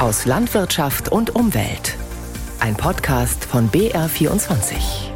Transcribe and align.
aus 0.00 0.24
Landwirtschaft 0.24 1.12
und 1.12 1.34
Umwelt. 1.34 1.94
Ein 2.58 2.74
Podcast 2.74 3.44
von 3.44 3.68
BR24. 3.68 5.10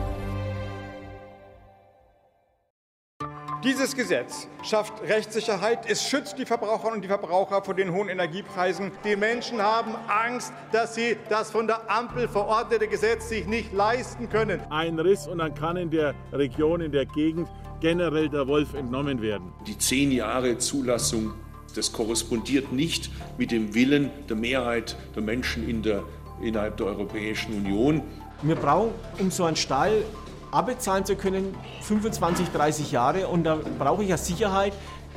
Dieses 3.64 3.96
Gesetz 3.96 4.46
schafft 4.62 5.00
Rechtssicherheit, 5.00 5.90
es 5.90 6.06
schützt 6.06 6.38
die 6.38 6.44
Verbraucherinnen 6.44 6.96
und 6.96 7.02
die 7.02 7.08
Verbraucher 7.08 7.64
vor 7.64 7.72
den 7.72 7.94
hohen 7.94 8.10
Energiepreisen. 8.10 8.92
Die 9.04 9.16
Menschen 9.16 9.62
haben 9.62 9.94
Angst, 10.06 10.52
dass 10.70 10.94
sie 10.94 11.16
das 11.30 11.50
von 11.50 11.66
der 11.66 11.90
Ampel 11.90 12.28
verordnete 12.28 12.86
Gesetz 12.86 13.30
sich 13.30 13.46
nicht 13.46 13.72
leisten 13.72 14.28
können. 14.28 14.60
Ein 14.68 14.98
Riss 14.98 15.26
und 15.26 15.38
dann 15.38 15.54
kann 15.54 15.78
in 15.78 15.90
der 15.90 16.14
Region, 16.30 16.82
in 16.82 16.92
der 16.92 17.06
Gegend 17.06 17.48
generell 17.80 18.28
der 18.28 18.46
Wolf 18.46 18.74
entnommen 18.74 19.22
werden. 19.22 19.50
Die 19.66 19.78
zehn 19.78 20.12
Jahre 20.12 20.58
Zulassung 20.58 21.32
das 21.74 21.92
korrespondiert 21.92 22.72
nicht 22.72 23.10
mit 23.38 23.50
dem 23.50 23.74
Willen 23.74 24.10
der 24.28 24.36
Mehrheit 24.36 24.96
der 25.14 25.22
Menschen 25.22 25.68
in 25.68 25.82
der, 25.82 26.02
innerhalb 26.42 26.76
der 26.76 26.86
Europäischen 26.86 27.54
Union. 27.54 28.02
Wir 28.42 28.56
brauchen, 28.56 28.92
um 29.18 29.30
so 29.30 29.44
einen 29.44 29.56
Stall 29.56 30.04
abbezahlen 30.50 31.04
zu 31.04 31.16
können, 31.16 31.54
25, 31.82 32.48
30 32.48 32.92
Jahre. 32.92 33.28
Und 33.28 33.44
da 33.44 33.58
brauche 33.78 34.02
ich 34.02 34.10
ja 34.10 34.16
Sicherheit 34.16 34.72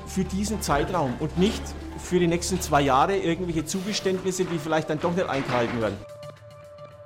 für 0.07 0.23
diesen 0.23 0.62
Zeitraum 0.62 1.13
und 1.20 1.38
nicht 1.38 1.62
für 1.99 2.20
die 2.20 2.27
nächsten 2.27 2.59
zwei 2.62 2.81
Jahre 2.81 3.17
irgendwelche 3.17 3.65
Zugeständnisse, 3.65 4.45
die 4.45 4.57
vielleicht 4.57 4.89
dann 4.89 4.99
doch 4.99 5.13
nicht 5.13 5.29
eingehalten 5.29 5.81
werden. 5.81 5.98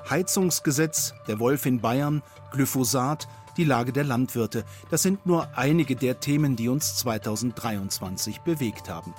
Heizungsgesetz, 0.09 1.13
der 1.27 1.39
Wolf 1.39 1.65
in 1.65 1.79
Bayern, 1.79 2.21
Glyphosat, 2.51 3.27
die 3.57 3.63
Lage 3.63 3.91
der 3.91 4.03
Landwirte. 4.03 4.63
Das 4.89 5.01
sind 5.01 5.25
nur 5.25 5.47
einige 5.57 5.95
der 5.95 6.19
Themen, 6.19 6.55
die 6.55 6.69
uns 6.69 6.95
2023 6.97 8.41
bewegt 8.41 8.89
haben. 8.89 9.13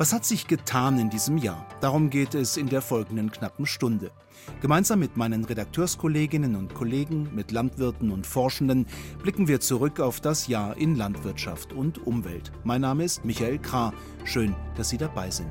Was 0.00 0.12
hat 0.12 0.24
sich 0.24 0.46
getan 0.46 0.96
in 1.00 1.10
diesem 1.10 1.38
Jahr? 1.38 1.66
Darum 1.80 2.08
geht 2.08 2.36
es 2.36 2.56
in 2.56 2.68
der 2.68 2.82
folgenden 2.82 3.32
knappen 3.32 3.66
Stunde. 3.66 4.12
Gemeinsam 4.60 5.00
mit 5.00 5.16
meinen 5.16 5.44
Redakteurskolleginnen 5.44 6.54
und 6.54 6.72
Kollegen, 6.72 7.34
mit 7.34 7.50
Landwirten 7.50 8.12
und 8.12 8.24
Forschenden 8.24 8.86
blicken 9.20 9.48
wir 9.48 9.58
zurück 9.58 9.98
auf 9.98 10.20
das 10.20 10.46
Jahr 10.46 10.76
in 10.76 10.94
Landwirtschaft 10.94 11.72
und 11.72 12.06
Umwelt. 12.06 12.52
Mein 12.62 12.82
Name 12.82 13.02
ist 13.02 13.24
Michael 13.24 13.58
Krah. 13.58 13.92
Schön, 14.24 14.54
dass 14.76 14.88
Sie 14.88 14.98
dabei 14.98 15.32
sind. 15.32 15.50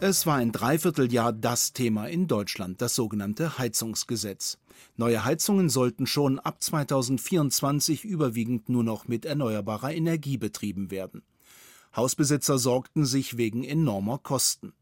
Es 0.00 0.26
war 0.26 0.38
ein 0.38 0.50
Dreivierteljahr 0.50 1.32
das 1.32 1.72
Thema 1.72 2.06
in 2.06 2.26
Deutschland, 2.26 2.82
das 2.82 2.96
sogenannte 2.96 3.56
Heizungsgesetz. 3.56 4.58
Neue 4.96 5.24
Heizungen 5.24 5.68
sollten 5.68 6.06
schon 6.06 6.38
ab 6.38 6.62
2024 6.62 8.04
überwiegend 8.04 8.68
nur 8.68 8.84
noch 8.84 9.08
mit 9.08 9.24
erneuerbarer 9.24 9.92
Energie 9.92 10.36
betrieben 10.36 10.90
werden. 10.90 11.22
Hausbesitzer 11.96 12.58
sorgten 12.58 13.04
sich 13.04 13.36
wegen 13.36 13.64
enormer 13.64 14.18
Kosten. 14.18 14.72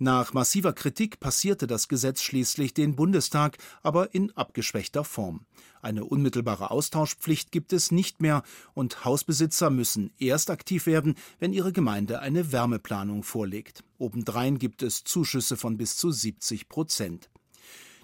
Nach 0.00 0.32
massiver 0.32 0.72
Kritik 0.72 1.18
passierte 1.18 1.66
das 1.66 1.88
Gesetz 1.88 2.22
schließlich 2.22 2.72
den 2.72 2.94
Bundestag, 2.94 3.58
aber 3.82 4.14
in 4.14 4.30
abgeschwächter 4.30 5.02
Form. 5.02 5.44
Eine 5.82 6.04
unmittelbare 6.04 6.70
Austauschpflicht 6.70 7.50
gibt 7.50 7.72
es 7.72 7.90
nicht 7.90 8.20
mehr 8.22 8.44
und 8.74 9.04
Hausbesitzer 9.04 9.70
müssen 9.70 10.12
erst 10.18 10.50
aktiv 10.50 10.86
werden, 10.86 11.16
wenn 11.40 11.52
ihre 11.52 11.72
Gemeinde 11.72 12.20
eine 12.20 12.52
Wärmeplanung 12.52 13.24
vorlegt. 13.24 13.82
Obendrein 13.98 14.60
gibt 14.60 14.84
es 14.84 15.02
Zuschüsse 15.02 15.56
von 15.56 15.76
bis 15.76 15.96
zu 15.96 16.12
70 16.12 16.68
Prozent. 16.68 17.28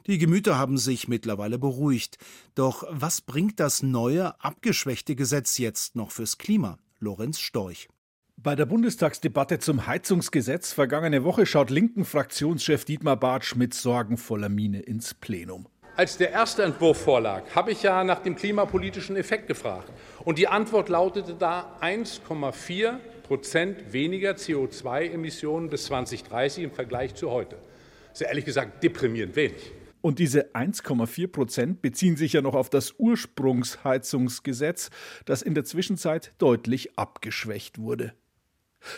Die 0.06 0.18
Gemüter 0.18 0.58
haben 0.58 0.76
sich 0.76 1.08
mittlerweile 1.08 1.58
beruhigt. 1.58 2.18
Doch 2.54 2.84
was 2.90 3.22
bringt 3.22 3.58
das 3.58 3.82
neue, 3.82 4.38
abgeschwächte 4.38 5.16
Gesetz 5.16 5.56
jetzt 5.56 5.96
noch 5.96 6.10
fürs 6.10 6.36
Klima? 6.36 6.76
Lorenz 7.00 7.40
Storch. 7.40 7.88
Bei 8.36 8.54
der 8.54 8.66
Bundestagsdebatte 8.66 9.60
zum 9.60 9.86
Heizungsgesetz 9.86 10.74
vergangene 10.74 11.24
Woche 11.24 11.46
schaut 11.46 11.70
linken 11.70 12.04
Fraktionschef 12.04 12.84
Dietmar 12.84 13.16
Bartsch 13.16 13.54
mit 13.54 13.72
sorgenvoller 13.72 14.50
Miene 14.50 14.80
ins 14.80 15.14
Plenum. 15.14 15.68
Als 15.96 16.18
der 16.18 16.32
erste 16.32 16.64
Entwurf 16.64 17.00
vorlag, 17.00 17.44
habe 17.54 17.72
ich 17.72 17.82
ja 17.82 18.04
nach 18.04 18.18
dem 18.18 18.36
klimapolitischen 18.36 19.16
Effekt 19.16 19.46
gefragt. 19.46 19.90
Und 20.24 20.36
die 20.36 20.48
Antwort 20.48 20.90
lautete 20.90 21.34
da 21.34 21.78
1,4 21.80 22.98
Prozent 23.22 23.92
weniger 23.94 24.32
CO2-Emissionen 24.32 25.70
bis 25.70 25.86
2030 25.86 26.64
im 26.64 26.72
Vergleich 26.72 27.14
zu 27.14 27.30
heute. 27.30 27.56
Das 28.08 28.14
ist 28.14 28.20
ja 28.20 28.28
ehrlich 28.28 28.44
gesagt 28.44 28.82
deprimierend 28.82 29.34
wenig. 29.34 29.72
Und 30.04 30.18
diese 30.18 30.54
1,4 30.54 31.28
Prozent 31.28 31.80
beziehen 31.80 32.16
sich 32.16 32.34
ja 32.34 32.42
noch 32.42 32.54
auf 32.54 32.68
das 32.68 32.92
Ursprungsheizungsgesetz, 32.98 34.90
das 35.24 35.40
in 35.40 35.54
der 35.54 35.64
Zwischenzeit 35.64 36.34
deutlich 36.36 36.98
abgeschwächt 36.98 37.78
wurde. 37.78 38.12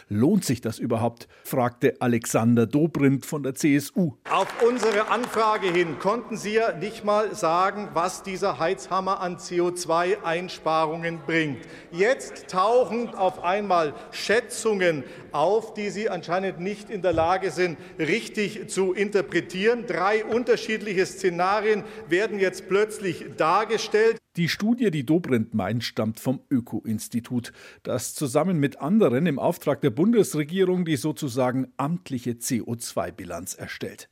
Lohnt 0.09 0.45
sich 0.45 0.61
das 0.61 0.79
überhaupt? 0.79 1.29
fragte 1.45 1.95
Alexander 2.01 2.67
Dobrindt 2.67 3.27
von 3.27 3.43
der 3.43 3.55
CSU. 3.55 4.15
Auf 4.31 4.49
unsere 4.67 5.09
Anfrage 5.09 5.71
hin 5.71 5.99
konnten 5.99 6.37
Sie 6.37 6.55
ja 6.55 6.73
nicht 6.73 7.05
mal 7.05 7.35
sagen, 7.35 7.89
was 7.95 8.23
dieser 8.23 8.59
Heizhammer 8.59 9.21
an 9.21 9.37
CO2-Einsparungen 9.37 11.21
bringt. 11.27 11.67
Jetzt 11.93 12.49
tauchen 12.49 13.15
auf 13.15 13.45
einmal 13.45 13.95
Schätzungen 14.11 15.05
auf, 15.33 15.75
die 15.75 15.91
Sie 15.91 16.09
anscheinend 16.09 16.61
nicht 16.61 16.91
in 16.91 17.03
der 17.03 17.13
Lage 17.13 17.51
sind, 17.51 17.79
richtig 17.99 18.69
zu 18.69 18.93
interpretieren. 18.93 19.87
Drei 19.87 20.25
unterschiedliche 20.25 21.07
Szenarien 21.07 21.85
werden 22.09 22.39
jetzt 22.39 22.69
plötzlich 22.69 23.25
dargestellt. 23.37 24.19
Die 24.37 24.51
Studie, 24.51 24.91
die 24.91 25.07
Dobrindt 25.07 25.55
meint, 25.55 25.83
stammt 25.83 26.21
vom 26.21 26.43
Öko-Institut, 26.51 27.53
das 27.83 28.15
zusammen 28.15 28.59
mit 28.59 28.83
anderen 28.83 29.25
im 29.25 29.39
Auftrag 29.39 29.81
der 29.81 29.89
Bundesregierung 29.89 30.85
die 30.85 30.97
sozusagen 30.97 31.73
amtliche 31.79 32.33
CO2-Bilanz 32.33 33.55
erstellt. 33.55 34.11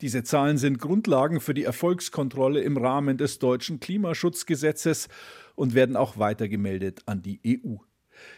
Diese 0.00 0.22
Zahlen 0.22 0.58
sind 0.58 0.78
Grundlagen 0.78 1.40
für 1.40 1.54
die 1.54 1.64
Erfolgskontrolle 1.64 2.60
im 2.60 2.76
Rahmen 2.76 3.16
des 3.16 3.40
deutschen 3.40 3.80
Klimaschutzgesetzes 3.80 5.08
und 5.56 5.74
werden 5.74 5.96
auch 5.96 6.18
weitergemeldet 6.18 7.02
an 7.06 7.22
die 7.22 7.40
EU. 7.44 7.76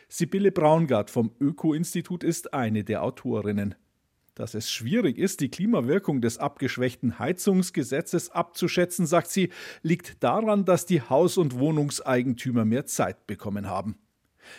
Sibylle 0.08 0.52
Braungart 0.52 1.10
vom 1.10 1.32
Öko-Institut 1.38 2.24
ist 2.24 2.54
eine 2.54 2.82
der 2.82 3.02
Autorinnen. 3.02 3.74
Dass 4.36 4.52
es 4.52 4.70
schwierig 4.70 5.16
ist, 5.16 5.40
die 5.40 5.48
Klimawirkung 5.48 6.20
des 6.20 6.36
abgeschwächten 6.36 7.18
Heizungsgesetzes 7.18 8.30
abzuschätzen, 8.30 9.06
sagt 9.06 9.30
sie, 9.30 9.50
liegt 9.80 10.22
daran, 10.22 10.66
dass 10.66 10.84
die 10.84 11.00
Haus- 11.00 11.38
und 11.38 11.58
Wohnungseigentümer 11.58 12.66
mehr 12.66 12.84
Zeit 12.84 13.26
bekommen 13.26 13.66
haben. 13.66 13.98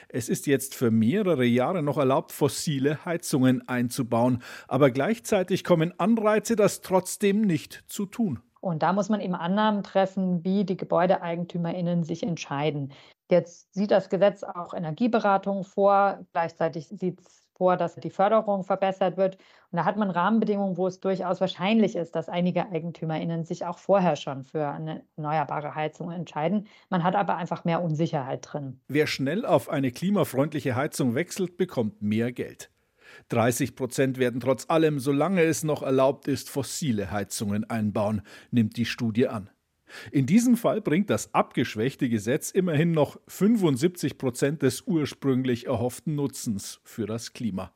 Es 0.10 0.30
ist 0.30 0.48
jetzt 0.48 0.74
für 0.74 0.90
mehrere 0.90 1.46
Jahre 1.46 1.84
noch 1.84 1.98
erlaubt, 1.98 2.32
fossile 2.32 3.06
Heizungen 3.06 3.70
einzubauen, 3.70 4.42
aber 4.68 4.90
gleichzeitig 4.90 5.64
kommen 5.64 5.94
Anreize, 6.00 6.56
das 6.56 6.82
trotzdem 6.82 7.42
nicht 7.42 7.84
zu 7.86 8.08
tun. 8.08 8.40
Und 8.60 8.82
da 8.82 8.94
muss 8.94 9.10
man 9.10 9.22
eben 9.22 9.36
Annahmen 9.36 9.84
treffen, 9.84 10.44
wie 10.44 10.66
die 10.66 10.76
GebäudeeigentümerInnen 10.76 12.04
sich 12.04 12.24
entscheiden. 12.24 12.92
Jetzt 13.30 13.76
sieht 13.76 13.92
das 13.92 14.10
Gesetz 14.10 14.44
auch 14.44 14.74
Energieberatung 14.74 15.64
vor. 15.64 16.26
Gleichzeitig 16.34 16.88
sieht 16.88 17.22
es 17.22 17.47
vor, 17.58 17.76
dass 17.76 17.96
die 17.96 18.10
Förderung 18.10 18.64
verbessert 18.64 19.18
wird. 19.18 19.38
Und 19.72 19.78
da 19.78 19.86
hat 19.86 19.98
man 19.98 20.10
Rahmenbedingungen, 20.10 20.78
wo 20.78 20.88
es 20.88 21.00
durchaus 21.00 21.42
wahrscheinlich 21.42 21.96
ist, 21.96 22.16
dass 22.16 22.30
einige 22.30 22.70
EigentümerInnen 22.72 23.44
sich 23.44 23.66
auch 23.66 23.80
vorher 23.80 24.16
schon 24.16 24.46
für 24.46 24.68
eine 24.68 25.04
erneuerbare 25.18 25.76
Heizung 25.76 26.12
entscheiden. 26.12 26.68
Man 26.90 27.04
hat 27.04 27.16
aber 27.16 27.36
einfach 27.36 27.66
mehr 27.66 27.82
Unsicherheit 27.82 28.48
drin. 28.50 28.80
Wer 28.88 29.08
schnell 29.08 29.46
auf 29.46 29.70
eine 29.70 29.92
klimafreundliche 29.92 30.76
Heizung 30.76 31.16
wechselt, 31.16 31.58
bekommt 31.58 32.02
mehr 32.02 32.32
Geld. 32.32 32.70
30 33.30 33.76
Prozent 33.76 34.20
werden 34.20 34.40
trotz 34.40 34.70
allem, 34.70 35.00
solange 35.00 35.42
es 35.42 35.64
noch 35.64 35.82
erlaubt 35.82 36.28
ist, 36.28 36.50
fossile 36.50 37.12
Heizungen 37.12 37.70
einbauen, 37.70 38.22
nimmt 38.52 38.78
die 38.78 38.86
Studie 38.86 39.28
an. 39.28 39.50
In 40.12 40.26
diesem 40.26 40.58
Fall 40.58 40.82
bringt 40.82 41.10
das 41.10 41.34
abgeschwächte 41.34 42.10
Gesetz 42.10 42.52
immerhin 42.52 42.92
noch 42.92 43.20
75 43.28 44.18
Prozent 44.18 44.62
des 44.62 44.84
ursprünglich 44.86 45.68
erhofften 45.68 46.16
Nutzens 46.16 46.80
für 46.84 47.06
das 47.06 47.34
Klima. 47.34 47.72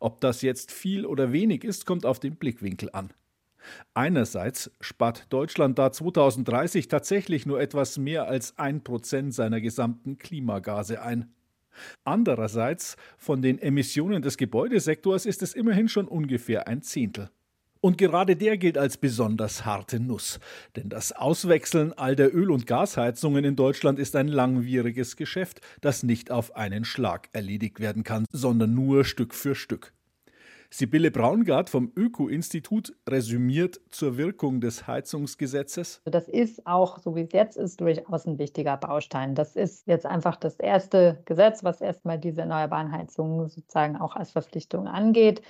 Ob 0.00 0.20
das 0.20 0.42
jetzt 0.42 0.70
viel 0.70 1.06
oder 1.06 1.32
wenig 1.32 1.64
ist, 1.64 1.86
kommt 1.86 2.06
auf 2.06 2.20
den 2.20 2.36
Blickwinkel 2.36 2.90
an. 2.92 3.12
Einerseits 3.94 4.70
spart 4.80 5.26
Deutschland 5.32 5.78
da 5.78 5.92
2030 5.92 6.88
tatsächlich 6.88 7.46
nur 7.46 7.60
etwas 7.60 7.98
mehr 7.98 8.26
als 8.26 8.58
ein 8.58 8.82
Prozent 8.82 9.34
seiner 9.34 9.60
gesamten 9.60 10.18
Klimagase 10.18 11.02
ein. 11.02 11.32
Andererseits, 12.04 12.96
von 13.16 13.40
den 13.40 13.58
Emissionen 13.58 14.20
des 14.20 14.36
Gebäudesektors 14.36 15.26
ist 15.26 15.42
es 15.42 15.54
immerhin 15.54 15.88
schon 15.88 16.06
ungefähr 16.06 16.66
ein 16.66 16.82
Zehntel. 16.82 17.30
Und 17.82 17.98
gerade 17.98 18.36
der 18.36 18.58
gilt 18.58 18.78
als 18.78 18.96
besonders 18.96 19.64
harte 19.64 19.98
Nuss. 19.98 20.38
Denn 20.76 20.88
das 20.88 21.10
Auswechseln 21.10 21.92
all 21.92 22.14
der 22.14 22.32
Öl- 22.32 22.52
und 22.52 22.68
Gasheizungen 22.68 23.44
in 23.44 23.56
Deutschland 23.56 23.98
ist 23.98 24.14
ein 24.14 24.28
langwieriges 24.28 25.16
Geschäft, 25.16 25.60
das 25.80 26.04
nicht 26.04 26.30
auf 26.30 26.54
einen 26.54 26.84
Schlag 26.84 27.28
erledigt 27.32 27.80
werden 27.80 28.04
kann, 28.04 28.24
sondern 28.30 28.72
nur 28.72 29.04
Stück 29.04 29.34
für 29.34 29.56
Stück. 29.56 29.92
Sibylle 30.70 31.10
Braungart 31.10 31.68
vom 31.68 31.90
Öko-Institut 31.96 32.94
resümiert 33.06 33.80
zur 33.90 34.16
Wirkung 34.16 34.60
des 34.60 34.86
Heizungsgesetzes. 34.86 36.00
Das 36.04 36.28
ist 36.28 36.66
auch, 36.68 36.98
so 37.00 37.16
wie 37.16 37.22
es 37.22 37.32
jetzt 37.32 37.56
ist, 37.56 37.80
durchaus 37.80 38.26
ein 38.26 38.38
wichtiger 38.38 38.76
Baustein. 38.76 39.34
Das 39.34 39.56
ist 39.56 39.88
jetzt 39.88 40.06
einfach 40.06 40.36
das 40.36 40.54
erste 40.54 41.20
Gesetz, 41.24 41.64
was 41.64 41.80
erstmal 41.80 42.18
diese 42.18 42.42
erneuerbaren 42.42 42.92
Heizungen 42.92 43.48
sozusagen 43.48 43.96
auch 43.96 44.14
als 44.14 44.30
Verpflichtung 44.30 44.86
angeht. 44.86 45.42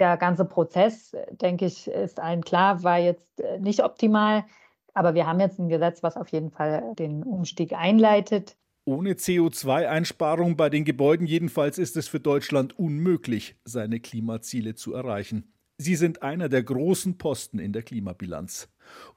Der 0.00 0.16
ganze 0.16 0.44
Prozess, 0.44 1.16
denke 1.30 1.66
ich, 1.66 1.88
ist 1.88 2.18
allen 2.18 2.42
klar, 2.42 2.82
war 2.82 2.98
jetzt 2.98 3.40
äh, 3.40 3.58
nicht 3.60 3.82
optimal. 3.82 4.44
Aber 4.92 5.14
wir 5.14 5.26
haben 5.26 5.40
jetzt 5.40 5.58
ein 5.58 5.68
Gesetz, 5.68 6.02
was 6.02 6.16
auf 6.16 6.28
jeden 6.28 6.50
Fall 6.50 6.94
den 6.98 7.22
Umstieg 7.22 7.72
einleitet. 7.72 8.56
Ohne 8.84 9.14
CO2-Einsparung 9.14 10.56
bei 10.56 10.68
den 10.68 10.84
Gebäuden 10.84 11.26
jedenfalls 11.26 11.78
ist 11.78 11.96
es 11.96 12.06
für 12.06 12.20
Deutschland 12.20 12.78
unmöglich, 12.78 13.56
seine 13.64 13.98
Klimaziele 13.98 14.74
zu 14.74 14.92
erreichen. 14.92 15.54
Sie 15.78 15.96
sind 15.96 16.22
einer 16.22 16.48
der 16.48 16.62
großen 16.62 17.18
Posten 17.18 17.58
in 17.58 17.72
der 17.72 17.82
Klimabilanz. 17.82 18.68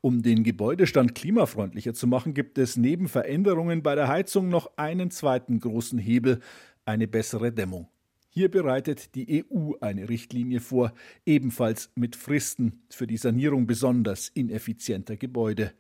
Um 0.02 0.24
den 0.24 0.44
Gebäudestand 0.44 1.14
klimafreundlicher 1.14 1.94
zu 1.94 2.08
machen, 2.08 2.34
gibt 2.34 2.58
es 2.58 2.78
neben 2.78 3.08
Veränderungen 3.08 3.84
bei 3.84 3.94
der 3.94 4.08
Heizung 4.08 4.50
noch 4.50 4.72
einen 4.78 5.12
zweiten 5.12 5.60
großen 5.60 6.00
Hebel, 6.00 6.40
eine 6.86 7.08
bessere 7.08 7.52
Dämmung. 7.52 7.90
Hier 8.38 8.52
bereitet 8.52 9.16
die 9.16 9.44
EU 9.52 9.72
eine 9.82 10.10
Richtlinie 10.10 10.60
vor, 10.60 10.94
ebenfalls 11.26 11.90
mit 11.96 12.16
Fristen 12.16 12.84
für 12.88 13.08
die 13.08 13.18
Sanierung 13.18 13.66
besonders 13.66 14.30
ineffizienter 14.30 15.18
Gebäude. 15.18 15.74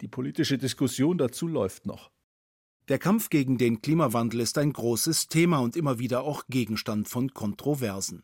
Die 0.00 0.08
politische 0.08 0.56
Diskussion 0.56 1.18
dazu 1.18 1.46
läuft 1.46 1.84
noch. 1.84 2.10
Der 2.88 2.98
Kampf 2.98 3.28
gegen 3.28 3.58
den 3.58 3.82
Klimawandel 3.82 4.40
ist 4.40 4.56
ein 4.56 4.72
großes 4.72 5.26
Thema 5.26 5.58
und 5.58 5.76
immer 5.76 5.98
wieder 5.98 6.22
auch 6.22 6.44
Gegenstand 6.48 7.06
von 7.06 7.34
Kontroversen. 7.34 8.22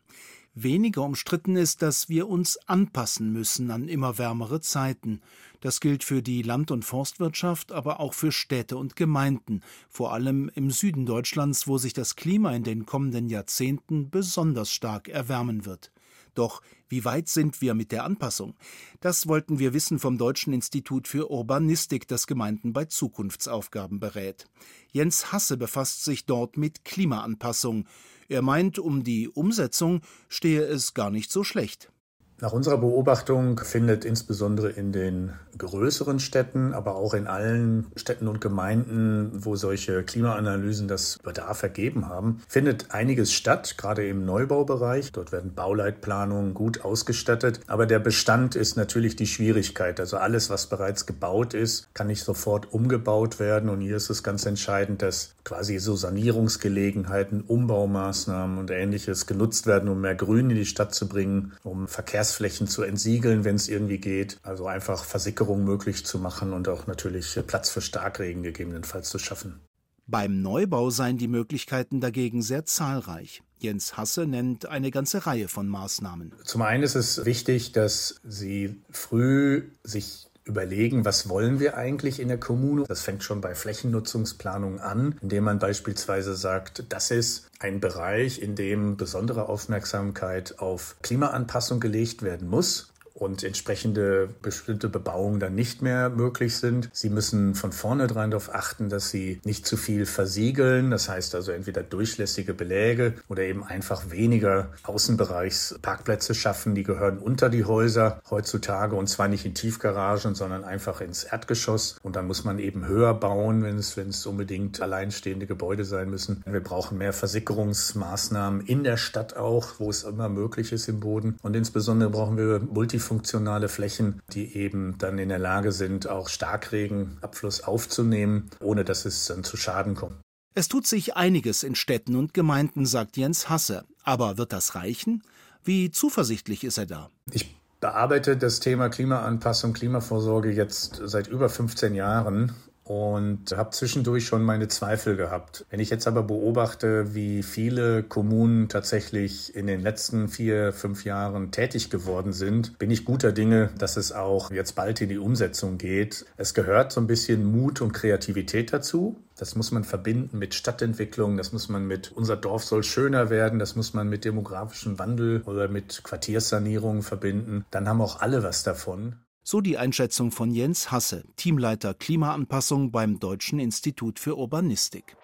Weniger 0.63 1.03
umstritten 1.03 1.55
ist, 1.55 1.83
dass 1.83 2.09
wir 2.09 2.27
uns 2.27 2.57
anpassen 2.65 3.31
müssen 3.31 3.69
an 3.69 3.87
immer 3.87 4.17
wärmere 4.17 4.59
Zeiten. 4.59 5.21
Das 5.61 5.79
gilt 5.79 6.03
für 6.03 6.23
die 6.23 6.41
Land- 6.41 6.71
und 6.71 6.83
Forstwirtschaft, 6.83 7.71
aber 7.71 7.99
auch 7.99 8.15
für 8.15 8.31
Städte 8.31 8.75
und 8.75 8.95
Gemeinden, 8.95 9.61
vor 9.87 10.13
allem 10.13 10.49
im 10.55 10.71
Süden 10.71 11.05
Deutschlands, 11.05 11.67
wo 11.67 11.77
sich 11.77 11.93
das 11.93 12.15
Klima 12.15 12.55
in 12.55 12.63
den 12.63 12.87
kommenden 12.87 13.29
Jahrzehnten 13.29 14.09
besonders 14.09 14.71
stark 14.71 15.09
erwärmen 15.09 15.67
wird. 15.67 15.91
Doch 16.33 16.63
wie 16.89 17.05
weit 17.05 17.27
sind 17.29 17.61
wir 17.61 17.75
mit 17.75 17.91
der 17.91 18.03
Anpassung? 18.03 18.55
Das 18.99 19.27
wollten 19.27 19.59
wir 19.59 19.75
wissen 19.75 19.99
vom 19.99 20.17
Deutschen 20.17 20.53
Institut 20.53 21.07
für 21.07 21.29
Urbanistik, 21.29 22.07
das 22.07 22.25
Gemeinden 22.25 22.73
bei 22.73 22.85
Zukunftsaufgaben 22.85 23.99
berät. 23.99 24.45
Jens 24.91 25.31
Hasse 25.31 25.57
befasst 25.57 26.03
sich 26.03 26.25
dort 26.25 26.57
mit 26.57 26.83
Klimaanpassung. 26.83 27.85
Er 28.27 28.41
meint, 28.41 28.77
um 28.79 29.03
die 29.03 29.29
Umsetzung 29.29 30.01
stehe 30.27 30.63
es 30.63 30.93
gar 30.93 31.09
nicht 31.09 31.31
so 31.31 31.43
schlecht. 31.43 31.91
Nach 32.39 32.53
unserer 32.53 32.77
Beobachtung 32.77 33.59
findet 33.59 34.05
insbesondere 34.05 34.69
in 34.69 34.91
den 34.91 35.33
größeren 35.57 36.19
Städten, 36.19 36.75
aber 36.75 36.95
auch 36.95 37.15
in 37.15 37.25
allen 37.25 37.87
Städten 37.95 38.27
und 38.27 38.41
Gemeinden, 38.41 39.31
wo 39.33 39.55
solche 39.55 40.03
Klimaanalysen 40.03 40.87
das 40.87 41.17
Bedarf 41.23 41.63
ergeben 41.63 42.07
haben, 42.07 42.43
findet 42.47 42.91
einiges 42.91 43.33
statt, 43.33 43.75
gerade 43.79 44.07
im 44.07 44.23
Neubaubereich. 44.23 45.11
Dort 45.13 45.31
werden 45.31 45.55
Bauleitplanungen 45.55 46.53
gut 46.53 46.85
ausgestattet. 46.85 47.61
Aber 47.65 47.87
der 47.87 47.97
Bestand 47.97 48.55
ist 48.55 48.77
natürlich 48.77 49.15
die 49.15 49.25
Schwierigkeit. 49.25 49.99
Also 49.99 50.17
alles, 50.17 50.51
was 50.51 50.67
bereits 50.67 51.07
gebaut 51.07 51.55
ist, 51.55 51.91
kann 51.95 52.05
nicht 52.05 52.23
sofort 52.23 52.71
umgebaut 52.71 53.39
werden. 53.39 53.69
Und 53.69 53.81
hier 53.81 53.97
ist 53.97 54.11
es 54.11 54.21
ganz 54.21 54.45
entscheidend, 54.45 55.01
dass 55.01 55.33
quasi 55.43 55.79
so 55.79 55.95
Sanierungsgelegenheiten, 55.95 57.41
Umbaumaßnahmen 57.41 58.59
und 58.59 58.69
ähnliches 58.69 59.25
genutzt 59.25 59.65
werden, 59.65 59.89
um 59.89 60.01
mehr 60.01 60.13
Grün 60.13 60.51
in 60.51 60.57
die 60.57 60.65
Stadt 60.65 60.93
zu 60.93 61.07
bringen, 61.07 61.53
um 61.63 61.87
Verkehrs 61.87 62.26
Verkehrsflächen 62.27 62.67
zu 62.67 62.83
entsiegeln, 62.83 63.45
wenn 63.45 63.55
es 63.55 63.69
irgendwie 63.69 63.99
geht. 63.99 64.37
Also 64.43 64.67
einfach 64.67 65.03
Versickerung 65.03 65.63
möglich 65.63 66.05
zu 66.05 66.19
machen 66.19 66.53
und 66.53 66.67
auch 66.67 66.87
natürlich 66.87 67.39
Platz 67.47 67.69
für 67.69 67.81
Starkregen 67.81 68.43
gegebenenfalls 68.43 69.09
zu 69.09 69.19
schaffen. 69.19 69.61
Beim 70.05 70.41
Neubau 70.41 70.89
seien 70.89 71.17
die 71.17 71.27
Möglichkeiten 71.27 71.99
dagegen 71.99 72.41
sehr 72.41 72.65
zahlreich. 72.65 73.41
Jens 73.59 73.97
Hasse 73.97 74.25
nennt 74.25 74.65
eine 74.67 74.91
ganze 74.91 75.25
Reihe 75.25 75.47
von 75.47 75.67
Maßnahmen. 75.67 76.33
Zum 76.45 76.61
einen 76.61 76.83
ist 76.83 76.95
es 76.95 77.25
wichtig, 77.25 77.71
dass 77.71 78.21
Sie 78.23 78.81
früh 78.89 79.71
sich 79.83 80.26
überlegen, 80.47 81.05
was 81.05 81.29
wollen 81.29 81.59
wir 81.59 81.77
eigentlich 81.77 82.19
in 82.19 82.27
der 82.27 82.39
Kommune. 82.39 82.85
Das 82.87 83.01
fängt 83.01 83.23
schon 83.23 83.41
bei 83.41 83.55
Flächennutzungsplanung 83.55 84.79
an, 84.79 85.15
indem 85.21 85.43
man 85.43 85.59
beispielsweise 85.59 86.35
sagt, 86.35 86.85
das 86.89 87.11
ist 87.11 87.47
ein 87.59 87.79
Bereich, 87.79 88.41
in 88.41 88.55
dem 88.55 88.97
besondere 88.97 89.49
Aufmerksamkeit 89.49 90.59
auf 90.59 90.95
Klimaanpassung 91.01 91.79
gelegt 91.79 92.21
werden 92.21 92.47
muss 92.47 92.91
und 93.17 93.43
entsprechende 93.43 94.29
bestimmte 94.41 94.89
Bebauungen 94.89 95.39
dann 95.39 95.55
nicht 95.55 95.81
mehr 95.81 96.09
möglich 96.09 96.55
sind. 96.57 96.89
Sie 96.93 97.09
müssen 97.09 97.55
von 97.55 97.71
vornherein 97.71 98.31
darauf 98.31 98.53
achten, 98.53 98.89
dass 98.89 99.09
sie 99.09 99.41
nicht 99.43 99.65
zu 99.65 99.75
viel 99.75 100.05
versiegeln. 100.05 100.91
Das 100.91 101.09
heißt 101.09 101.33
also 101.33 101.51
entweder 101.51 101.81
durchlässige 101.81 102.53
Beläge 102.53 103.15
oder 103.27 103.43
eben 103.43 103.63
einfach 103.63 104.11
weniger 104.11 104.69
Außenbereichsparkplätze 104.83 106.35
schaffen. 106.35 106.75
Die 106.75 106.83
gehören 106.83 107.17
unter 107.17 107.49
die 107.49 107.65
Häuser 107.65 108.21
heutzutage 108.29 108.95
und 108.95 109.07
zwar 109.07 109.27
nicht 109.27 109.45
in 109.45 109.55
Tiefgaragen, 109.55 110.35
sondern 110.35 110.63
einfach 110.63 111.01
ins 111.01 111.23
Erdgeschoss. 111.23 111.97
Und 112.03 112.15
dann 112.15 112.27
muss 112.27 112.43
man 112.43 112.59
eben 112.59 112.87
höher 112.87 113.15
bauen, 113.15 113.63
wenn 113.63 113.77
es, 113.77 113.97
wenn 113.97 114.09
es 114.09 114.25
unbedingt 114.27 114.79
alleinstehende 114.79 115.47
Gebäude 115.47 115.85
sein 115.85 116.09
müssen. 116.09 116.43
Wir 116.45 116.61
brauchen 116.61 116.99
mehr 116.99 117.13
Versickerungsmaßnahmen 117.13 118.61
in 118.61 118.83
der 118.83 118.97
Stadt 118.97 119.35
auch, 119.35 119.79
wo 119.79 119.89
es 119.89 120.03
immer 120.03 120.29
möglich 120.29 120.71
ist 120.71 120.87
im 120.87 120.99
Boden. 120.99 121.37
Und 121.41 121.55
insbesondere 121.55 122.11
brauchen 122.11 122.37
wir 122.37 122.59
multi 122.59 122.99
multifunktionale 123.07 123.69
Flächen, 123.69 124.21
die 124.33 124.55
eben 124.55 124.97
dann 124.97 125.17
in 125.17 125.29
der 125.29 125.39
Lage 125.39 125.71
sind, 125.71 126.07
auch 126.07 126.29
Starkregenabfluss 126.29 127.63
aufzunehmen, 127.63 128.49
ohne 128.59 128.83
dass 128.83 129.05
es 129.05 129.27
dann 129.27 129.43
zu 129.43 129.57
Schaden 129.57 129.95
kommt. 129.95 130.17
Es 130.55 130.67
tut 130.67 130.87
sich 130.87 131.15
einiges 131.15 131.63
in 131.63 131.75
Städten 131.75 132.15
und 132.15 132.33
Gemeinden, 132.33 132.85
sagt 132.85 133.15
Jens 133.15 133.49
Hasse. 133.49 133.85
Aber 134.03 134.37
wird 134.37 134.53
das 134.53 134.75
reichen? 134.75 135.23
Wie 135.63 135.91
zuversichtlich 135.91 136.63
ist 136.63 136.77
er 136.77 136.85
da? 136.85 137.09
Ich 137.31 137.55
bearbeite 137.79 138.35
das 138.35 138.59
Thema 138.59 138.89
Klimaanpassung, 138.89 139.73
Klimavorsorge 139.73 140.51
jetzt 140.51 140.99
seit 141.03 141.27
über 141.27 141.49
15 141.49 141.93
Jahren 141.93 142.53
und 142.89 143.51
habe 143.55 143.71
zwischendurch 143.71 144.25
schon 144.25 144.43
meine 144.43 144.67
Zweifel 144.67 145.15
gehabt. 145.15 145.65
Wenn 145.69 145.79
ich 145.79 145.89
jetzt 145.89 146.07
aber 146.07 146.23
beobachte, 146.23 147.13
wie 147.13 147.43
viele 147.43 148.03
Kommunen 148.03 148.69
tatsächlich 148.69 149.55
in 149.55 149.67
den 149.67 149.81
letzten 149.81 150.29
vier, 150.29 150.73
fünf 150.73 151.05
Jahren 151.05 151.51
tätig 151.51 151.89
geworden 151.89 152.33
sind, 152.33 152.77
bin 152.79 152.91
ich 152.91 153.05
guter 153.05 153.31
Dinge, 153.31 153.69
dass 153.77 153.97
es 153.97 154.11
auch 154.11 154.51
jetzt 154.51 154.75
bald 154.75 155.01
in 155.01 155.09
die 155.09 155.17
Umsetzung 155.17 155.77
geht. 155.77 156.25
Es 156.37 156.53
gehört 156.53 156.91
so 156.91 157.01
ein 157.01 157.07
bisschen 157.07 157.45
Mut 157.45 157.81
und 157.81 157.93
Kreativität 157.93 158.71
dazu. 158.73 159.17
Das 159.37 159.55
muss 159.55 159.71
man 159.71 159.83
verbinden 159.83 160.39
mit 160.39 160.55
Stadtentwicklung, 160.55 161.37
das 161.37 161.51
muss 161.53 161.69
man 161.69 161.85
mit 161.85 162.11
unser 162.11 162.35
Dorf 162.37 162.63
soll 162.63 162.83
schöner 162.83 163.29
werden, 163.29 163.59
das 163.59 163.75
muss 163.75 163.93
man 163.93 164.09
mit 164.09 164.25
demografischem 164.25 164.97
Wandel 164.97 165.43
oder 165.45 165.67
mit 165.67 166.03
Quartierssanierung 166.03 167.03
verbinden. 167.03 167.63
Dann 167.69 167.87
haben 167.87 168.01
auch 168.01 168.19
alle 168.19 168.41
was 168.41 168.63
davon. 168.63 169.17
So 169.49 169.61
die 169.61 169.77
Einschätzung 169.77 170.31
von 170.31 170.51
Jens 170.51 170.91
Hasse, 170.91 171.23
Teamleiter 171.37 171.93
Klimaanpassung 171.93 172.91
beim 172.91 173.17
Deutschen 173.17 173.59
Institut 173.59 174.19
für 174.19 174.37
Urbanistik. 174.37 175.15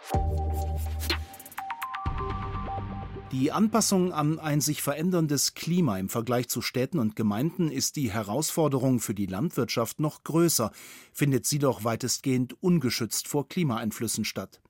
Die 3.34 3.52
Anpassung 3.52 4.14
an 4.14 4.40
ein 4.40 4.62
sich 4.62 4.82
veränderndes 4.82 5.56
Klima 5.56 6.00
im 6.00 6.08
Vergleich 6.08 6.48
zu 6.48 6.62
Städten 6.62 7.00
und 7.00 7.18
Gemeinden 7.18 7.70
ist 7.70 7.98
die 7.98 8.14
Herausforderung 8.14 9.02
für 9.02 9.14
die 9.14 9.26
Landwirtschaft 9.26 10.00
noch 10.00 10.24
größer, 10.24 10.72
findet 11.12 11.46
sie 11.46 11.60
doch 11.60 11.84
weitestgehend 11.84 12.56
ungeschützt 12.64 13.28
vor 13.28 13.50
Klimaeinflüssen 13.50 14.24
statt. 14.24 14.62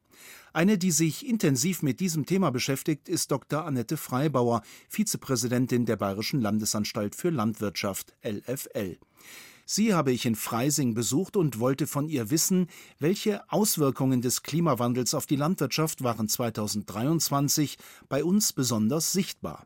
Eine, 0.52 0.80
die 0.80 0.90
sich 0.90 1.28
intensiv 1.28 1.84
mit 1.84 2.00
diesem 2.00 2.26
Thema 2.26 2.50
beschäftigt, 2.50 3.08
ist 3.08 3.32
Dr. 3.32 3.66
Annette 3.66 3.98
Freibauer, 3.98 4.64
Vizepräsidentin 4.90 5.86
der 5.86 5.98
Bayerischen 5.98 6.42
Landesanstalt 6.42 7.16
für 7.16 7.30
Landwirtschaft 7.30 8.16
LFL. 8.24 8.98
Sie 9.66 9.94
habe 9.94 10.12
ich 10.12 10.26
in 10.26 10.36
Freising 10.36 10.94
besucht 10.94 11.38
und 11.38 11.60
wollte 11.60 11.88
von 11.88 12.10
ihr 12.10 12.30
wissen, 12.30 12.68
welche 13.00 13.50
Auswirkungen 13.52 14.22
des 14.22 14.44
Klimawandels 14.44 15.14
auf 15.14 15.26
die 15.26 15.38
Landwirtschaft 15.38 16.04
waren 16.04 16.28
2023 16.28 17.78
bei 18.10 18.24
uns 18.24 18.52
besonders 18.54 19.14
sichtbar. 19.14 19.66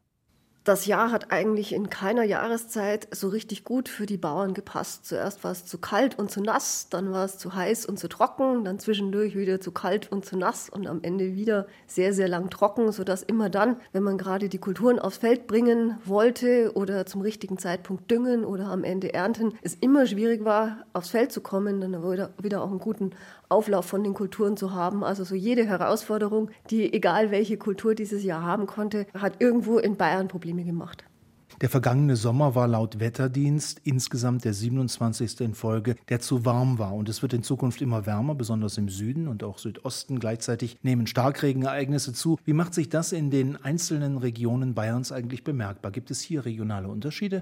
Das 0.68 0.86
Jahr 0.86 1.14
hat 1.14 1.32
eigentlich 1.32 1.72
in 1.72 1.90
keiner 1.90 2.26
Jahreszeit 2.26 3.08
so 3.12 3.30
richtig 3.30 3.64
gut 3.64 3.88
für 3.88 4.06
die 4.06 4.18
Bauern 4.18 4.54
gepasst. 4.54 5.06
Zuerst 5.06 5.46
war 5.46 5.54
es 5.54 5.66
zu 5.66 5.78
kalt 5.78 6.20
und 6.20 6.30
zu 6.30 6.42
nass, 6.42 6.90
dann 6.90 7.14
war 7.14 7.24
es 7.24 7.38
zu 7.38 7.56
heiß 7.56 7.86
und 7.86 7.98
zu 7.98 8.10
trocken, 8.10 8.66
dann 8.66 8.78
zwischendurch 8.78 9.38
wieder 9.38 9.62
zu 9.62 9.72
kalt 9.72 10.12
und 10.12 10.26
zu 10.26 10.36
nass 10.36 10.70
und 10.70 10.86
am 10.86 11.00
Ende 11.04 11.36
wieder 11.36 11.68
sehr, 11.86 12.12
sehr 12.12 12.28
lang 12.28 12.50
trocken, 12.50 12.92
sodass 12.92 13.24
immer 13.24 13.50
dann, 13.50 13.78
wenn 13.94 14.04
man 14.04 14.18
gerade 14.18 14.50
die 14.50 14.58
Kulturen 14.58 15.00
aufs 15.00 15.20
Feld 15.20 15.48
bringen 15.48 16.00
wollte 16.04 16.74
oder 16.76 17.06
zum 17.06 17.22
richtigen 17.22 17.58
Zeitpunkt 17.58 18.12
düngen 18.12 18.44
oder 18.44 18.66
am 18.66 18.84
Ende 18.84 19.14
ernten, 19.14 19.54
es 19.62 19.74
immer 19.76 20.06
schwierig 20.06 20.44
war, 20.44 20.80
aufs 20.92 21.12
Feld 21.12 21.32
zu 21.32 21.40
kommen, 21.40 21.80
dann 21.80 22.04
wieder 22.04 22.62
auch 22.62 22.72
einen 22.72 22.80
guten 22.80 23.12
Auflauf 23.50 23.86
von 23.86 24.04
den 24.04 24.14
Kulturen 24.14 24.58
zu 24.58 24.74
haben. 24.74 25.06
Also 25.06 25.24
so 25.24 25.34
jede 25.34 25.66
Herausforderung, 25.66 26.50
die 26.70 26.92
egal 26.92 27.32
welche 27.32 27.56
Kultur 27.56 27.96
dieses 27.96 28.26
Jahr 28.26 28.44
haben 28.44 28.68
konnte, 28.68 29.06
hat 29.14 29.42
irgendwo 29.42 29.78
in 29.78 29.96
Bayern 29.96 30.28
Probleme 30.28 30.57
gemacht. 30.64 31.04
Der 31.62 31.70
vergangene 31.70 32.16
Sommer 32.16 32.54
war 32.54 32.68
laut 32.68 33.00
Wetterdienst 33.00 33.82
insgesamt 33.84 34.46
der 34.46 34.54
27. 34.54 35.42
in 35.42 35.56
Folge, 35.56 35.96
der 36.08 36.20
zu 36.20 36.46
warm 36.46 36.78
war. 36.78 36.94
Und 36.94 37.10
es 37.10 37.24
wird 37.24 37.34
in 37.34 37.42
Zukunft 37.42 37.82
immer 37.82 38.06
wärmer, 38.06 38.36
besonders 38.36 38.78
im 38.78 38.90
Süden 38.90 39.28
und 39.28 39.44
auch 39.44 39.58
Südosten. 39.58 40.20
Gleichzeitig 40.20 40.78
nehmen 40.84 41.08
Starkregenereignisse 41.08 42.14
zu. 42.14 42.38
Wie 42.46 42.54
macht 42.54 42.76
sich 42.76 42.90
das 42.90 43.12
in 43.12 43.32
den 43.32 43.56
einzelnen 43.56 44.18
Regionen 44.18 44.76
Bayerns 44.76 45.12
eigentlich 45.12 45.44
bemerkbar? 45.44 45.92
Gibt 45.92 46.12
es 46.12 46.22
hier 46.22 46.46
regionale 46.46 46.90
Unterschiede? 46.90 47.42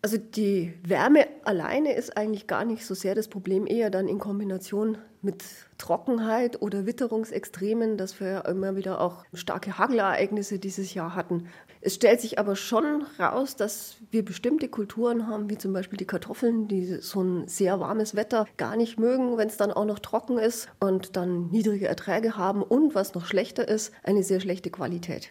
Also 0.00 0.16
die 0.16 0.74
Wärme 0.84 1.26
alleine 1.42 1.94
ist 1.94 2.16
eigentlich 2.16 2.46
gar 2.46 2.64
nicht 2.64 2.86
so 2.86 2.94
sehr 2.94 3.16
das 3.16 3.26
Problem, 3.26 3.66
eher 3.66 3.90
dann 3.90 4.06
in 4.06 4.20
Kombination 4.20 4.98
mit 5.22 5.42
Trockenheit 5.76 6.62
oder 6.62 6.86
Witterungsextremen, 6.86 7.96
dass 7.96 8.20
wir 8.20 8.28
ja 8.28 8.40
immer 8.42 8.76
wieder 8.76 9.00
auch 9.00 9.24
starke 9.34 9.76
Hagelereignisse 9.76 10.60
dieses 10.60 10.94
Jahr 10.94 11.16
hatten. 11.16 11.48
Es 11.80 11.94
stellt 11.94 12.20
sich 12.20 12.38
aber 12.38 12.56
schon 12.56 13.04
raus, 13.18 13.56
dass 13.56 13.96
wir 14.10 14.24
bestimmte 14.24 14.68
Kulturen 14.68 15.28
haben, 15.28 15.48
wie 15.48 15.58
zum 15.58 15.72
Beispiel 15.72 15.96
die 15.96 16.06
Kartoffeln, 16.06 16.66
die 16.66 16.96
so 17.00 17.22
ein 17.22 17.48
sehr 17.48 17.78
warmes 17.80 18.16
Wetter 18.16 18.46
gar 18.56 18.76
nicht 18.76 18.98
mögen, 18.98 19.36
wenn 19.36 19.48
es 19.48 19.56
dann 19.56 19.72
auch 19.72 19.84
noch 19.84 20.00
trocken 20.00 20.38
ist 20.38 20.68
und 20.80 21.16
dann 21.16 21.50
niedrige 21.50 21.86
Erträge 21.86 22.36
haben 22.36 22.62
und 22.62 22.94
was 22.94 23.14
noch 23.14 23.26
schlechter 23.26 23.68
ist, 23.68 23.92
eine 24.02 24.22
sehr 24.22 24.40
schlechte 24.40 24.70
Qualität. 24.70 25.30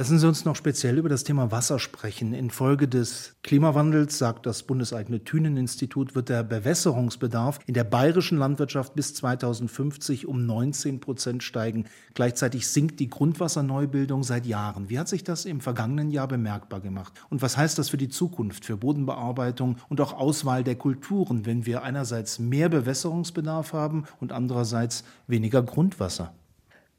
Lassen 0.00 0.18
Sie 0.18 0.26
uns 0.26 0.46
noch 0.46 0.56
speziell 0.56 0.96
über 0.96 1.10
das 1.10 1.24
Thema 1.24 1.50
Wasser 1.50 1.78
sprechen. 1.78 2.32
Infolge 2.32 2.88
des 2.88 3.34
Klimawandels, 3.42 4.16
sagt 4.16 4.46
das 4.46 4.62
bundeseigene 4.62 5.24
Thünen-Institut, 5.24 6.14
wird 6.14 6.30
der 6.30 6.42
Bewässerungsbedarf 6.42 7.58
in 7.66 7.74
der 7.74 7.84
bayerischen 7.84 8.38
Landwirtschaft 8.38 8.94
bis 8.94 9.12
2050 9.12 10.26
um 10.26 10.46
19 10.46 11.00
Prozent 11.00 11.42
steigen. 11.42 11.84
Gleichzeitig 12.14 12.66
sinkt 12.66 12.98
die 12.98 13.10
Grundwasserneubildung 13.10 14.22
seit 14.22 14.46
Jahren. 14.46 14.88
Wie 14.88 14.98
hat 14.98 15.08
sich 15.08 15.22
das 15.22 15.44
im 15.44 15.60
vergangenen 15.60 16.10
Jahr 16.10 16.28
bemerkbar 16.28 16.80
gemacht? 16.80 17.12
Und 17.28 17.42
was 17.42 17.58
heißt 17.58 17.78
das 17.78 17.90
für 17.90 17.98
die 17.98 18.08
Zukunft, 18.08 18.64
für 18.64 18.78
Bodenbearbeitung 18.78 19.76
und 19.90 20.00
auch 20.00 20.14
Auswahl 20.14 20.64
der 20.64 20.76
Kulturen, 20.76 21.44
wenn 21.44 21.66
wir 21.66 21.82
einerseits 21.82 22.38
mehr 22.38 22.70
Bewässerungsbedarf 22.70 23.74
haben 23.74 24.04
und 24.18 24.32
andererseits 24.32 25.04
weniger 25.26 25.62
Grundwasser? 25.62 26.32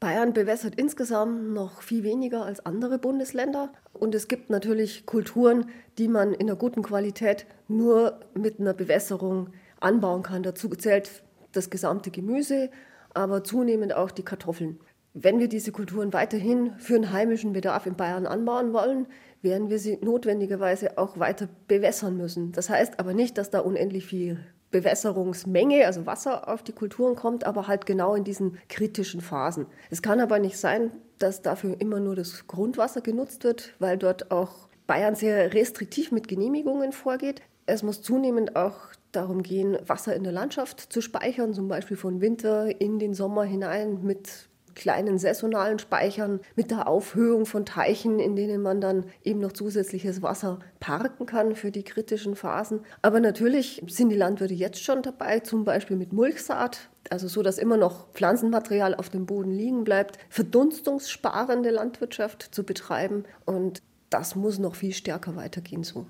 Bayern 0.02 0.32
bewässert 0.32 0.74
insgesamt 0.74 1.52
noch 1.52 1.80
viel 1.80 2.02
weniger 2.02 2.44
als 2.44 2.66
andere 2.66 2.98
Bundesländer. 2.98 3.72
Und 3.92 4.16
es 4.16 4.26
gibt 4.26 4.50
natürlich 4.50 5.06
Kulturen, 5.06 5.66
die 5.96 6.08
man 6.08 6.32
in 6.32 6.48
einer 6.48 6.56
guten 6.56 6.82
Qualität 6.82 7.46
nur 7.68 8.18
mit 8.34 8.58
einer 8.58 8.74
Bewässerung 8.74 9.50
anbauen 9.78 10.24
kann. 10.24 10.42
Dazu 10.42 10.68
zählt 10.70 11.22
das 11.52 11.70
gesamte 11.70 12.10
Gemüse, 12.10 12.68
aber 13.14 13.44
zunehmend 13.44 13.94
auch 13.94 14.10
die 14.10 14.24
Kartoffeln. 14.24 14.80
Wenn 15.14 15.38
wir 15.38 15.48
diese 15.48 15.70
Kulturen 15.70 16.12
weiterhin 16.12 16.72
für 16.78 16.96
einen 16.96 17.12
heimischen 17.12 17.52
Bedarf 17.52 17.86
in 17.86 17.94
Bayern 17.94 18.26
anbauen 18.26 18.72
wollen, 18.72 19.06
werden 19.40 19.70
wir 19.70 19.78
sie 19.78 19.98
notwendigerweise 20.02 20.98
auch 20.98 21.20
weiter 21.20 21.48
bewässern 21.68 22.16
müssen. 22.16 22.50
Das 22.50 22.70
heißt 22.70 22.98
aber 22.98 23.14
nicht, 23.14 23.38
dass 23.38 23.50
da 23.50 23.60
unendlich 23.60 24.06
viel 24.06 24.40
Bewässerungsmenge, 24.72 25.86
also 25.86 26.06
Wasser 26.06 26.48
auf 26.48 26.62
die 26.62 26.72
Kulturen 26.72 27.14
kommt, 27.14 27.44
aber 27.44 27.68
halt 27.68 27.86
genau 27.86 28.14
in 28.14 28.24
diesen 28.24 28.58
kritischen 28.68 29.20
Phasen. 29.20 29.66
Es 29.90 30.02
kann 30.02 30.18
aber 30.18 30.40
nicht 30.40 30.58
sein, 30.58 30.90
dass 31.18 31.42
dafür 31.42 31.76
immer 31.80 32.00
nur 32.00 32.16
das 32.16 32.48
Grundwasser 32.48 33.00
genutzt 33.00 33.44
wird, 33.44 33.74
weil 33.78 33.96
dort 33.96 34.32
auch 34.32 34.68
Bayern 34.88 35.14
sehr 35.14 35.54
restriktiv 35.54 36.10
mit 36.10 36.26
Genehmigungen 36.26 36.92
vorgeht. 36.92 37.42
Es 37.66 37.84
muss 37.84 38.02
zunehmend 38.02 38.56
auch 38.56 38.78
darum 39.12 39.42
gehen, 39.42 39.78
Wasser 39.86 40.16
in 40.16 40.24
der 40.24 40.32
Landschaft 40.32 40.92
zu 40.92 41.00
speichern, 41.00 41.54
zum 41.54 41.68
Beispiel 41.68 41.96
von 41.96 42.20
Winter 42.20 42.80
in 42.80 42.98
den 42.98 43.14
Sommer 43.14 43.44
hinein 43.44 44.02
mit 44.02 44.48
kleinen 44.74 45.18
saisonalen 45.18 45.78
Speichern 45.78 46.40
mit 46.56 46.70
der 46.70 46.88
Aufhöhung 46.88 47.46
von 47.46 47.64
Teichen, 47.64 48.18
in 48.18 48.36
denen 48.36 48.62
man 48.62 48.80
dann 48.80 49.04
eben 49.24 49.40
noch 49.40 49.52
zusätzliches 49.52 50.22
Wasser 50.22 50.58
parken 50.80 51.26
kann 51.26 51.54
für 51.54 51.70
die 51.70 51.82
kritischen 51.82 52.36
Phasen. 52.36 52.80
Aber 53.02 53.20
natürlich 53.20 53.82
sind 53.86 54.10
die 54.10 54.16
Landwirte 54.16 54.54
jetzt 54.54 54.82
schon 54.82 55.02
dabei, 55.02 55.40
zum 55.40 55.64
Beispiel 55.64 55.96
mit 55.96 56.12
Mulchsaat, 56.12 56.90
also 57.10 57.28
so, 57.28 57.42
dass 57.42 57.58
immer 57.58 57.76
noch 57.76 58.12
Pflanzenmaterial 58.12 58.94
auf 58.94 59.10
dem 59.10 59.26
Boden 59.26 59.50
liegen 59.50 59.84
bleibt, 59.84 60.18
verdunstungssparende 60.28 61.70
Landwirtschaft 61.70 62.54
zu 62.54 62.64
betreiben. 62.64 63.24
Und 63.44 63.82
das 64.10 64.36
muss 64.36 64.58
noch 64.58 64.74
viel 64.74 64.92
stärker 64.92 65.36
weitergehen 65.36 65.84
so. 65.84 66.06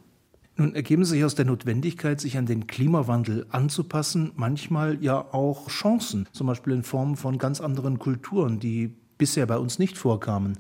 Nun 0.57 0.75
ergeben 0.75 1.05
sich 1.05 1.25
aus 1.25 1.35
der 1.35 1.47
Notwendigkeit, 1.47 2.21
sich 2.21 2.37
an 2.37 2.47
den 2.47 2.67
Klimawandel 2.67 3.47
anzupassen, 3.49 4.33
manchmal 4.37 5.03
ja 5.03 5.19
auch 5.33 5.69
Chancen, 5.69 6.29
zum 6.33 6.47
Beispiel 6.47 6.75
in 6.75 6.83
Form 6.83 7.17
von 7.17 7.39
ganz 7.39 7.61
anderen 7.61 7.99
Kulturen, 7.99 8.61
die 8.61 8.95
bisher 9.17 9.47
bei 9.47 9.57
uns 9.57 9.79
nicht 9.79 9.97
vorkamen. 9.97 10.59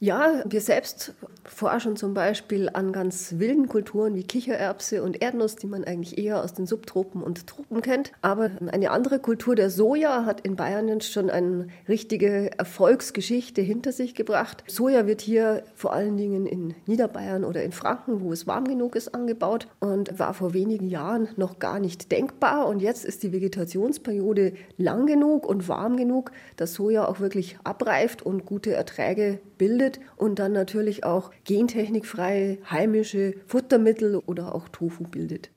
Ja, 0.00 0.44
wir 0.48 0.60
selbst 0.60 1.12
forschen 1.44 1.96
zum 1.96 2.14
Beispiel 2.14 2.70
an 2.72 2.92
ganz 2.92 3.34
wilden 3.38 3.66
Kulturen 3.66 4.14
wie 4.14 4.22
Kichererbse 4.22 5.02
und 5.02 5.20
Erdnuss, 5.20 5.56
die 5.56 5.66
man 5.66 5.82
eigentlich 5.82 6.18
eher 6.18 6.40
aus 6.44 6.54
den 6.54 6.66
Subtropen 6.66 7.20
und 7.20 7.48
Tropen 7.48 7.82
kennt. 7.82 8.12
Aber 8.22 8.52
eine 8.70 8.92
andere 8.92 9.18
Kultur, 9.18 9.56
der 9.56 9.70
Soja, 9.70 10.24
hat 10.24 10.42
in 10.42 10.54
Bayern 10.54 11.00
schon 11.00 11.30
eine 11.30 11.66
richtige 11.88 12.56
Erfolgsgeschichte 12.56 13.60
hinter 13.60 13.90
sich 13.90 14.14
gebracht. 14.14 14.62
Soja 14.68 15.08
wird 15.08 15.20
hier 15.20 15.64
vor 15.74 15.92
allen 15.92 16.16
Dingen 16.16 16.46
in 16.46 16.76
Niederbayern 16.86 17.42
oder 17.42 17.64
in 17.64 17.72
Franken, 17.72 18.20
wo 18.20 18.32
es 18.32 18.46
warm 18.46 18.68
genug 18.68 18.94
ist, 18.94 19.16
angebaut 19.16 19.66
und 19.80 20.16
war 20.16 20.32
vor 20.32 20.54
wenigen 20.54 20.86
Jahren 20.86 21.28
noch 21.36 21.58
gar 21.58 21.80
nicht 21.80 22.12
denkbar. 22.12 22.68
Und 22.68 22.80
jetzt 22.80 23.04
ist 23.04 23.24
die 23.24 23.32
Vegetationsperiode 23.32 24.52
lang 24.76 25.06
genug 25.06 25.44
und 25.44 25.66
warm 25.66 25.96
genug, 25.96 26.30
dass 26.54 26.74
Soja 26.74 27.08
auch 27.08 27.18
wirklich 27.18 27.58
abreift 27.64 28.22
und 28.22 28.46
gute 28.46 28.72
Erträge 28.72 29.40
bildet 29.58 30.00
und 30.16 30.38
dann 30.38 30.52
natürlich 30.52 31.04
auch 31.04 31.30
gentechnikfreie 31.44 32.58
heimische 32.70 33.34
Futtermittel 33.46 34.16
oder 34.16 34.54
auch 34.54 34.68
Tofu 34.68 35.04
bildet. 35.04 35.50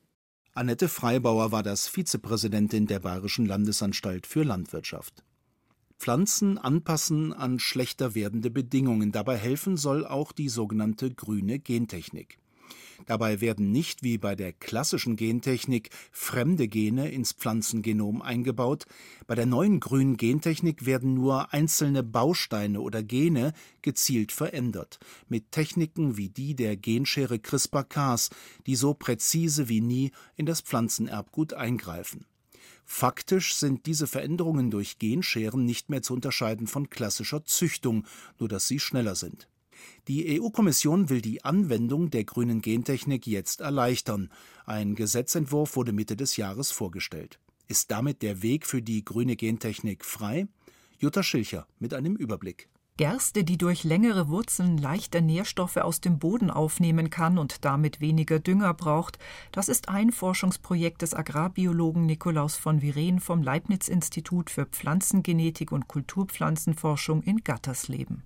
Annette 0.54 0.88
Freibauer 0.88 1.50
war 1.50 1.62
das 1.62 1.88
Vizepräsidentin 1.88 2.86
der 2.86 3.00
Bayerischen 3.00 3.46
Landesanstalt 3.46 4.26
für 4.26 4.42
Landwirtschaft. 4.42 5.24
Pflanzen 5.98 6.58
anpassen 6.58 7.32
an 7.32 7.60
schlechter 7.60 8.14
werdende 8.14 8.50
Bedingungen. 8.50 9.12
Dabei 9.12 9.36
helfen 9.36 9.76
soll 9.76 10.04
auch 10.04 10.32
die 10.32 10.48
sogenannte 10.48 11.14
grüne 11.14 11.60
Gentechnik. 11.60 12.38
Dabei 13.06 13.40
werden 13.40 13.72
nicht 13.72 14.02
wie 14.02 14.18
bei 14.18 14.34
der 14.34 14.52
klassischen 14.52 15.16
Gentechnik 15.16 15.90
fremde 16.10 16.68
Gene 16.68 17.10
ins 17.10 17.32
Pflanzengenom 17.32 18.22
eingebaut, 18.22 18.86
bei 19.26 19.34
der 19.34 19.46
neuen 19.46 19.80
grünen 19.80 20.16
Gentechnik 20.16 20.86
werden 20.86 21.14
nur 21.14 21.52
einzelne 21.52 22.02
Bausteine 22.02 22.80
oder 22.80 23.02
Gene 23.02 23.52
gezielt 23.82 24.32
verändert, 24.32 24.98
mit 25.28 25.52
Techniken 25.52 26.16
wie 26.16 26.28
die 26.28 26.54
der 26.54 26.76
Genschere 26.76 27.38
CRISPR-Cas, 27.38 28.30
die 28.66 28.76
so 28.76 28.94
präzise 28.94 29.68
wie 29.68 29.80
nie 29.80 30.12
in 30.36 30.46
das 30.46 30.60
Pflanzenerbgut 30.60 31.54
eingreifen. 31.54 32.26
Faktisch 32.84 33.54
sind 33.54 33.86
diese 33.86 34.06
Veränderungen 34.06 34.70
durch 34.70 34.98
Genscheren 34.98 35.64
nicht 35.64 35.88
mehr 35.88 36.02
zu 36.02 36.14
unterscheiden 36.14 36.66
von 36.66 36.90
klassischer 36.90 37.44
Züchtung, 37.44 38.06
nur 38.38 38.48
dass 38.48 38.68
sie 38.68 38.78
schneller 38.78 39.14
sind. 39.14 39.48
Die 40.08 40.40
EU-Kommission 40.40 41.08
will 41.08 41.20
die 41.20 41.44
Anwendung 41.44 42.10
der 42.10 42.24
grünen 42.24 42.60
Gentechnik 42.60 43.26
jetzt 43.26 43.60
erleichtern. 43.60 44.30
Ein 44.66 44.94
Gesetzentwurf 44.94 45.76
wurde 45.76 45.92
Mitte 45.92 46.16
des 46.16 46.36
Jahres 46.36 46.70
vorgestellt. 46.70 47.38
Ist 47.68 47.90
damit 47.90 48.22
der 48.22 48.42
Weg 48.42 48.66
für 48.66 48.82
die 48.82 49.04
grüne 49.04 49.36
Gentechnik 49.36 50.04
frei? 50.04 50.46
Jutta 50.98 51.22
Schilcher 51.22 51.66
mit 51.78 51.94
einem 51.94 52.16
Überblick. 52.16 52.68
Gerste, 52.98 53.42
die 53.42 53.56
durch 53.56 53.84
längere 53.84 54.28
Wurzeln 54.28 54.76
leichter 54.76 55.22
Nährstoffe 55.22 55.78
aus 55.78 56.02
dem 56.02 56.18
Boden 56.18 56.50
aufnehmen 56.50 57.08
kann 57.08 57.38
und 57.38 57.64
damit 57.64 58.00
weniger 58.00 58.38
Dünger 58.38 58.74
braucht, 58.74 59.18
das 59.50 59.70
ist 59.70 59.88
ein 59.88 60.12
Forschungsprojekt 60.12 61.00
des 61.00 61.14
Agrarbiologen 61.14 62.04
Nikolaus 62.04 62.56
von 62.56 62.82
Viren 62.82 63.18
vom 63.18 63.42
Leibniz-Institut 63.42 64.50
für 64.50 64.66
Pflanzengenetik 64.66 65.72
und 65.72 65.88
Kulturpflanzenforschung 65.88 67.22
in 67.22 67.42
Gattersleben. 67.42 68.24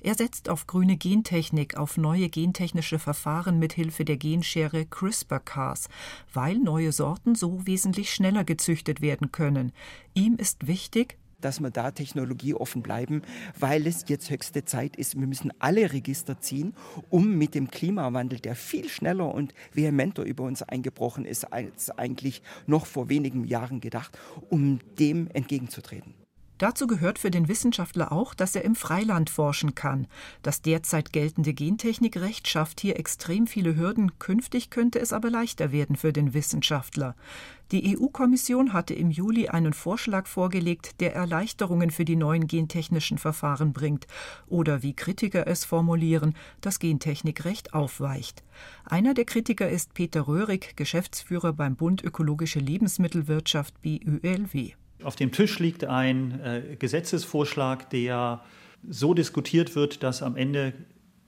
Er 0.00 0.14
setzt 0.14 0.48
auf 0.48 0.68
grüne 0.68 0.96
Gentechnik, 0.96 1.76
auf 1.76 1.96
neue 1.96 2.28
gentechnische 2.28 3.00
Verfahren 3.00 3.58
mit 3.58 3.72
Hilfe 3.72 4.04
der 4.04 4.16
Genschere 4.16 4.86
CRISPR-Cas, 4.86 5.88
weil 6.32 6.58
neue 6.58 6.92
Sorten 6.92 7.34
so 7.34 7.66
wesentlich 7.66 8.14
schneller 8.14 8.44
gezüchtet 8.44 9.00
werden 9.00 9.32
können. 9.32 9.72
Ihm 10.14 10.36
ist 10.36 10.68
wichtig, 10.68 11.18
dass 11.40 11.60
wir 11.60 11.70
da 11.70 11.90
technologieoffen 11.90 12.82
bleiben, 12.82 13.22
weil 13.58 13.86
es 13.86 14.04
jetzt 14.08 14.30
höchste 14.30 14.64
Zeit 14.64 14.96
ist. 14.96 15.18
Wir 15.18 15.26
müssen 15.26 15.52
alle 15.58 15.92
Register 15.92 16.40
ziehen, 16.40 16.74
um 17.10 17.36
mit 17.36 17.56
dem 17.56 17.70
Klimawandel, 17.70 18.38
der 18.38 18.54
viel 18.54 18.88
schneller 18.88 19.34
und 19.34 19.52
vehementer 19.72 20.22
über 20.22 20.44
uns 20.44 20.62
eingebrochen 20.62 21.24
ist 21.24 21.52
als 21.52 21.90
eigentlich 21.90 22.42
noch 22.66 22.86
vor 22.86 23.08
wenigen 23.08 23.44
Jahren 23.44 23.80
gedacht, 23.80 24.16
um 24.48 24.78
dem 24.98 25.28
entgegenzutreten. 25.28 26.14
Dazu 26.58 26.88
gehört 26.88 27.20
für 27.20 27.30
den 27.30 27.46
Wissenschaftler 27.46 28.10
auch, 28.10 28.34
dass 28.34 28.56
er 28.56 28.64
im 28.64 28.74
Freiland 28.74 29.30
forschen 29.30 29.76
kann. 29.76 30.08
Das 30.42 30.60
derzeit 30.60 31.12
geltende 31.12 31.54
Gentechnikrecht 31.54 32.48
schafft 32.48 32.80
hier 32.80 32.98
extrem 32.98 33.46
viele 33.46 33.76
Hürden, 33.76 34.18
künftig 34.18 34.68
könnte 34.68 34.98
es 34.98 35.12
aber 35.12 35.30
leichter 35.30 35.70
werden 35.70 35.94
für 35.96 36.12
den 36.12 36.34
Wissenschaftler. 36.34 37.14
Die 37.70 37.96
EU-Kommission 37.96 38.72
hatte 38.72 38.94
im 38.94 39.10
Juli 39.10 39.48
einen 39.48 39.72
Vorschlag 39.72 40.26
vorgelegt, 40.26 41.00
der 41.00 41.14
Erleichterungen 41.14 41.90
für 41.90 42.04
die 42.04 42.16
neuen 42.16 42.48
gentechnischen 42.48 43.18
Verfahren 43.18 43.72
bringt 43.72 44.06
oder 44.48 44.82
wie 44.82 44.94
Kritiker 44.94 45.46
es 45.46 45.64
formulieren, 45.64 46.34
das 46.60 46.80
Gentechnikrecht 46.80 47.74
aufweicht. 47.74 48.42
Einer 48.84 49.14
der 49.14 49.26
Kritiker 49.26 49.68
ist 49.68 49.94
Peter 49.94 50.26
Röhrig, 50.26 50.76
Geschäftsführer 50.76 51.52
beim 51.52 51.76
Bund 51.76 52.02
Ökologische 52.02 52.58
Lebensmittelwirtschaft 52.58 53.80
BÖLW. 53.82 54.72
Auf 55.02 55.16
dem 55.16 55.32
Tisch 55.32 55.58
liegt 55.58 55.84
ein 55.84 56.40
äh, 56.40 56.76
Gesetzesvorschlag, 56.78 57.90
der 57.90 58.42
so 58.88 59.14
diskutiert 59.14 59.74
wird, 59.74 60.02
dass 60.02 60.22
am 60.22 60.36
Ende 60.36 60.72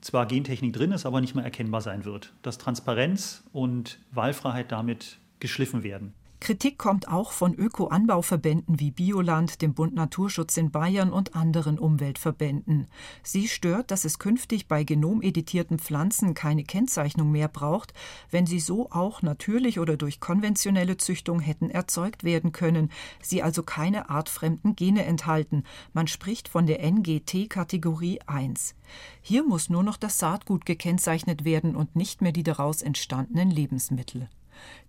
zwar 0.01 0.27
Gentechnik 0.27 0.73
drin 0.73 0.93
ist, 0.93 1.07
aber 1.07 1.21
nicht 1.21 1.35
mehr 1.35 1.45
erkennbar 1.45 1.81
sein 1.81 2.05
wird. 2.05 2.33
Dass 2.43 2.59
Transparenz 2.59 3.45
und 3.53 3.99
Wahlfreiheit 4.13 4.73
damit 4.73 5.19
geschliffen 5.41 5.83
werden. 5.83 6.15
Kritik 6.41 6.79
kommt 6.79 7.07
auch 7.07 7.33
von 7.33 7.55
Öko-Anbauverbänden 7.55 8.81
wie 8.81 8.91
Bioland, 8.91 9.61
dem 9.61 9.75
Bund 9.75 9.95
Naturschutz 9.95 10.57
in 10.57 10.71
Bayern 10.71 11.13
und 11.13 11.37
anderen 11.37 11.79
Umweltverbänden. 11.79 12.87
Sie 13.23 13.47
stört, 13.47 13.91
dass 13.91 14.07
es 14.07 14.19
künftig 14.19 14.67
bei 14.67 14.83
genomeditierten 14.83 15.79
Pflanzen 15.79 16.33
keine 16.33 16.65
Kennzeichnung 16.65 17.31
mehr 17.31 17.49
braucht, 17.49 17.93
wenn 18.31 18.47
sie 18.47 18.59
so 18.59 18.91
auch 18.91 19.21
natürlich 19.21 19.79
oder 19.79 19.99
durch 19.99 20.19
konventionelle 20.19 20.97
Züchtung 20.97 21.41
hätten 21.41 21.69
erzeugt 21.69 22.25
werden 22.25 22.53
können, 22.53 22.91
sie 23.21 23.43
also 23.43 23.63
keine 23.63 24.09
artfremden 24.09 24.77
Gene 24.77 25.05
enthalten. 25.05 25.65
Man 25.93 26.07
spricht 26.07 26.49
von 26.49 26.67
der 26.67 26.83
NGT-Kategorie 26.83 28.21
1. 28.27 28.75
Hier 29.21 29.45
muss 29.45 29.69
nur 29.69 29.83
noch 29.83 29.99
das 29.99 30.19
Saatgut 30.19 30.65
gekennzeichnet 30.65 31.45
werden 31.45 31.77
und 31.77 31.97
nicht 31.97 32.23
mehr 32.23 32.33
die 32.33 32.45
daraus 32.45 32.81
entstandenen 32.81 33.51
Lebensmittel. 33.51 34.31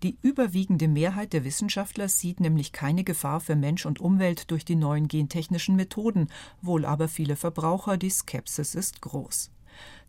Die 0.04 0.18
überwiegende 0.22 0.88
Mehrheit 0.88 1.34
der 1.34 1.44
Wissenschaftler 1.44 2.10
sieht 2.10 2.40
nämlich 2.40 2.72
keine 2.72 3.04
Gefahr 3.04 3.40
für 3.40 3.56
Mensch 3.56 3.86
und 3.86 4.00
Umwelt 4.00 4.50
durch 4.51 4.66
die 4.66 4.75
neuen 4.75 5.08
gentechnischen 5.08 5.75
Methoden, 5.75 6.28
wohl 6.62 6.86
aber 6.86 7.08
viele 7.08 7.36
Verbraucher, 7.36 7.98
die 7.98 8.10
Skepsis 8.10 8.75
ist 8.75 9.01
groß. 9.01 9.51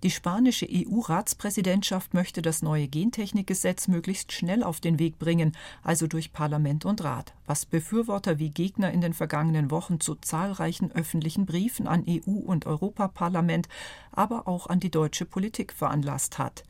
Die 0.02 0.10
spanische 0.10 0.66
EU-Ratspräsidentschaft 0.68 2.12
möchte 2.12 2.42
das 2.42 2.60
neue 2.60 2.88
Gentechnikgesetz 2.88 3.86
möglichst 3.86 4.32
schnell 4.32 4.64
auf 4.64 4.80
den 4.80 4.98
Weg 4.98 5.20
bringen, 5.20 5.52
also 5.84 6.08
durch 6.08 6.32
Parlament 6.32 6.84
und 6.84 7.04
Rat, 7.04 7.34
was 7.46 7.66
Befürworter 7.66 8.40
wie 8.40 8.50
Gegner 8.50 8.90
in 8.90 9.00
den 9.00 9.14
vergangenen 9.14 9.70
Wochen 9.70 10.00
zu 10.00 10.16
zahlreichen 10.16 10.90
öffentlichen 10.90 11.46
Briefen 11.46 11.86
an 11.86 12.04
EU 12.08 12.32
und 12.32 12.66
Europaparlament, 12.66 13.68
aber 14.10 14.48
auch 14.48 14.66
an 14.66 14.80
die 14.80 14.90
deutsche 14.90 15.24
Politik 15.24 15.72
veranlasst 15.72 16.36
hat. 16.36 16.64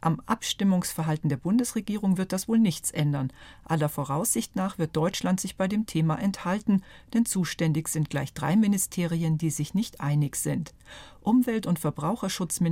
Am 0.00 0.20
Abstimmungsverhalten 0.26 1.28
der 1.28 1.38
Bundesregierung 1.38 2.18
wird 2.18 2.32
das 2.32 2.46
wohl 2.46 2.60
nichts 2.60 2.92
ändern. 2.92 3.32
Aller 3.64 3.88
Voraussicht 3.88 4.54
nach 4.54 4.78
wird 4.78 4.94
Deutschland 4.94 5.40
sich 5.40 5.56
bei 5.56 5.66
dem 5.66 5.86
Thema 5.86 6.14
enthalten, 6.20 6.84
denn 7.14 7.26
zuständig 7.26 7.88
sind 7.88 8.08
gleich 8.08 8.32
drei 8.32 8.54
Ministerien, 8.54 9.38
die 9.38 9.50
sich 9.50 9.74
nicht 9.74 10.00
einig 10.00 10.36
sind. 10.36 10.72
Umwelt- 11.20 11.66
und 11.66 11.80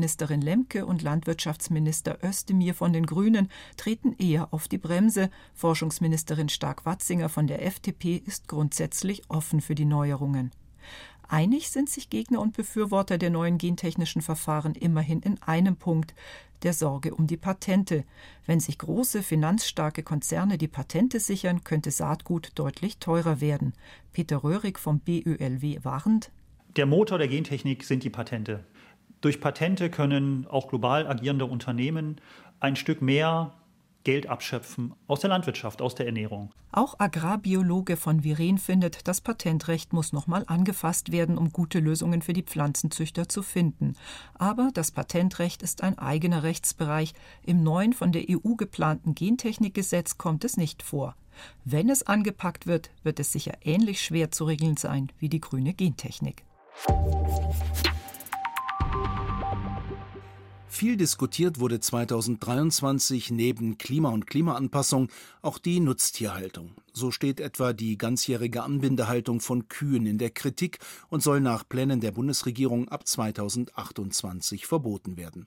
Verbraucherschutzministerin 0.06 0.40
Lemke 0.40 0.86
und 0.86 1.02
Landwirtschaftsminister 1.02 2.18
Özdemir 2.22 2.74
von 2.74 2.92
den 2.92 3.06
Grünen 3.06 3.48
treten 3.76 4.14
eher 4.18 4.54
auf 4.54 4.68
die 4.68 4.78
Bremse. 4.78 5.30
Forschungsministerin 5.54 6.48
Stark-Watzinger 6.48 7.28
von 7.28 7.48
der 7.48 7.66
FDP 7.66 8.22
ist 8.24 8.46
grundsätzlich 8.46 9.22
offen 9.28 9.60
für 9.60 9.74
die 9.74 9.84
Neuerungen. 9.84 10.52
Einig 11.28 11.70
sind 11.70 11.90
sich 11.90 12.08
Gegner 12.08 12.40
und 12.40 12.56
Befürworter 12.56 13.18
der 13.18 13.30
neuen 13.30 13.58
gentechnischen 13.58 14.22
Verfahren 14.22 14.76
immerhin 14.76 15.22
in 15.22 15.42
einem 15.42 15.74
Punkt 15.74 16.14
der 16.62 16.72
Sorge 16.72 17.12
um 17.12 17.26
die 17.26 17.36
Patente. 17.36 18.04
Wenn 18.46 18.60
sich 18.60 18.78
große, 18.78 19.24
finanzstarke 19.24 20.04
Konzerne 20.04 20.56
die 20.56 20.68
Patente 20.68 21.18
sichern, 21.18 21.64
könnte 21.64 21.90
Saatgut 21.90 22.52
deutlich 22.54 22.98
teurer 22.98 23.40
werden. 23.40 23.72
Peter 24.12 24.44
Röhrig 24.44 24.78
vom 24.78 25.00
BÖLW 25.00 25.80
warnt. 25.82 26.30
Der 26.76 26.86
Motor 26.86 27.18
der 27.18 27.26
Gentechnik 27.26 27.82
sind 27.82 28.04
die 28.04 28.10
Patente. 28.10 28.64
Durch 29.26 29.40
Patente 29.40 29.90
können 29.90 30.46
auch 30.48 30.68
global 30.68 31.04
agierende 31.08 31.46
Unternehmen 31.46 32.20
ein 32.60 32.76
Stück 32.76 33.02
mehr 33.02 33.54
Geld 34.04 34.28
abschöpfen 34.28 34.94
aus 35.08 35.18
der 35.18 35.30
Landwirtschaft, 35.30 35.82
aus 35.82 35.96
der 35.96 36.06
Ernährung. 36.06 36.52
Auch 36.70 37.00
Agrarbiologe 37.00 37.96
von 37.96 38.22
Viren 38.22 38.56
findet, 38.56 39.08
das 39.08 39.20
Patentrecht 39.20 39.92
muss 39.92 40.12
nochmal 40.12 40.44
angefasst 40.46 41.10
werden, 41.10 41.38
um 41.38 41.50
gute 41.50 41.80
Lösungen 41.80 42.22
für 42.22 42.34
die 42.34 42.44
Pflanzenzüchter 42.44 43.28
zu 43.28 43.42
finden. 43.42 43.96
Aber 44.34 44.70
das 44.72 44.92
Patentrecht 44.92 45.60
ist 45.60 45.82
ein 45.82 45.98
eigener 45.98 46.44
Rechtsbereich. 46.44 47.12
Im 47.44 47.64
neuen 47.64 47.94
von 47.94 48.12
der 48.12 48.26
EU 48.30 48.54
geplanten 48.54 49.16
Gentechnikgesetz 49.16 50.18
kommt 50.18 50.44
es 50.44 50.56
nicht 50.56 50.84
vor. 50.84 51.16
Wenn 51.64 51.90
es 51.90 52.04
angepackt 52.04 52.68
wird, 52.68 52.90
wird 53.02 53.18
es 53.18 53.32
sicher 53.32 53.54
ähnlich 53.64 54.02
schwer 54.02 54.30
zu 54.30 54.44
regeln 54.44 54.76
sein 54.76 55.10
wie 55.18 55.28
die 55.28 55.40
grüne 55.40 55.74
Gentechnik. 55.74 56.44
Viel 60.76 60.98
diskutiert 60.98 61.58
wurde 61.58 61.80
2023 61.80 63.30
neben 63.30 63.78
Klima 63.78 64.10
und 64.10 64.26
Klimaanpassung 64.26 65.08
auch 65.40 65.56
die 65.56 65.80
Nutztierhaltung. 65.80 66.72
So 66.92 67.10
steht 67.10 67.40
etwa 67.40 67.72
die 67.72 67.96
ganzjährige 67.96 68.62
Anbindehaltung 68.62 69.40
von 69.40 69.68
Kühen 69.68 70.04
in 70.04 70.18
der 70.18 70.28
Kritik 70.28 70.78
und 71.08 71.22
soll 71.22 71.40
nach 71.40 71.66
Plänen 71.66 72.02
der 72.02 72.12
Bundesregierung 72.12 72.90
ab 72.90 73.08
2028 73.08 74.66
verboten 74.66 75.16
werden. 75.16 75.46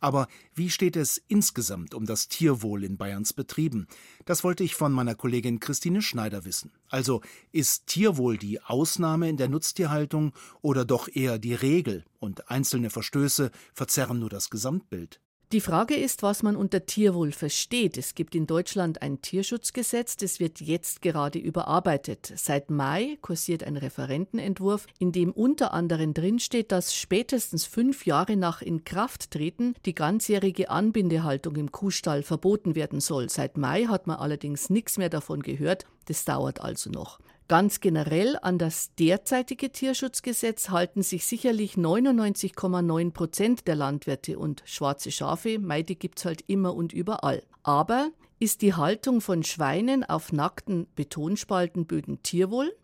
Aber 0.00 0.28
wie 0.54 0.70
steht 0.70 0.96
es 0.96 1.22
insgesamt 1.28 1.94
um 1.94 2.06
das 2.06 2.28
Tierwohl 2.28 2.84
in 2.84 2.96
Bayerns 2.96 3.32
Betrieben? 3.32 3.86
Das 4.24 4.44
wollte 4.44 4.64
ich 4.64 4.74
von 4.74 4.92
meiner 4.92 5.14
Kollegin 5.14 5.60
Christine 5.60 6.02
Schneider 6.02 6.44
wissen. 6.44 6.72
Also 6.88 7.20
ist 7.52 7.86
Tierwohl 7.86 8.38
die 8.38 8.60
Ausnahme 8.60 9.28
in 9.28 9.36
der 9.36 9.48
Nutztierhaltung 9.48 10.32
oder 10.62 10.84
doch 10.84 11.08
eher 11.08 11.38
die 11.38 11.54
Regel 11.54 12.04
und 12.20 12.50
einzelne 12.50 12.90
Verstöße 12.90 13.50
verzerren 13.72 14.18
nur 14.18 14.30
das 14.30 14.50
Gesamtbild? 14.50 15.20
Die 15.54 15.60
Frage 15.60 15.94
ist, 15.94 16.24
was 16.24 16.42
man 16.42 16.56
unter 16.56 16.84
Tierwohl 16.84 17.30
versteht. 17.30 17.96
Es 17.96 18.16
gibt 18.16 18.34
in 18.34 18.48
Deutschland 18.48 19.02
ein 19.02 19.22
Tierschutzgesetz, 19.22 20.16
das 20.16 20.40
wird 20.40 20.60
jetzt 20.60 21.00
gerade 21.00 21.38
überarbeitet. 21.38 22.32
Seit 22.34 22.70
Mai 22.70 23.18
kursiert 23.22 23.62
ein 23.62 23.76
Referentenentwurf, 23.76 24.88
in 24.98 25.12
dem 25.12 25.30
unter 25.30 25.72
anderem 25.72 26.12
drinsteht, 26.12 26.72
dass 26.72 26.92
spätestens 26.92 27.66
fünf 27.66 28.04
Jahre 28.04 28.36
nach 28.36 28.62
Inkrafttreten 28.62 29.76
die 29.86 29.94
ganzjährige 29.94 30.70
Anbindehaltung 30.70 31.54
im 31.54 31.70
Kuhstall 31.70 32.24
verboten 32.24 32.74
werden 32.74 32.98
soll. 32.98 33.30
Seit 33.30 33.56
Mai 33.56 33.84
hat 33.84 34.08
man 34.08 34.16
allerdings 34.16 34.70
nichts 34.70 34.98
mehr 34.98 35.08
davon 35.08 35.40
gehört. 35.40 35.86
Das 36.06 36.24
dauert 36.24 36.62
also 36.62 36.90
noch. 36.90 37.20
Ganz 37.46 37.80
generell 37.80 38.38
an 38.40 38.56
das 38.56 38.94
derzeitige 38.94 39.70
Tierschutzgesetz 39.70 40.70
halten 40.70 41.02
sich 41.02 41.26
sicherlich 41.26 41.74
99,9 41.74 43.10
Prozent 43.10 43.68
der 43.68 43.76
Landwirte 43.76 44.38
und 44.38 44.62
schwarze 44.64 45.12
Schafe, 45.12 45.58
Meide 45.58 45.94
gibt's 45.94 46.24
halt 46.24 46.42
immer 46.46 46.74
und 46.74 46.94
überall. 46.94 47.42
Aber 47.62 48.10
ist 48.38 48.62
die 48.62 48.72
Haltung 48.72 49.20
von 49.20 49.42
Schweinen 49.42 50.04
auf 50.04 50.32
nackten 50.32 50.86
Betonspaltenböden 50.96 52.22
Tierwohl? 52.22 52.74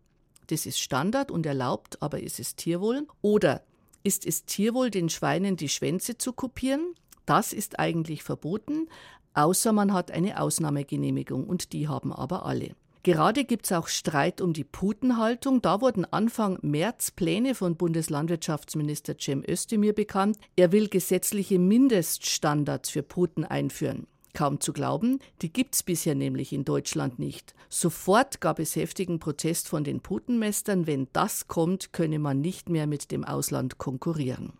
Das 0.48 0.66
ist 0.66 0.78
Standard 0.78 1.30
und 1.30 1.46
erlaubt, 1.46 2.02
aber 2.02 2.20
ist 2.20 2.38
es 2.38 2.54
Tierwohl? 2.54 3.06
Oder 3.22 3.62
ist 4.02 4.26
es 4.26 4.44
Tierwohl, 4.44 4.90
den 4.90 5.08
Schweinen 5.08 5.56
die 5.56 5.70
Schwänze 5.70 6.18
zu 6.18 6.34
kopieren? 6.34 6.94
Das 7.24 7.54
ist 7.54 7.78
eigentlich 7.78 8.22
verboten, 8.22 8.88
außer 9.32 9.72
man 9.72 9.94
hat 9.94 10.10
eine 10.10 10.38
Ausnahmegenehmigung 10.40 11.44
und 11.44 11.72
die 11.72 11.88
haben 11.88 12.12
aber 12.12 12.44
alle. 12.44 12.74
Gerade 13.02 13.44
gibt 13.44 13.64
es 13.64 13.72
auch 13.72 13.88
Streit 13.88 14.42
um 14.42 14.52
die 14.52 14.64
Putenhaltung. 14.64 15.62
Da 15.62 15.80
wurden 15.80 16.04
Anfang 16.04 16.58
März 16.60 17.10
Pläne 17.10 17.54
von 17.54 17.76
Bundeslandwirtschaftsminister 17.76 19.16
Cem 19.18 19.42
Özdemir 19.48 19.94
bekannt. 19.94 20.36
Er 20.56 20.70
will 20.70 20.88
gesetzliche 20.88 21.58
Mindeststandards 21.58 22.90
für 22.90 23.02
Puten 23.02 23.44
einführen. 23.44 24.06
Kaum 24.34 24.60
zu 24.60 24.72
glauben, 24.72 25.18
die 25.42 25.52
gibt 25.52 25.74
es 25.74 25.82
bisher 25.82 26.14
nämlich 26.14 26.52
in 26.52 26.64
Deutschland 26.64 27.18
nicht. 27.18 27.54
Sofort 27.68 28.40
gab 28.40 28.58
es 28.58 28.76
heftigen 28.76 29.18
Protest 29.18 29.68
von 29.68 29.82
den 29.82 30.00
Putenmestern. 30.00 30.86
Wenn 30.86 31.08
das 31.12 31.48
kommt, 31.48 31.92
könne 31.92 32.18
man 32.18 32.40
nicht 32.40 32.68
mehr 32.68 32.86
mit 32.86 33.10
dem 33.10 33.24
Ausland 33.24 33.78
konkurrieren. 33.78 34.52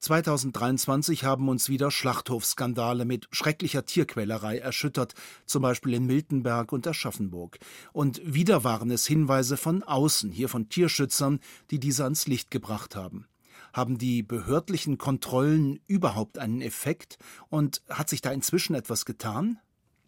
2023 0.00 1.24
haben 1.24 1.48
uns 1.50 1.68
wieder 1.68 1.90
Schlachthofskandale 1.90 3.04
mit 3.04 3.28
schrecklicher 3.32 3.84
Tierquälerei 3.84 4.58
erschüttert, 4.58 5.14
zum 5.44 5.60
Beispiel 5.60 5.92
in 5.92 6.06
Miltenberg 6.06 6.72
und 6.72 6.86
Aschaffenburg. 6.86 7.58
Und 7.92 8.20
wieder 8.24 8.64
waren 8.64 8.90
es 8.90 9.06
Hinweise 9.06 9.58
von 9.58 9.82
außen, 9.82 10.32
hier 10.32 10.48
von 10.48 10.70
Tierschützern, 10.70 11.38
die 11.70 11.78
diese 11.78 12.04
ans 12.04 12.26
Licht 12.26 12.50
gebracht 12.50 12.96
haben. 12.96 13.26
Haben 13.74 13.98
die 13.98 14.22
behördlichen 14.22 14.96
Kontrollen 14.96 15.80
überhaupt 15.86 16.38
einen 16.38 16.62
Effekt? 16.62 17.18
Und 17.50 17.82
hat 17.88 18.08
sich 18.08 18.22
da 18.22 18.32
inzwischen 18.32 18.74
etwas 18.74 19.04
getan? 19.04 19.58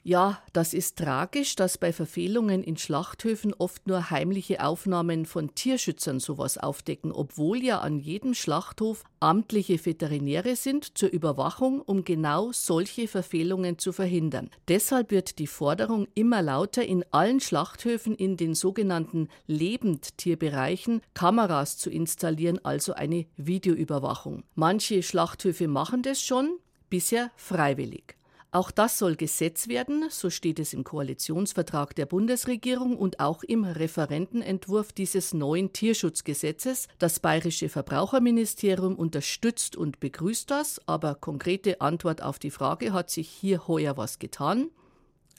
Ja, 0.05 0.43
das 0.53 0.75
ist 0.75 0.99
tragisch, 0.99 1.55
dass 1.55 1.79
bei 1.79 1.93
Verfehlungen 1.93 2.65
in 2.65 2.77
Schlachthöfen 2.77 3.55
oft 3.55 3.87
nur 3.87 4.11
heimliche 4.11 4.65
Aufnahmen 4.65 5.27
von 5.27 5.55
Tierschützern 5.55 6.19
sowas 6.19 6.59
aufdecken, 6.59 7.13
obwohl 7.13 7.63
ja 7.63 7.79
an 7.79 8.01
jedem 8.01 8.35
Schlachthof 8.35 9.05
amtliche 9.21 9.79
Veterinäre 9.85 10.57
sind 10.57 10.99
zur 10.99 11.11
Überwachung, 11.11 11.81
um 11.81 12.05
genau 12.05 12.51
solche 12.51 13.07
Verfehlungen 13.07 13.79
zu 13.79 13.93
verhindern. 13.93 14.51
Deshalb 14.67 15.13
wird 15.13 15.39
die 15.39 15.47
Forderung 15.47 16.09
immer 16.15 16.43
lauter, 16.43 16.85
in 16.85 17.05
allen 17.13 17.39
Schlachthöfen 17.39 18.17
in 18.17 18.37
den 18.37 18.57
sogenannten 18.57 19.29
Lebendtierbereichen 19.47 21.03
Kameras 21.15 21.79
zu 21.79 21.91
installieren, 21.91 22.59
also 22.65 22.95
eine 22.95 23.27
Videoüberwachung. 23.37 24.43
Manche 24.57 25.05
Schlachthöfe 25.05 25.69
machen 25.69 26.03
das 26.03 26.21
schon, 26.21 26.59
bisher 26.91 27.31
freiwillig. 27.37 28.17
Auch 28.55 28.71
das 28.71 28.99
soll 28.99 29.17
Gesetz 29.17 29.69
werden, 29.69 30.05
so 30.11 30.29
steht 30.29 30.59
es 30.59 30.75
im 30.75 30.85
Koalitionsvertrag 30.85 31.95
der 31.95 32.05
Bundesregierung 32.05 32.99
und 32.99 33.19
auch 33.19 33.43
im 33.43 33.65
Referentenentwurf 33.65 34.93
dieses 34.93 35.33
neuen 35.33 35.73
Tierschutzgesetzes. 35.73 36.87
Das 36.99 37.19
bayerische 37.19 37.71
Verbraucherministerium 37.71 38.97
unterstützt 38.97 39.75
und 39.75 40.01
begrüßt 40.01 40.51
das, 40.51 40.87
aber 40.87 41.15
konkrete 41.15 41.81
Antwort 41.81 42.23
auf 42.23 42.39
die 42.39 42.51
Frage, 42.51 42.93
hat 42.93 43.09
sich 43.09 43.31
hier 43.31 43.67
heuer 43.69 43.97
was 43.97 44.19
getan? 44.19 44.69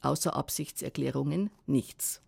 Außer 0.02 0.36
Absichtserklärungen 0.36 1.52
nichts. 1.68 2.20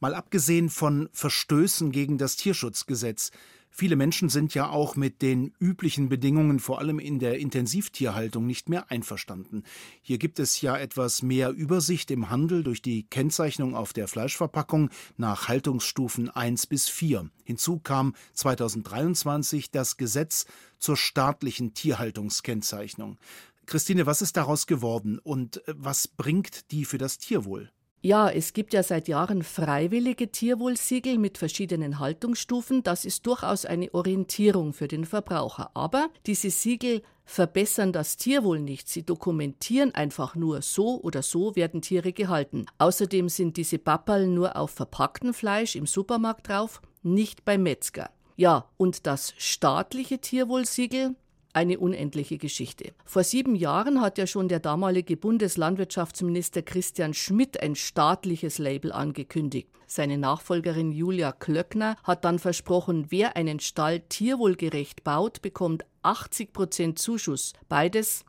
Mal 0.00 0.14
abgesehen 0.14 0.70
von 0.70 1.10
Verstößen 1.12 1.92
gegen 1.92 2.16
das 2.16 2.36
Tierschutzgesetz, 2.36 3.30
Viele 3.70 3.96
Menschen 3.96 4.28
sind 4.28 4.52
ja 4.52 4.68
auch 4.68 4.96
mit 4.96 5.22
den 5.22 5.54
üblichen 5.60 6.08
Bedingungen, 6.08 6.58
vor 6.58 6.80
allem 6.80 6.98
in 6.98 7.18
der 7.18 7.38
Intensivtierhaltung, 7.38 8.46
nicht 8.46 8.68
mehr 8.68 8.90
einverstanden. 8.90 9.62
Hier 10.02 10.18
gibt 10.18 10.38
es 10.38 10.60
ja 10.60 10.76
etwas 10.76 11.22
mehr 11.22 11.50
Übersicht 11.50 12.10
im 12.10 12.30
Handel 12.30 12.62
durch 12.64 12.82
die 12.82 13.04
Kennzeichnung 13.04 13.74
auf 13.74 13.92
der 13.92 14.08
Fleischverpackung 14.08 14.90
nach 15.16 15.48
Haltungsstufen 15.48 16.28
1 16.28 16.66
bis 16.66 16.88
4. 16.88 17.30
Hinzu 17.44 17.78
kam 17.78 18.14
2023 18.34 19.70
das 19.70 19.96
Gesetz 19.96 20.46
zur 20.78 20.96
staatlichen 20.96 21.72
Tierhaltungskennzeichnung. 21.72 23.18
Christine, 23.66 24.04
was 24.04 24.20
ist 24.20 24.36
daraus 24.36 24.66
geworden 24.66 25.20
und 25.20 25.66
äh, 25.68 25.74
was 25.76 26.08
bringt 26.08 26.72
die 26.72 26.84
für 26.84 26.98
das 26.98 27.18
Tierwohl? 27.18 27.70
Ja, 28.02 28.30
es 28.30 28.54
gibt 28.54 28.72
ja 28.72 28.82
seit 28.82 29.08
Jahren 29.08 29.42
freiwillige 29.42 30.32
Tierwohlsiegel 30.32 31.18
mit 31.18 31.36
verschiedenen 31.36 31.98
Haltungsstufen. 31.98 32.82
Das 32.82 33.04
ist 33.04 33.26
durchaus 33.26 33.66
eine 33.66 33.92
Orientierung 33.92 34.72
für 34.72 34.88
den 34.88 35.04
Verbraucher. 35.04 35.70
Aber 35.74 36.08
diese 36.24 36.48
Siegel 36.48 37.02
verbessern 37.26 37.92
das 37.92 38.16
Tierwohl 38.16 38.60
nicht. 38.60 38.88
Sie 38.88 39.04
dokumentieren 39.04 39.94
einfach 39.94 40.34
nur, 40.34 40.62
so 40.62 40.98
oder 41.02 41.22
so 41.22 41.54
werden 41.56 41.82
Tiere 41.82 42.14
gehalten. 42.14 42.64
Außerdem 42.78 43.28
sind 43.28 43.58
diese 43.58 43.78
Papperl 43.78 44.26
nur 44.28 44.56
auf 44.56 44.70
verpacktem 44.70 45.34
Fleisch 45.34 45.76
im 45.76 45.86
Supermarkt 45.86 46.48
drauf, 46.48 46.80
nicht 47.02 47.44
beim 47.44 47.64
Metzger. 47.64 48.08
Ja, 48.34 48.64
und 48.78 49.06
das 49.06 49.34
staatliche 49.36 50.20
Tierwohlsiegel, 50.20 51.16
eine 51.52 51.78
unendliche 51.78 52.38
Geschichte. 52.38 52.92
Vor 53.04 53.24
sieben 53.24 53.54
Jahren 53.54 54.00
hat 54.00 54.18
ja 54.18 54.26
schon 54.26 54.48
der 54.48 54.60
damalige 54.60 55.16
Bundeslandwirtschaftsminister 55.16 56.62
Christian 56.62 57.14
Schmidt 57.14 57.60
ein 57.62 57.74
staatliches 57.74 58.58
Label 58.58 58.92
angekündigt. 58.92 59.68
Seine 59.86 60.18
Nachfolgerin 60.18 60.92
Julia 60.92 61.32
Klöckner 61.32 61.96
hat 62.04 62.24
dann 62.24 62.38
versprochen, 62.38 63.06
wer 63.08 63.36
einen 63.36 63.58
Stall 63.58 64.00
tierwohlgerecht 64.00 65.02
baut, 65.02 65.42
bekommt 65.42 65.84
80 66.02 66.52
Prozent 66.52 66.98
Zuschuss. 66.98 67.54
Beides 67.68 68.24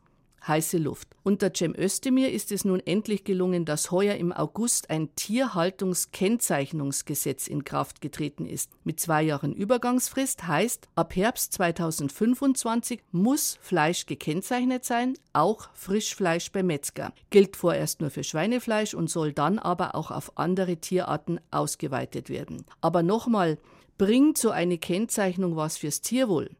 heiße 0.46 0.78
Luft. 0.78 1.08
Unter 1.22 1.52
Cem 1.54 1.74
Özdemir 1.76 2.32
ist 2.32 2.50
es 2.52 2.64
nun 2.64 2.80
endlich 2.80 3.24
gelungen, 3.24 3.64
dass 3.64 3.90
heuer 3.90 4.16
im 4.16 4.32
August 4.32 4.90
ein 4.90 5.14
Tierhaltungskennzeichnungsgesetz 5.14 7.46
in 7.46 7.64
Kraft 7.64 8.00
getreten 8.00 8.46
ist. 8.46 8.70
Mit 8.84 9.00
zwei 9.00 9.22
Jahren 9.22 9.52
Übergangsfrist 9.52 10.46
heißt, 10.46 10.88
ab 10.94 11.14
Herbst 11.14 11.52
2025 11.54 13.02
muss 13.12 13.58
Fleisch 13.60 14.06
gekennzeichnet 14.06 14.84
sein, 14.84 15.14
auch 15.32 15.68
Frischfleisch 15.74 16.50
bei 16.50 16.62
Metzger. 16.62 17.12
Gilt 17.30 17.56
vorerst 17.56 18.00
nur 18.00 18.10
für 18.10 18.24
Schweinefleisch 18.24 18.94
und 18.94 19.10
soll 19.10 19.32
dann 19.32 19.58
aber 19.58 19.94
auch 19.94 20.10
auf 20.10 20.38
andere 20.38 20.78
Tierarten 20.78 21.40
ausgeweitet 21.50 22.28
werden. 22.28 22.64
Aber 22.80 23.02
nochmal, 23.02 23.58
bringt 23.98 24.38
so 24.38 24.50
eine 24.50 24.78
Kennzeichnung 24.78 25.54
was 25.54 25.76
fürs 25.76 26.00
Tierwohl? 26.00 26.50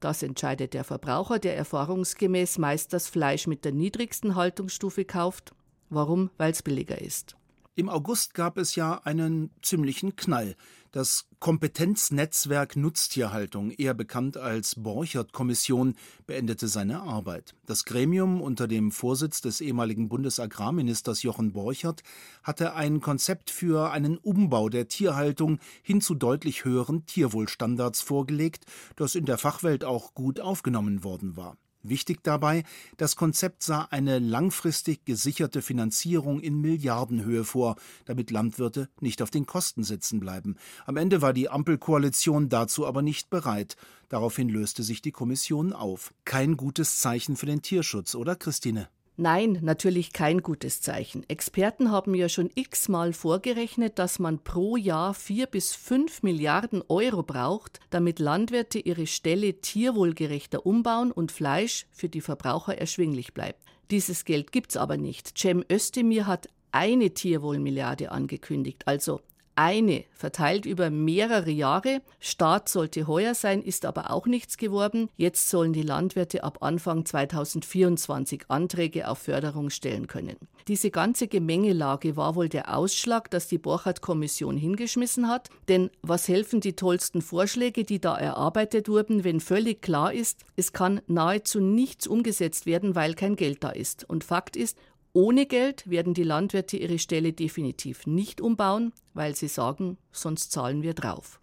Das 0.00 0.22
entscheidet 0.22 0.74
der 0.74 0.84
Verbraucher, 0.84 1.38
der 1.38 1.56
erfahrungsgemäß 1.56 2.58
meist 2.58 2.92
das 2.92 3.08
Fleisch 3.08 3.46
mit 3.46 3.64
der 3.64 3.72
niedrigsten 3.72 4.34
Haltungsstufe 4.34 5.04
kauft. 5.04 5.54
Warum? 5.90 6.30
Weil 6.36 6.52
es 6.52 6.62
billiger 6.62 7.00
ist. 7.00 7.36
Im 7.76 7.88
August 7.88 8.34
gab 8.34 8.56
es 8.56 8.76
ja 8.76 9.00
einen 9.02 9.50
ziemlichen 9.60 10.14
Knall. 10.14 10.54
Das 10.92 11.26
Kompetenznetzwerk 11.40 12.76
Nutztierhaltung, 12.76 13.72
eher 13.72 13.94
bekannt 13.94 14.36
als 14.36 14.76
Borchert-Kommission, 14.76 15.96
beendete 16.24 16.68
seine 16.68 17.02
Arbeit. 17.02 17.56
Das 17.66 17.84
Gremium 17.84 18.40
unter 18.40 18.68
dem 18.68 18.92
Vorsitz 18.92 19.40
des 19.40 19.60
ehemaligen 19.60 20.08
Bundesagrarministers 20.08 21.24
Jochen 21.24 21.52
Borchert 21.52 22.04
hatte 22.44 22.74
ein 22.74 23.00
Konzept 23.00 23.50
für 23.50 23.90
einen 23.90 24.18
Umbau 24.18 24.68
der 24.68 24.86
Tierhaltung 24.86 25.58
hin 25.82 26.00
zu 26.00 26.14
deutlich 26.14 26.64
höheren 26.64 27.06
Tierwohlstandards 27.06 28.02
vorgelegt, 28.02 28.66
das 28.94 29.16
in 29.16 29.24
der 29.24 29.36
Fachwelt 29.36 29.82
auch 29.82 30.14
gut 30.14 30.38
aufgenommen 30.38 31.02
worden 31.02 31.36
war. 31.36 31.56
Wichtig 31.86 32.22
dabei, 32.22 32.64
das 32.96 33.14
Konzept 33.14 33.62
sah 33.62 33.82
eine 33.90 34.18
langfristig 34.18 35.04
gesicherte 35.04 35.60
Finanzierung 35.60 36.40
in 36.40 36.58
Milliardenhöhe 36.62 37.44
vor, 37.44 37.76
damit 38.06 38.30
Landwirte 38.30 38.88
nicht 39.00 39.20
auf 39.20 39.30
den 39.30 39.44
Kosten 39.44 39.84
sitzen 39.84 40.18
bleiben. 40.18 40.56
Am 40.86 40.96
Ende 40.96 41.20
war 41.20 41.34
die 41.34 41.50
Ampelkoalition 41.50 42.48
dazu 42.48 42.86
aber 42.86 43.02
nicht 43.02 43.28
bereit. 43.28 43.76
Daraufhin 44.08 44.48
löste 44.48 44.82
sich 44.82 45.02
die 45.02 45.12
Kommission 45.12 45.74
auf. 45.74 46.14
Kein 46.24 46.56
gutes 46.56 47.00
Zeichen 47.00 47.36
für 47.36 47.46
den 47.46 47.60
Tierschutz, 47.60 48.14
oder 48.14 48.34
Christine? 48.34 48.88
Nein, 49.16 49.60
natürlich 49.62 50.12
kein 50.12 50.42
gutes 50.42 50.80
Zeichen. 50.80 51.22
Experten 51.28 51.92
haben 51.92 52.16
ja 52.16 52.28
schon 52.28 52.50
x-mal 52.52 53.12
vorgerechnet, 53.12 54.00
dass 54.00 54.18
man 54.18 54.40
pro 54.40 54.76
Jahr 54.76 55.14
vier 55.14 55.46
bis 55.46 55.72
fünf 55.72 56.24
Milliarden 56.24 56.82
Euro 56.88 57.22
braucht, 57.22 57.78
damit 57.90 58.18
Landwirte 58.18 58.80
ihre 58.80 59.06
Ställe 59.06 59.60
tierwohlgerechter 59.60 60.66
umbauen 60.66 61.12
und 61.12 61.30
Fleisch 61.30 61.86
für 61.92 62.08
die 62.08 62.22
Verbraucher 62.22 62.76
erschwinglich 62.76 63.34
bleibt. 63.34 63.60
Dieses 63.92 64.24
Geld 64.24 64.50
gibt's 64.50 64.76
aber 64.76 64.96
nicht. 64.96 65.38
Cem 65.38 65.64
Özdemir 65.70 66.26
hat 66.26 66.48
eine 66.72 67.10
Tierwohlmilliarde 67.10 68.10
angekündigt, 68.10 68.82
also 68.88 69.20
eine, 69.56 70.04
verteilt 70.12 70.66
über 70.66 70.90
mehrere 70.90 71.50
Jahre. 71.50 72.02
Start 72.20 72.68
sollte 72.68 73.06
heuer 73.06 73.34
sein, 73.34 73.62
ist 73.62 73.84
aber 73.84 74.10
auch 74.10 74.26
nichts 74.26 74.56
geworden. 74.56 75.08
Jetzt 75.16 75.50
sollen 75.50 75.72
die 75.72 75.82
Landwirte 75.82 76.44
ab 76.44 76.58
Anfang 76.62 77.04
2024 77.04 78.44
Anträge 78.48 79.08
auf 79.08 79.18
Förderung 79.18 79.70
stellen 79.70 80.06
können. 80.06 80.36
Diese 80.66 80.90
ganze 80.90 81.28
Gemengelage 81.28 82.16
war 82.16 82.36
wohl 82.36 82.48
der 82.48 82.74
Ausschlag, 82.74 83.30
dass 83.30 83.48
die 83.48 83.58
Borchardt-Kommission 83.58 84.56
hingeschmissen 84.56 85.28
hat. 85.28 85.50
Denn 85.68 85.90
was 86.00 86.26
helfen 86.26 86.60
die 86.60 86.74
tollsten 86.74 87.20
Vorschläge, 87.20 87.84
die 87.84 88.00
da 88.00 88.16
erarbeitet 88.16 88.88
wurden, 88.88 89.24
wenn 89.24 89.40
völlig 89.40 89.82
klar 89.82 90.12
ist, 90.12 90.44
es 90.56 90.72
kann 90.72 91.02
nahezu 91.06 91.60
nichts 91.60 92.06
umgesetzt 92.06 92.64
werden, 92.64 92.94
weil 92.94 93.14
kein 93.14 93.36
Geld 93.36 93.62
da 93.62 93.70
ist. 93.70 94.08
Und 94.08 94.24
Fakt 94.24 94.56
ist, 94.56 94.78
ohne 95.14 95.46
Geld 95.46 95.88
werden 95.88 96.12
die 96.12 96.24
Landwirte 96.24 96.76
ihre 96.76 96.98
Ställe 96.98 97.32
definitiv 97.32 98.06
nicht 98.06 98.40
umbauen, 98.40 98.92
weil 99.14 99.36
sie 99.36 99.48
sagen, 99.48 99.96
sonst 100.10 100.50
zahlen 100.50 100.82
wir 100.82 100.92
drauf. 100.92 101.40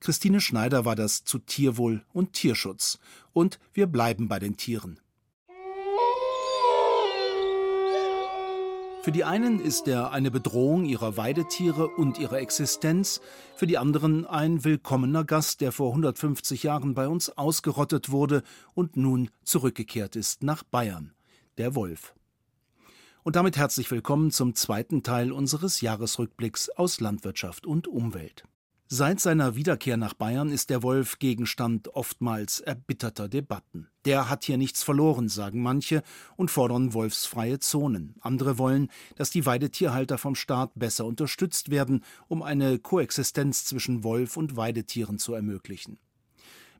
Christine 0.00 0.40
Schneider 0.40 0.84
war 0.84 0.96
das 0.96 1.24
zu 1.24 1.38
Tierwohl 1.38 2.04
und 2.12 2.32
Tierschutz. 2.32 2.98
Und 3.32 3.60
wir 3.72 3.86
bleiben 3.86 4.28
bei 4.28 4.40
den 4.40 4.56
Tieren. 4.56 4.98
Für 9.02 9.12
die 9.12 9.22
einen 9.22 9.60
ist 9.60 9.86
er 9.86 10.10
eine 10.10 10.32
Bedrohung 10.32 10.84
ihrer 10.84 11.16
Weidetiere 11.16 11.86
und 11.86 12.18
ihrer 12.18 12.40
Existenz, 12.40 13.20
für 13.54 13.68
die 13.68 13.78
anderen 13.78 14.26
ein 14.26 14.64
willkommener 14.64 15.24
Gast, 15.24 15.60
der 15.60 15.70
vor 15.70 15.90
150 15.90 16.64
Jahren 16.64 16.94
bei 16.94 17.06
uns 17.06 17.30
ausgerottet 17.30 18.10
wurde 18.10 18.42
und 18.74 18.96
nun 18.96 19.30
zurückgekehrt 19.44 20.16
ist 20.16 20.42
nach 20.42 20.64
Bayern, 20.64 21.12
der 21.56 21.76
Wolf. 21.76 22.15
Und 23.26 23.34
damit 23.34 23.56
herzlich 23.56 23.90
willkommen 23.90 24.30
zum 24.30 24.54
zweiten 24.54 25.02
Teil 25.02 25.32
unseres 25.32 25.80
Jahresrückblicks 25.80 26.68
aus 26.68 27.00
Landwirtschaft 27.00 27.66
und 27.66 27.88
Umwelt. 27.88 28.44
Seit 28.86 29.18
seiner 29.18 29.56
Wiederkehr 29.56 29.96
nach 29.96 30.14
Bayern 30.14 30.48
ist 30.48 30.70
der 30.70 30.84
Wolf 30.84 31.18
Gegenstand 31.18 31.88
oftmals 31.88 32.60
erbitterter 32.60 33.28
Debatten. 33.28 33.88
Der 34.04 34.30
hat 34.30 34.44
hier 34.44 34.58
nichts 34.58 34.84
verloren, 34.84 35.28
sagen 35.28 35.60
manche 35.60 36.04
und 36.36 36.52
fordern 36.52 36.94
wolfsfreie 36.94 37.58
Zonen. 37.58 38.14
Andere 38.20 38.58
wollen, 38.58 38.92
dass 39.16 39.30
die 39.30 39.44
Weidetierhalter 39.44 40.18
vom 40.18 40.36
Staat 40.36 40.70
besser 40.76 41.04
unterstützt 41.04 41.72
werden, 41.72 42.04
um 42.28 42.44
eine 42.44 42.78
Koexistenz 42.78 43.64
zwischen 43.64 44.04
Wolf 44.04 44.36
und 44.36 44.56
Weidetieren 44.56 45.18
zu 45.18 45.34
ermöglichen. 45.34 45.98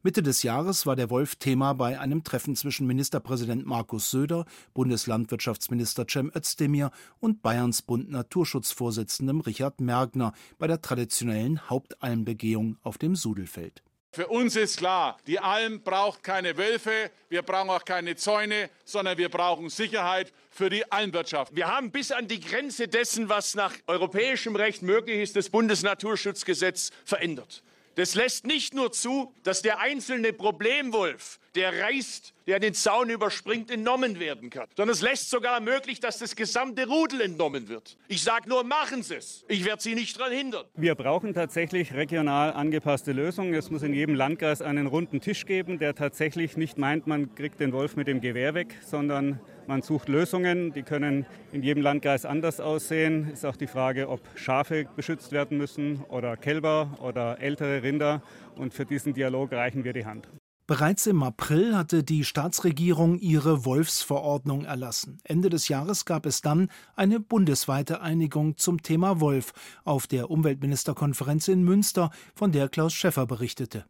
Mitte 0.03 0.23
des 0.23 0.43
Jahres 0.43 0.87
war 0.87 0.97
der 0.97 1.11
Wolf 1.11 1.37
Thema 1.37 1.73
bei 1.73 1.99
einem 1.99 2.23
Treffen 2.25 2.55
zwischen 2.57 2.87
Ministerpräsident 2.87 3.67
Markus 3.67 4.11
Söder, 4.11 4.45
Bundeslandwirtschaftsminister 4.75 6.07
Cem 6.09 6.31
Özdemir 6.35 6.91
und 7.21 7.43
Bayerns 7.43 7.83
Bund 7.83 8.11
Naturschutzvorsitzendem 8.11 9.41
Richard 9.41 9.81
Mergner 9.81 10.33
bei 10.59 10.67
der 10.67 10.83
traditionellen 10.83 11.69
Hauptalmbegehung 11.69 12.79
auf 12.83 12.99
dem 12.99 13.17
Sudelfeld. 13.17 13.83
Für 14.13 14.29
uns 14.29 14.57
ist 14.57 14.79
klar, 14.79 15.19
die 15.27 15.41
Alm 15.41 15.83
braucht 15.83 16.23
keine 16.23 16.57
Wölfe, 16.57 17.11
wir 17.29 17.43
brauchen 17.43 17.69
auch 17.69 17.85
keine 17.85 18.17
Zäune, 18.17 18.71
sondern 18.87 19.19
wir 19.19 19.29
brauchen 19.29 19.69
Sicherheit 19.69 20.33
für 20.51 20.71
die 20.71 20.91
Almwirtschaft. 20.91 21.55
Wir 21.55 21.69
haben 21.69 21.91
bis 21.91 22.13
an 22.13 22.27
die 22.27 22.41
Grenze 22.41 22.89
dessen, 22.89 23.29
was 23.29 23.55
nach 23.55 23.75
europäischem 23.87 24.57
Recht 24.57 24.81
möglich 24.81 25.21
ist, 25.21 25.37
das 25.37 25.51
Bundesnaturschutzgesetz 25.51 26.93
verändert. 27.05 27.63
Das 27.97 28.15
lässt 28.15 28.47
nicht 28.47 28.75
nur 28.75 28.93
zu, 28.93 29.33
dass 29.43 29.63
der 29.63 29.81
einzelne 29.81 30.35
Problemwolf, 30.35 31.41
der 31.55 31.81
reißt, 31.81 32.35
der 32.47 32.61
den 32.61 32.75
Zaun 32.75 33.09
überspringt, 33.09 33.71
entnommen 33.71 34.21
werden 34.21 34.51
kann, 34.51 34.67
sondern 34.77 34.95
es 34.95 35.01
lässt 35.01 35.31
sogar 35.31 35.61
möglich, 35.61 35.99
dass 35.99 36.19
das 36.19 36.37
gesamte 36.37 36.87
Rudel 36.87 37.23
entnommen 37.23 37.69
wird. 37.69 37.97
Ich 38.09 38.23
sage 38.23 38.51
nur, 38.51 38.65
machen 38.65 39.03
Sie 39.03 39.15
es. 39.15 39.47
Ich 39.49 39.65
werde 39.65 39.83
Sie 39.83 39.95
nicht 39.95 40.21
daran 40.21 40.33
hindern. 40.33 40.67
Wir 40.75 40.95
brauchen 40.95 41.33
tatsächlich 41.33 41.95
regional 41.95 42.53
angepasste 42.53 43.13
Lösungen. 43.13 43.55
Es 43.55 43.71
muss 43.71 43.83
in 43.83 43.95
jedem 43.95 44.15
Landkreis 44.15 44.61
einen 44.61 44.87
runden 44.87 45.23
Tisch 45.23 45.47
geben, 45.47 45.79
der 45.79 45.95
tatsächlich 45.95 46.59
nicht 46.59 46.77
meint, 46.77 47.07
man 47.07 47.35
kriegt 47.35 47.61
den 47.61 47.73
Wolf 47.73 47.97
mit 47.97 48.09
dem 48.09 48.21
Gewehr 48.21 48.53
weg, 48.53 48.79
sondern 48.85 49.41
man 49.69 49.83
sucht 49.83 50.09
Lösungen, 50.09 50.73
die 50.73 50.83
können 50.83 51.27
in 51.53 51.63
jedem 51.63 51.83
Landkreis 51.83 52.25
anders 52.25 52.61
aussehen. 52.61 53.31
Ist 53.31 53.45
auch 53.45 53.57
die 53.57 53.67
Frage, 53.67 54.09
ob 54.09 54.21
Schafe 54.35 54.87
beschützt 54.97 55.33
werden 55.33 55.59
müssen 55.59 56.03
oder 56.09 56.37
Kälber 56.37 56.99
oder 57.01 57.41
ältere 57.41 57.83
Rinder. 57.83 58.23
Und 58.57 58.75
für 58.75 58.85
diesen 58.85 59.15
Dialog 59.15 59.53
reichen 59.53 59.85
wir 59.85 59.93
die 59.93 60.07
Hand. 60.07 60.29
Bereits 60.69 61.07
im 61.07 61.23
April 61.23 61.77
hatte 61.77 62.03
die 62.03 62.25
Staatsregierung 62.25 63.19
ihre 63.21 63.65
Wolfsverordnung 63.65 64.65
erlassen. 64.65 65.19
Ende 65.23 65.49
des 65.49 65.69
Jahres 65.69 66.05
gab 66.05 66.27
es 66.27 66.41
dann 66.41 66.71
eine 66.97 67.21
bundesweite 67.21 68.01
Einigung 68.01 68.57
zum 68.57 68.83
Thema 68.83 69.21
Wolf 69.21 69.53
auf 69.85 70.09
der 70.09 70.29
Umweltministerkonferenz 70.29 71.47
in 71.47 71.63
Münster, 71.63 72.11
von 72.35 72.51
der 72.51 72.69
Klaus 72.69 72.95
Schäffer 72.95 73.27
berichtete. 73.27 73.85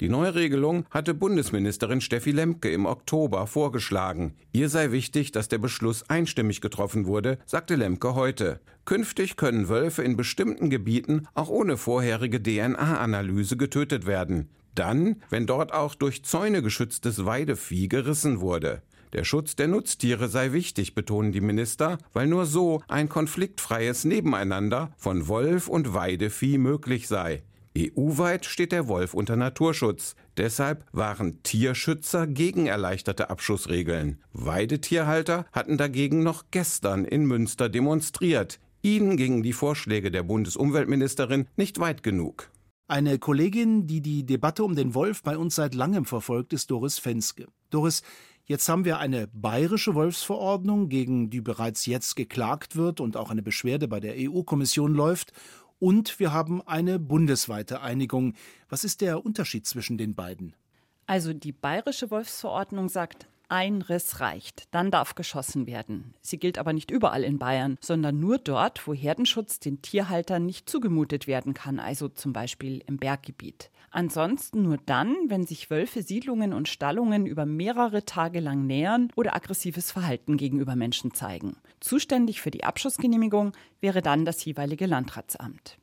Die 0.00 0.08
neue 0.08 0.34
Regelung 0.34 0.86
hatte 0.90 1.14
Bundesministerin 1.14 2.00
Steffi 2.00 2.32
Lemke 2.32 2.68
im 2.70 2.84
Oktober 2.84 3.46
vorgeschlagen. 3.46 4.34
Ihr 4.52 4.68
sei 4.68 4.90
wichtig, 4.90 5.30
dass 5.30 5.46
der 5.46 5.58
Beschluss 5.58 6.08
einstimmig 6.10 6.60
getroffen 6.60 7.06
wurde, 7.06 7.38
sagte 7.46 7.76
Lemke 7.76 8.16
heute. 8.16 8.60
Künftig 8.86 9.36
können 9.36 9.68
Wölfe 9.68 10.02
in 10.02 10.16
bestimmten 10.16 10.68
Gebieten 10.68 11.28
auch 11.34 11.48
ohne 11.48 11.76
vorherige 11.76 12.42
DNA-Analyse 12.42 13.56
getötet 13.56 14.04
werden. 14.04 14.48
Dann, 14.74 15.22
wenn 15.30 15.46
dort 15.46 15.72
auch 15.72 15.94
durch 15.94 16.24
Zäune 16.24 16.60
geschütztes 16.60 17.24
Weidevieh 17.24 17.86
gerissen 17.86 18.40
wurde. 18.40 18.82
Der 19.12 19.22
Schutz 19.22 19.54
der 19.54 19.68
Nutztiere 19.68 20.28
sei 20.28 20.52
wichtig, 20.52 20.96
betonen 20.96 21.30
die 21.30 21.40
Minister, 21.40 21.98
weil 22.12 22.26
nur 22.26 22.46
so 22.46 22.82
ein 22.88 23.08
konfliktfreies 23.08 24.04
Nebeneinander 24.04 24.92
von 24.96 25.28
Wolf 25.28 25.68
und 25.68 25.94
Weidevieh 25.94 26.58
möglich 26.58 27.06
sei. 27.06 27.44
EU-weit 27.76 28.44
steht 28.44 28.70
der 28.70 28.86
Wolf 28.86 29.14
unter 29.14 29.34
Naturschutz. 29.34 30.14
Deshalb 30.36 30.84
waren 30.92 31.42
Tierschützer 31.42 32.28
gegen 32.28 32.66
erleichterte 32.66 33.30
Abschussregeln. 33.30 34.22
Weidetierhalter 34.32 35.46
hatten 35.50 35.76
dagegen 35.76 36.22
noch 36.22 36.44
gestern 36.52 37.04
in 37.04 37.24
Münster 37.24 37.68
demonstriert. 37.68 38.60
Ihnen 38.82 39.16
gingen 39.16 39.42
die 39.42 39.52
Vorschläge 39.52 40.12
der 40.12 40.22
Bundesumweltministerin 40.22 41.48
nicht 41.56 41.80
weit 41.80 42.04
genug. 42.04 42.50
Eine 42.86 43.18
Kollegin, 43.18 43.86
die 43.86 44.02
die 44.02 44.24
Debatte 44.24 44.62
um 44.62 44.76
den 44.76 44.94
Wolf 44.94 45.22
bei 45.22 45.36
uns 45.36 45.54
seit 45.54 45.74
langem 45.74 46.04
verfolgt, 46.04 46.52
ist 46.52 46.70
Doris 46.70 46.98
Fenske. 46.98 47.48
Doris, 47.70 48.02
jetzt 48.44 48.68
haben 48.68 48.84
wir 48.84 48.98
eine 48.98 49.26
bayerische 49.28 49.94
Wolfsverordnung, 49.94 50.90
gegen 50.90 51.30
die 51.30 51.40
bereits 51.40 51.86
jetzt 51.86 52.14
geklagt 52.14 52.76
wird 52.76 53.00
und 53.00 53.16
auch 53.16 53.30
eine 53.30 53.42
Beschwerde 53.42 53.88
bei 53.88 54.00
der 54.00 54.14
EU-Kommission 54.16 54.94
läuft. 54.94 55.32
Und 55.84 56.18
wir 56.18 56.32
haben 56.32 56.66
eine 56.66 56.98
bundesweite 56.98 57.82
Einigung. 57.82 58.32
Was 58.70 58.84
ist 58.84 59.02
der 59.02 59.22
Unterschied 59.22 59.66
zwischen 59.66 59.98
den 59.98 60.14
beiden? 60.14 60.54
Also 61.04 61.34
die 61.34 61.52
bayerische 61.52 62.10
Wolfsverordnung 62.10 62.88
sagt, 62.88 63.26
ein 63.50 63.82
Riss 63.82 64.20
reicht, 64.20 64.64
dann 64.70 64.90
darf 64.90 65.14
geschossen 65.14 65.66
werden. 65.66 66.14
Sie 66.22 66.38
gilt 66.38 66.56
aber 66.56 66.72
nicht 66.72 66.90
überall 66.90 67.22
in 67.22 67.38
Bayern, 67.38 67.76
sondern 67.82 68.18
nur 68.18 68.38
dort, 68.38 68.86
wo 68.86 68.94
Herdenschutz 68.94 69.60
den 69.60 69.82
Tierhaltern 69.82 70.46
nicht 70.46 70.70
zugemutet 70.70 71.26
werden 71.26 71.52
kann, 71.52 71.78
also 71.78 72.08
zum 72.08 72.32
Beispiel 72.32 72.82
im 72.86 72.96
Berggebiet. 72.96 73.70
Ansonsten 73.94 74.62
nur 74.62 74.78
dann, 74.86 75.14
wenn 75.28 75.46
sich 75.46 75.70
Wölfe 75.70 76.02
Siedlungen 76.02 76.52
und 76.52 76.66
Stallungen 76.66 77.26
über 77.26 77.46
mehrere 77.46 78.04
Tage 78.04 78.40
lang 78.40 78.66
nähern 78.66 79.12
oder 79.14 79.36
aggressives 79.36 79.92
Verhalten 79.92 80.36
gegenüber 80.36 80.74
Menschen 80.74 81.14
zeigen. 81.14 81.58
Zuständig 81.78 82.40
für 82.40 82.50
die 82.50 82.64
Abschussgenehmigung 82.64 83.52
wäre 83.80 84.02
dann 84.02 84.24
das 84.24 84.44
jeweilige 84.44 84.86
Landratsamt. 84.86 85.78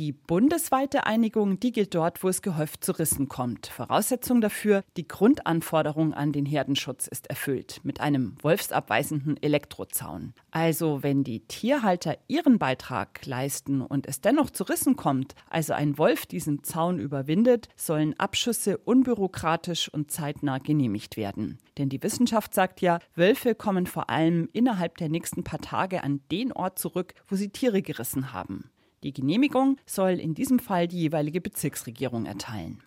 Die 0.00 0.12
bundesweite 0.12 1.04
Einigung, 1.04 1.60
die 1.60 1.72
gilt 1.72 1.94
dort, 1.94 2.24
wo 2.24 2.30
es 2.30 2.40
gehäuft 2.40 2.82
zu 2.82 2.92
Rissen 2.92 3.28
kommt. 3.28 3.66
Voraussetzung 3.66 4.40
dafür, 4.40 4.82
die 4.96 5.06
Grundanforderung 5.06 6.14
an 6.14 6.32
den 6.32 6.46
Herdenschutz 6.46 7.06
ist 7.06 7.26
erfüllt 7.26 7.80
mit 7.82 8.00
einem 8.00 8.34
wolfsabweisenden 8.40 9.36
Elektrozaun. 9.42 10.32
Also 10.52 11.02
wenn 11.02 11.22
die 11.22 11.40
Tierhalter 11.40 12.16
ihren 12.28 12.58
Beitrag 12.58 13.26
leisten 13.26 13.82
und 13.82 14.08
es 14.08 14.22
dennoch 14.22 14.48
zu 14.48 14.64
Rissen 14.64 14.96
kommt, 14.96 15.34
also 15.50 15.74
ein 15.74 15.98
Wolf 15.98 16.24
diesen 16.24 16.64
Zaun 16.64 16.98
überwindet, 16.98 17.68
sollen 17.76 18.18
Abschüsse 18.18 18.78
unbürokratisch 18.78 19.92
und 19.92 20.10
zeitnah 20.10 20.56
genehmigt 20.56 21.18
werden. 21.18 21.58
Denn 21.76 21.90
die 21.90 22.02
Wissenschaft 22.02 22.54
sagt 22.54 22.80
ja, 22.80 23.00
Wölfe 23.16 23.54
kommen 23.54 23.86
vor 23.86 24.08
allem 24.08 24.48
innerhalb 24.54 24.96
der 24.96 25.10
nächsten 25.10 25.44
paar 25.44 25.60
Tage 25.60 26.02
an 26.02 26.22
den 26.32 26.52
Ort 26.52 26.78
zurück, 26.78 27.12
wo 27.28 27.36
sie 27.36 27.50
Tiere 27.50 27.82
gerissen 27.82 28.32
haben. 28.32 28.70
Die 29.02 29.12
Genehmigung 29.12 29.78
soll 29.86 30.20
in 30.20 30.34
diesem 30.34 30.58
Fall 30.58 30.86
die 30.88 31.00
jeweilige 31.00 31.40
Bezirksregierung 31.40 32.26
erteilen. 32.26 32.82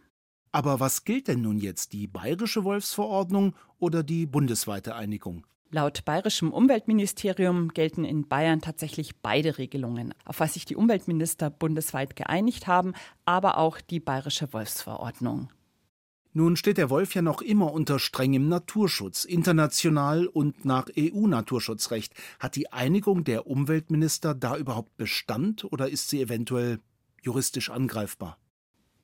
Aber 0.51 0.79
was 0.79 1.03
gilt 1.03 1.27
denn 1.27 1.41
nun 1.41 1.57
jetzt, 1.57 1.93
die 1.93 2.05
bayerische 2.07 2.63
Wolfsverordnung 2.63 3.55
oder 3.79 4.03
die 4.03 4.27
bundesweite 4.27 4.93
Einigung? 4.95 5.47
Laut 5.71 6.05
bayerischem 6.05 6.53
Umweltministerium 6.53 7.69
gelten 7.69 8.05
in 8.05 8.27
Bayern 8.27 8.61
tatsächlich 8.61 9.15
beide 9.23 9.57
Regelungen, 9.57 10.13
auf 10.23 10.39
was 10.39 10.53
sich 10.53 10.65
die 10.65 10.75
Umweltminister 10.75 11.49
bundesweit 11.49 12.15
geeinigt 12.15 12.67
haben, 12.67 12.93
aber 13.25 13.57
auch 13.57 13.81
die 13.81 13.99
bayerische 13.99 14.53
Wolfsverordnung. 14.53 15.49
Nun 16.35 16.55
steht 16.55 16.79
der 16.79 16.89
Wolf 16.89 17.13
ja 17.13 17.21
noch 17.21 17.43
immer 17.43 17.71
unter 17.71 17.99
strengem 17.99 18.49
Naturschutz, 18.49 19.23
international 19.23 20.25
und 20.25 20.65
nach 20.65 20.87
EU-Naturschutzrecht. 20.97 22.13
Hat 22.39 22.55
die 22.55 22.73
Einigung 22.73 23.23
der 23.23 23.45
Umweltminister 23.45 24.33
da 24.33 24.57
überhaupt 24.57 24.97
Bestand 24.97 25.63
oder 25.71 25.89
ist 25.89 26.09
sie 26.09 26.21
eventuell 26.21 26.79
juristisch 27.21 27.69
angreifbar? 27.69 28.39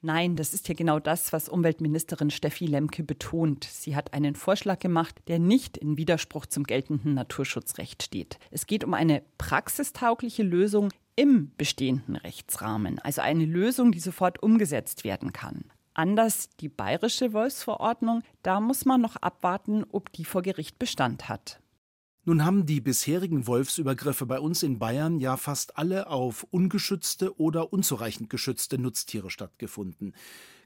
Nein, 0.02 0.38
das 0.38 0.54
ist 0.56 0.68
ja 0.70 0.74
genau 0.74 1.00
das, 1.00 1.32
was 1.32 1.50
Umweltministerin 1.50 2.32
Steffi 2.32 2.66
Lemke 2.66 3.04
betont. 3.04 3.66
Sie 3.66 3.96
hat 3.96 4.14
einen 4.14 4.34
Vorschlag 4.34 4.80
gemacht, 4.80 5.22
der 5.28 5.38
nicht 5.40 5.78
in 5.78 5.98
Widerspruch 5.98 6.48
zum 6.48 6.64
geltenden 6.64 7.14
Naturschutzrecht 7.14 8.02
steht. 8.02 8.40
Es 8.50 8.66
geht 8.66 8.84
um 8.84 8.94
eine 8.94 9.22
praxistaugliche 9.38 10.42
Lösung 10.44 10.90
im 11.16 11.52
bestehenden 11.58 12.16
Rechtsrahmen, 12.16 12.98
also 13.00 13.22
eine 13.22 13.46
Lösung, 13.46 13.92
die 13.92 14.00
sofort 14.00 14.42
umgesetzt 14.42 15.04
werden 15.04 15.34
kann. 15.34 15.66
Anders 16.00 16.48
die 16.62 16.70
bayerische 16.70 17.34
Wolfsverordnung, 17.34 18.24
da 18.42 18.62
muss 18.62 18.86
man 18.86 19.02
noch 19.02 19.18
abwarten, 19.18 19.84
ob 19.92 20.14
die 20.14 20.24
vor 20.24 20.42
Gericht 20.42 20.80
Bestand 20.80 21.28
hat. 21.28 21.60
Nun 22.24 22.46
haben 22.46 22.66
die 22.66 22.80
bisherigen 22.80 23.48
Wolfsübergriffe 23.48 24.26
bei 24.26 24.40
uns 24.40 24.64
in 24.64 24.80
Bayern 24.80 25.20
ja 25.20 25.36
fast 25.36 25.78
alle 25.78 26.08
auf 26.08 26.48
ungeschützte 26.52 27.38
oder 27.38 27.74
unzureichend 27.74 28.30
geschützte 28.30 28.78
Nutztiere 28.78 29.30
stattgefunden. 29.30 30.14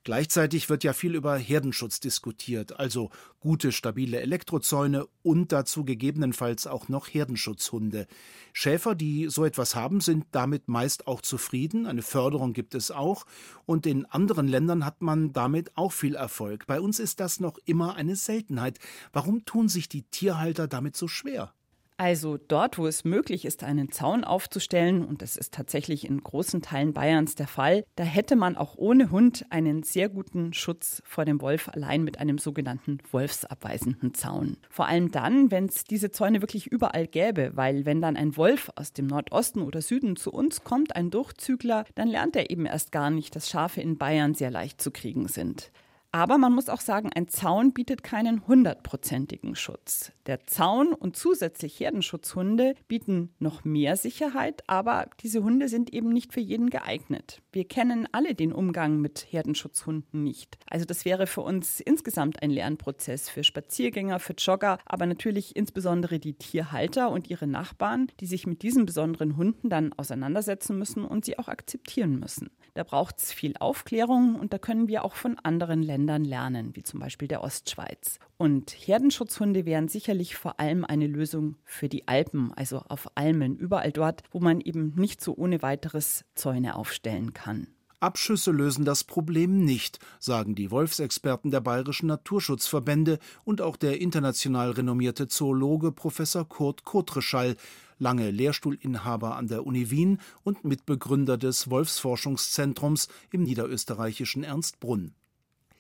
Gleichzeitig 0.04 0.70
wird 0.70 0.84
ja 0.84 0.92
viel 0.92 1.16
über 1.16 1.38
Herdenschutz 1.38 2.02
diskutiert, 2.02 2.78
also 2.78 3.10
gute, 3.40 3.72
stabile 3.72 4.20
Elektrozäune 4.20 5.08
und 5.22 5.54
dazu 5.54 5.86
gegebenenfalls 5.86 6.68
auch 6.68 6.90
noch 6.90 7.08
Herdenschutzhunde. 7.08 8.08
Schäfer, 8.52 8.96
die 8.96 9.28
so 9.30 9.46
etwas 9.46 9.76
haben, 9.76 10.02
sind 10.02 10.26
damit 10.32 10.68
meist 10.68 11.08
auch 11.08 11.22
zufrieden. 11.22 11.86
Eine 11.86 12.02
Förderung 12.02 12.52
gibt 12.52 12.76
es 12.76 12.92
auch. 12.92 13.26
Und 13.66 13.86
in 13.86 14.06
anderen 14.06 14.50
Ländern 14.50 14.86
hat 14.86 15.02
man 15.02 15.32
damit 15.32 15.78
auch 15.78 15.94
viel 15.94 16.16
Erfolg. 16.16 16.66
Bei 16.68 16.82
uns 16.82 17.00
ist 17.00 17.22
das 17.22 17.40
noch 17.40 17.58
immer 17.64 17.96
eine 17.96 18.18
Seltenheit. 18.18 18.80
Warum 19.14 19.46
tun 19.46 19.70
sich 19.70 19.88
die 19.88 20.04
Tierhalter 20.04 20.68
damit 20.68 20.98
so 20.98 21.08
schwer? 21.08 21.54
Also 21.98 22.38
dort, 22.38 22.78
wo 22.78 22.88
es 22.88 23.04
möglich 23.04 23.46
ist, 23.46 23.64
einen 23.64 23.92
Zaun 23.92 24.24
aufzustellen, 24.24 25.06
und 25.06 25.22
das 25.22 25.36
ist 25.36 25.54
tatsächlich 25.54 26.08
in 26.08 26.24
großen 26.24 26.62
Teilen 26.62 26.94
Bayerns 26.94 27.36
der 27.36 27.48
Fall, 27.48 27.84
da 27.96 28.04
hätte 28.04 28.36
man 28.36 28.58
auch 28.58 28.76
ohne 28.78 29.12
Hund 29.12 29.46
einen 29.50 29.84
sehr 29.84 30.10
guten 30.10 30.54
Schutz 30.54 31.02
vor 31.06 31.26
dem 31.26 31.42
Wolf 31.42 31.70
allein 31.70 32.04
mit 32.04 32.20
einem 32.20 32.38
sogenannten 32.38 32.98
wolfsabweisenden 33.12 34.14
Zaun. 34.14 34.58
Vor 34.70 34.88
allem 34.88 35.12
dann, 35.12 35.52
wenn 35.52 35.66
es 35.66 35.84
diese 35.84 36.12
Zäune 36.12 36.42
wirklich 36.42 36.68
überall 36.68 37.08
gäbe, 37.08 37.52
weil 37.56 37.86
wenn 37.86 38.02
dann 38.02 38.18
ein 38.18 38.36
Wolf 38.38 38.72
aus 38.76 38.94
dem 38.94 39.08
Nordosten 39.08 39.62
oder 39.62 39.82
Süden 39.82 40.16
zu 40.16 40.32
uns 40.32 40.64
kommt, 40.64 40.96
ein 40.96 41.12
Durchzügler, 41.12 41.86
dann 41.96 42.08
lernt 42.08 42.36
er 42.36 42.50
eben 42.50 42.66
erst 42.66 42.92
gar 42.92 43.10
nicht, 43.10 43.36
dass 43.36 43.50
Schafe 43.50 43.82
in 43.82 43.98
Bayern 43.98 44.34
sehr 44.34 44.52
leicht 44.52 44.82
zu 44.82 44.92
kriegen 44.92 45.28
sind. 45.28 45.72
Aber 46.16 46.38
man 46.38 46.54
muss 46.54 46.70
auch 46.70 46.80
sagen, 46.80 47.10
ein 47.12 47.28
Zaun 47.28 47.74
bietet 47.74 48.04
keinen 48.04 48.46
hundertprozentigen 48.46 49.56
Schutz. 49.56 50.12
Der 50.28 50.46
Zaun 50.46 50.94
und 50.94 51.18
zusätzlich 51.18 51.80
Herdenschutzhunde 51.80 52.76
bieten 52.88 53.34
noch 53.40 53.66
mehr 53.66 53.98
Sicherheit, 53.98 54.62
aber 54.68 55.08
diese 55.22 55.44
Hunde 55.44 55.68
sind 55.70 55.92
eben 55.92 56.10
nicht 56.10 56.32
für 56.32 56.40
jeden 56.40 56.70
geeignet. 56.70 57.42
Wir 57.52 57.68
kennen 57.68 58.08
alle 58.12 58.36
den 58.36 58.54
Umgang 58.54 59.02
mit 59.02 59.26
Herdenschutzhunden 59.32 60.24
nicht. 60.24 60.60
Also 60.70 60.86
das 60.86 61.04
wäre 61.04 61.26
für 61.26 61.42
uns 61.42 61.80
insgesamt 61.80 62.44
ein 62.44 62.52
Lernprozess 62.52 63.28
für 63.28 63.44
Spaziergänger, 63.44 64.20
für 64.20 64.34
Jogger, 64.34 64.78
aber 64.86 65.08
natürlich 65.08 65.56
insbesondere 65.56 66.20
die 66.20 66.36
Tierhalter 66.36 67.10
und 67.10 67.32
ihre 67.32 67.48
Nachbarn, 67.48 68.06
die 68.20 68.28
sich 68.28 68.46
mit 68.46 68.62
diesen 68.62 68.86
besonderen 68.86 69.36
Hunden 69.36 69.68
dann 69.68 69.94
auseinandersetzen 69.94 70.78
müssen 70.78 71.06
und 71.06 71.26
sie 71.26 71.40
auch 71.40 71.48
akzeptieren 71.48 72.20
müssen. 72.20 72.52
Da 72.76 72.84
braucht 72.84 73.18
es 73.18 73.34
viel 73.34 73.56
Aufklärung 73.60 74.36
und 74.36 74.54
da 74.54 74.60
können 74.60 74.88
wir 74.88 75.04
auch 75.04 75.16
von 75.16 75.40
anderen 75.40 75.82
Ländern 75.82 76.03
Ländern 76.04 76.26
lernen, 76.26 76.76
wie 76.76 76.84
zum 76.84 77.00
Beispiel 77.00 77.30
der 77.30 77.44
Ostschweiz. 77.44 78.20
Und 78.38 78.72
Herdenschutzhunde 78.72 79.66
wären 79.66 79.88
sicherlich 79.88 80.36
vor 80.36 80.60
allem 80.60 80.84
eine 80.84 81.08
Lösung 81.08 81.56
für 81.64 81.88
die 81.88 82.10
Alpen, 82.10 82.52
also 82.54 82.80
auf 82.90 83.08
Almen, 83.16 83.56
überall 83.56 83.94
dort, 83.94 84.24
wo 84.32 84.42
man 84.42 84.60
eben 84.60 84.94
nicht 84.96 85.22
so 85.22 85.34
ohne 85.34 85.62
weiteres 85.62 86.26
Zäune 86.36 86.76
aufstellen 86.76 87.34
kann. 87.34 87.68
Abschüsse 88.02 88.52
lösen 88.52 88.84
das 88.84 89.06
Problem 89.06 89.64
nicht, 89.64 90.00
sagen 90.20 90.56
die 90.56 90.72
Wolfsexperten 90.72 91.52
der 91.52 91.62
bayerischen 91.62 92.08
Naturschutzverbände 92.08 93.18
und 93.46 93.62
auch 93.62 93.78
der 93.78 94.02
international 94.02 94.72
renommierte 94.72 95.30
Zoologe 95.30 95.94
Professor 95.94 96.46
Kurt 96.46 96.84
Kotreschall, 96.84 97.56
lange 97.98 98.30
Lehrstuhlinhaber 98.30 99.38
an 99.38 99.48
der 99.48 99.66
Uni 99.66 99.90
Wien 99.90 100.20
und 100.44 100.66
Mitbegründer 100.66 101.38
des 101.38 101.70
Wolfsforschungszentrums 101.70 103.08
im 103.32 103.44
niederösterreichischen 103.44 104.44
Ernstbrunn. 104.44 105.16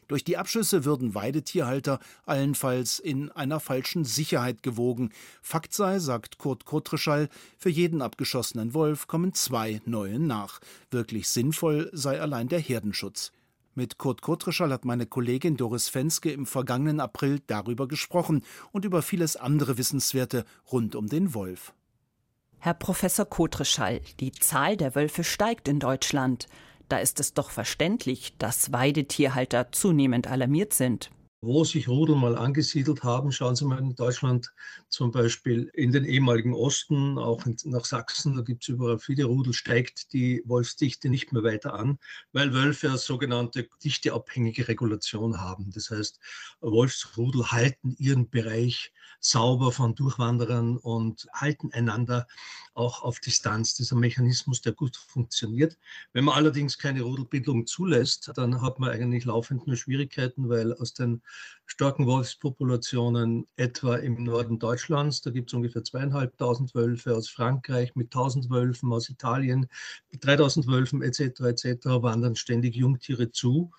Durch 0.08 0.24
die 0.24 0.38
Abschüsse 0.38 0.86
würden 0.86 1.16
Weidetierhalter 1.16 2.00
allenfalls 2.26 3.00
in 3.00 3.32
einer 3.32 3.60
falschen 3.60 4.06
Sicherheit 4.06 4.63
gewogen. 4.63 5.12
Fakt 5.42 5.74
sei, 5.74 6.00
sagt 6.00 6.38
Kurt 6.38 6.66
Kotreschall, 6.66 7.30
für 7.58 7.70
jeden 7.70 8.02
abgeschossenen 8.02 8.74
Wolf 8.74 9.08
kommen 9.08 9.34
zwei 9.34 9.82
neue 9.86 10.20
nach. 10.20 10.60
Wirklich 10.92 11.30
sinnvoll 11.30 11.89
sei 11.94 12.20
allein 12.20 12.48
der 12.48 12.60
Herdenschutz. 12.60 13.32
Mit 13.76 13.98
Kurt 13.98 14.22
Kotreschall 14.22 14.72
hat 14.72 14.86
meine 14.86 15.08
Kollegin 15.08 15.58
Doris 15.58 15.89
Fenske 15.89 16.32
im 16.32 16.46
vergangenen 16.46 17.00
April 17.00 17.42
darüber 17.48 17.88
gesprochen 17.88 18.44
und 18.72 18.86
über 18.86 19.02
vieles 19.02 19.36
andere 19.36 19.80
Wissenswerte 19.80 20.46
rund 20.72 20.96
um 20.96 21.08
den 21.08 21.34
Wolf. 21.34 21.74
Herr 22.60 22.76
Professor 22.76 23.26
Kotreschall, 23.26 24.00
die 24.20 24.32
Zahl 24.32 24.78
der 24.78 24.96
Wölfe 24.96 25.24
steigt 25.24 25.68
in 25.68 25.80
Deutschland. 25.80 26.48
Da 26.93 26.99
ist 26.99 27.19
es 27.19 27.34
doch 27.34 27.49
verständlich, 27.49 28.38
dass 28.38 28.71
Weidetierhalter 28.71 29.71
zunehmend 29.71 30.27
alarmiert 30.27 30.75
sind. 30.75 31.10
Wo 31.41 31.63
sich 31.63 31.88
Rudel 31.88 32.15
mal 32.15 32.38
angesiedelt 32.38 33.01
haben, 33.01 33.32
schauen 33.32 33.56
Sie 33.56 33.65
mal 33.65 33.79
in 33.79 33.95
Deutschland 33.95 34.53
zum 34.89 35.10
Beispiel 35.10 35.71
in 35.73 35.91
den 35.91 36.06
ehemaligen 36.06 36.53
Osten, 36.53 37.17
auch 37.17 37.43
nach 37.63 37.86
Sachsen, 37.86 38.36
da 38.36 38.43
gibt 38.43 38.62
es 38.62 38.69
überall 38.69 38.99
viele 38.99 39.25
Rudel, 39.25 39.53
steigt 39.53 40.13
die 40.13 40.43
Wolfsdichte 40.45 41.10
nicht 41.10 41.34
mehr 41.34 41.41
weiter 41.41 41.73
an, 41.73 41.97
weil 42.32 42.53
Wölfe 42.53 42.89
eine 42.89 42.99
sogenannte 42.99 43.67
dichteabhängige 43.84 44.67
Regulation 44.67 45.41
haben. 45.41 45.71
Das 45.73 45.89
heißt, 45.89 46.19
Wolfsrudel 46.62 47.51
halten 47.51 47.95
ihren 47.97 48.29
Bereich 48.29 48.93
sauber 49.19 49.71
von 49.71 49.95
Durchwanderern 49.95 50.77
und 50.77 51.27
halten 51.34 51.73
einander 51.73 52.27
auch 52.73 53.03
auf 53.03 53.19
Distanz. 53.19 53.75
Das 53.75 53.88
ist 53.88 53.91
ein 53.91 53.99
Mechanismus, 53.99 54.62
der 54.62 54.73
gut 54.73 54.97
funktioniert. 54.97 55.77
Wenn 56.12 56.25
man 56.25 56.36
allerdings 56.36 56.77
keine 56.77 57.01
Rudelbildung 57.01 57.65
zulässt, 57.67 58.31
dann 58.36 58.62
hat 58.62 58.79
man 58.79 58.89
eigentlich 58.89 59.25
laufend 59.25 59.67
nur 59.67 59.75
Schwierigkeiten, 59.75 60.49
weil 60.49 60.73
aus 60.73 60.93
den 60.93 61.21
starken 61.65 62.06
Wolfspopulationen 62.06 63.47
etwa 63.56 63.95
im 63.95 64.23
Norden 64.23 64.60
Deutschlands, 64.60 65.21
da 65.21 65.32
gibt 65.32 65.49
es 65.49 65.54
ungefähr 65.54 65.84
zweieinhalbtausend 65.84 66.76
Wölfe 66.76 67.15
aus 67.15 67.30
Frankreich 67.30 67.95
mit 67.95 68.12
tausend 68.12 68.49
Wölfen, 68.49 68.91
aus 68.91 69.10
Italien 69.10 69.67
mit 70.12 70.26
3000 70.26 70.67
Wölfen 70.67 71.02
etc. 71.02 71.41
etc. 71.41 71.86
wandern 71.86 72.36
ständig 72.36 72.76
Jungtiere 72.76 73.32
zu. 73.32 73.71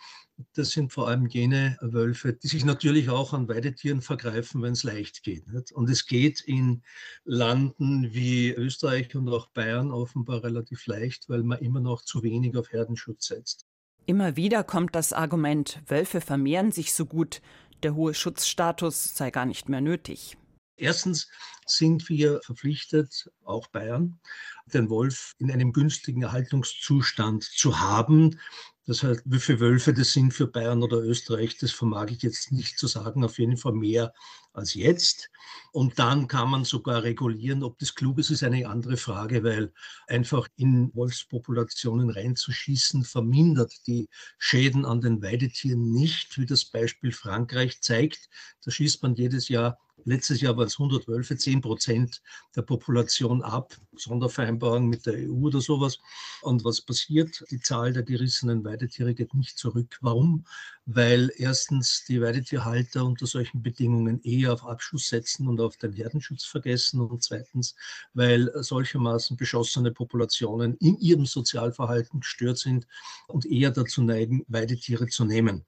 Das 0.54 0.70
sind 0.70 0.92
vor 0.92 1.06
allem 1.06 1.26
jene 1.26 1.78
Wölfe, 1.80 2.32
die 2.32 2.48
sich 2.48 2.64
natürlich 2.64 3.08
auch 3.08 3.32
an 3.32 3.48
Weidetieren 3.48 4.00
vergreifen, 4.02 4.62
wenn 4.62 4.72
es 4.72 4.82
leicht 4.82 5.22
geht. 5.22 5.44
Und 5.72 5.88
es 5.88 6.06
geht 6.06 6.40
in 6.40 6.82
Landen 7.24 8.12
wie 8.12 8.50
Österreich 8.50 9.14
und 9.14 9.28
auch 9.28 9.46
Bayern 9.48 9.92
offenbar 9.92 10.42
relativ 10.42 10.86
leicht, 10.86 11.28
weil 11.28 11.44
man 11.44 11.60
immer 11.60 11.80
noch 11.80 12.02
zu 12.02 12.24
wenig 12.24 12.56
auf 12.56 12.72
Herdenschutz 12.72 13.28
setzt. 13.28 13.66
Immer 14.06 14.36
wieder 14.36 14.64
kommt 14.64 14.94
das 14.94 15.14
Argument, 15.14 15.80
Wölfe 15.86 16.20
vermehren 16.20 16.72
sich 16.72 16.92
so 16.92 17.06
gut, 17.06 17.40
der 17.84 17.94
hohe 17.94 18.14
Schutzstatus 18.14 19.14
sei 19.14 19.30
gar 19.30 19.46
nicht 19.46 19.68
mehr 19.68 19.80
nötig. 19.80 20.36
Erstens 20.76 21.28
sind 21.66 22.08
wir 22.08 22.40
verpflichtet, 22.42 23.30
auch 23.44 23.68
Bayern, 23.68 24.18
den 24.66 24.90
Wolf 24.90 25.34
in 25.38 25.50
einem 25.50 25.72
günstigen 25.72 26.22
Erhaltungszustand 26.22 27.44
zu 27.44 27.78
haben. 27.78 28.40
Das 28.86 29.02
heißt, 29.02 29.22
wie 29.24 29.38
viele 29.38 29.60
Wölfe 29.60 29.94
das 29.94 30.12
sind 30.12 30.32
für 30.32 30.48
Bayern 30.48 30.82
oder 30.82 30.98
Österreich, 30.98 31.58
das 31.58 31.70
vermag 31.70 32.08
ich 32.10 32.22
jetzt 32.22 32.50
nicht 32.50 32.78
zu 32.78 32.86
sagen. 32.86 33.24
Auf 33.24 33.38
jeden 33.38 33.56
Fall 33.56 33.72
mehr 33.72 34.12
als 34.54 34.74
jetzt. 34.74 35.30
Und 35.72 35.98
dann 35.98 36.28
kann 36.28 36.48
man 36.48 36.64
sogar 36.64 37.02
regulieren, 37.02 37.62
ob 37.62 37.78
das 37.78 37.94
klug 37.94 38.18
ist, 38.18 38.30
ist 38.30 38.42
eine 38.42 38.68
andere 38.68 38.96
Frage, 38.96 39.42
weil 39.44 39.72
einfach 40.06 40.48
in 40.56 40.94
Wolfspopulationen 40.94 42.10
reinzuschießen 42.10 43.04
vermindert 43.04 43.72
die 43.86 44.08
Schäden 44.38 44.84
an 44.84 45.00
den 45.00 45.22
Weidetieren 45.22 45.92
nicht, 45.92 46.38
wie 46.38 46.46
das 46.46 46.64
Beispiel 46.64 47.12
Frankreich 47.12 47.80
zeigt. 47.80 48.28
Da 48.64 48.70
schießt 48.70 49.02
man 49.02 49.14
jedes 49.14 49.48
Jahr 49.48 49.78
Letztes 50.06 50.42
Jahr 50.42 50.56
waren 50.56 50.66
es 50.66 50.78
100 50.78 51.08
Wölfe, 51.08 51.36
10 51.36 51.62
Prozent 51.62 52.20
der 52.54 52.62
Population 52.62 53.42
ab, 53.42 53.74
Sondervereinbarung 53.96 54.86
mit 54.86 55.06
der 55.06 55.14
EU 55.14 55.46
oder 55.46 55.62
sowas. 55.62 55.98
Und 56.42 56.62
was 56.64 56.82
passiert? 56.82 57.42
Die 57.50 57.60
Zahl 57.60 57.92
der 57.94 58.02
gerissenen 58.02 58.64
Weidetiere 58.64 59.14
geht 59.14 59.32
nicht 59.32 59.56
zurück. 59.56 59.98
Warum? 60.02 60.44
Weil 60.84 61.32
erstens 61.36 62.04
die 62.06 62.20
Weidetierhalter 62.20 63.04
unter 63.04 63.26
solchen 63.26 63.62
Bedingungen 63.62 64.20
eher 64.22 64.43
auf 64.52 64.64
Abschuss 64.64 65.08
setzen 65.08 65.48
und 65.48 65.60
auf 65.60 65.76
den 65.76 65.92
Herdenschutz 65.92 66.44
vergessen 66.44 67.00
und 67.00 67.22
zweitens, 67.22 67.74
weil 68.12 68.50
solchermaßen 68.54 69.36
beschossene 69.36 69.92
Populationen 69.92 70.76
in 70.78 70.96
ihrem 70.98 71.26
Sozialverhalten 71.26 72.20
gestört 72.20 72.58
sind 72.58 72.86
und 73.28 73.46
eher 73.46 73.70
dazu 73.70 74.02
neigen, 74.02 74.44
Weidetiere 74.48 75.06
zu 75.06 75.24
nehmen. 75.24 75.64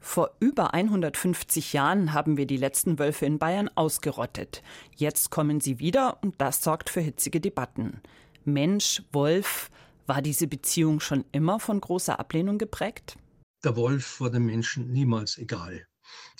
Vor 0.00 0.36
über 0.38 0.74
150 0.74 1.72
Jahren 1.72 2.12
haben 2.12 2.36
wir 2.36 2.46
die 2.46 2.58
letzten 2.58 2.98
Wölfe 2.98 3.24
in 3.24 3.38
Bayern 3.38 3.70
ausgerottet. 3.74 4.62
Jetzt 4.94 5.30
kommen 5.30 5.60
sie 5.60 5.78
wieder 5.78 6.18
und 6.22 6.34
das 6.42 6.62
sorgt 6.62 6.90
für 6.90 7.00
hitzige 7.00 7.40
Debatten. 7.40 8.02
Mensch, 8.44 9.02
Wolf, 9.12 9.70
war 10.06 10.20
diese 10.20 10.46
Beziehung 10.46 11.00
schon 11.00 11.24
immer 11.32 11.58
von 11.58 11.80
großer 11.80 12.20
Ablehnung 12.20 12.58
geprägt? 12.58 13.16
Der 13.64 13.76
Wolf 13.76 14.20
war 14.20 14.30
dem 14.30 14.44
Menschen 14.44 14.92
niemals 14.92 15.38
egal. 15.38 15.86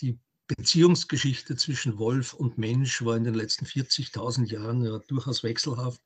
Die 0.03 0.19
Beziehungsgeschichte 0.47 1.57
zwischen 1.57 1.99
Wolf 1.99 2.35
und 2.35 2.59
Mensch 2.59 3.03
war 3.03 3.17
in 3.17 3.25
den 3.25 3.33
letzten 3.33 3.65
40.000 3.65 4.45
Jahren 4.53 4.85
ja 4.85 4.99
durchaus 4.99 5.43
wechselhaft. 5.43 6.03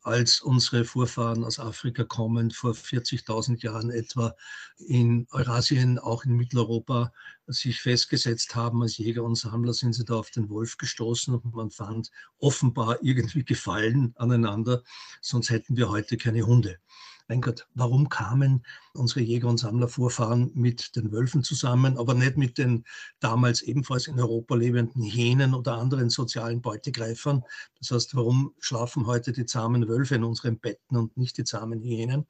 Als 0.00 0.40
unsere 0.40 0.86
Vorfahren 0.86 1.44
aus 1.44 1.58
Afrika 1.58 2.04
kommend 2.04 2.54
vor 2.54 2.72
40.000 2.72 3.62
Jahren 3.62 3.90
etwa 3.90 4.34
in 4.78 5.26
Eurasien, 5.32 5.98
auch 5.98 6.24
in 6.24 6.34
Mitteleuropa, 6.34 7.12
sich 7.46 7.82
festgesetzt 7.82 8.54
haben 8.54 8.80
als 8.80 8.96
Jäger 8.96 9.22
und 9.22 9.34
Sammler, 9.34 9.74
sind 9.74 9.92
sie 9.92 10.06
da 10.06 10.14
auf 10.14 10.30
den 10.30 10.48
Wolf 10.48 10.78
gestoßen 10.78 11.34
und 11.34 11.54
man 11.54 11.70
fand 11.70 12.10
offenbar 12.38 13.02
irgendwie 13.02 13.44
Gefallen 13.44 14.14
aneinander, 14.16 14.82
sonst 15.20 15.50
hätten 15.50 15.76
wir 15.76 15.90
heute 15.90 16.16
keine 16.16 16.46
Hunde 16.46 16.78
mein 17.28 17.40
Gott, 17.40 17.66
warum 17.74 18.08
kamen 18.08 18.64
unsere 18.92 19.20
Jäger- 19.20 19.48
und 19.48 19.58
Sammlervorfahren 19.58 20.50
mit 20.54 20.94
den 20.94 21.10
Wölfen 21.10 21.42
zusammen, 21.42 21.96
aber 21.96 22.14
nicht 22.14 22.36
mit 22.36 22.58
den 22.58 22.84
damals 23.20 23.62
ebenfalls 23.62 24.06
in 24.06 24.20
Europa 24.20 24.54
lebenden 24.54 25.02
Hyänen 25.02 25.54
oder 25.54 25.74
anderen 25.74 26.10
sozialen 26.10 26.60
Beutegreifern? 26.60 27.42
Das 27.78 27.90
heißt, 27.90 28.14
warum 28.14 28.54
schlafen 28.58 29.06
heute 29.06 29.32
die 29.32 29.46
zahmen 29.46 29.88
Wölfe 29.88 30.16
in 30.16 30.24
unseren 30.24 30.58
Betten 30.58 30.96
und 30.96 31.16
nicht 31.16 31.38
die 31.38 31.44
zahmen 31.44 31.82
Hyänen? 31.82 32.26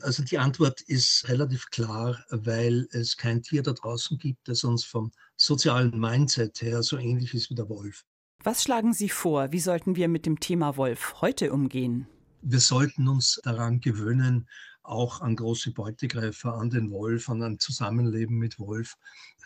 Also 0.00 0.22
die 0.22 0.38
Antwort 0.38 0.80
ist 0.80 1.28
relativ 1.28 1.70
klar, 1.70 2.24
weil 2.30 2.88
es 2.92 3.16
kein 3.16 3.42
Tier 3.42 3.62
da 3.62 3.72
draußen 3.72 4.18
gibt, 4.18 4.48
das 4.48 4.64
uns 4.64 4.84
vom 4.84 5.12
sozialen 5.36 5.98
Mindset 5.98 6.62
her 6.62 6.82
so 6.82 6.96
ähnlich 6.96 7.34
ist 7.34 7.50
wie 7.50 7.54
der 7.54 7.68
Wolf. 7.68 8.04
Was 8.44 8.62
schlagen 8.62 8.94
Sie 8.94 9.08
vor? 9.08 9.52
Wie 9.52 9.60
sollten 9.60 9.96
wir 9.96 10.08
mit 10.08 10.24
dem 10.24 10.40
Thema 10.40 10.76
Wolf 10.76 11.16
heute 11.20 11.52
umgehen? 11.52 12.06
Wir 12.42 12.60
sollten 12.60 13.08
uns 13.08 13.40
daran 13.42 13.80
gewöhnen, 13.80 14.48
auch 14.82 15.20
an 15.20 15.36
große 15.36 15.72
Beutegreifer, 15.72 16.54
an 16.54 16.70
den 16.70 16.90
Wolf, 16.90 17.28
an 17.28 17.42
ein 17.42 17.58
Zusammenleben 17.58 18.38
mit 18.38 18.58
Wolf. 18.58 18.96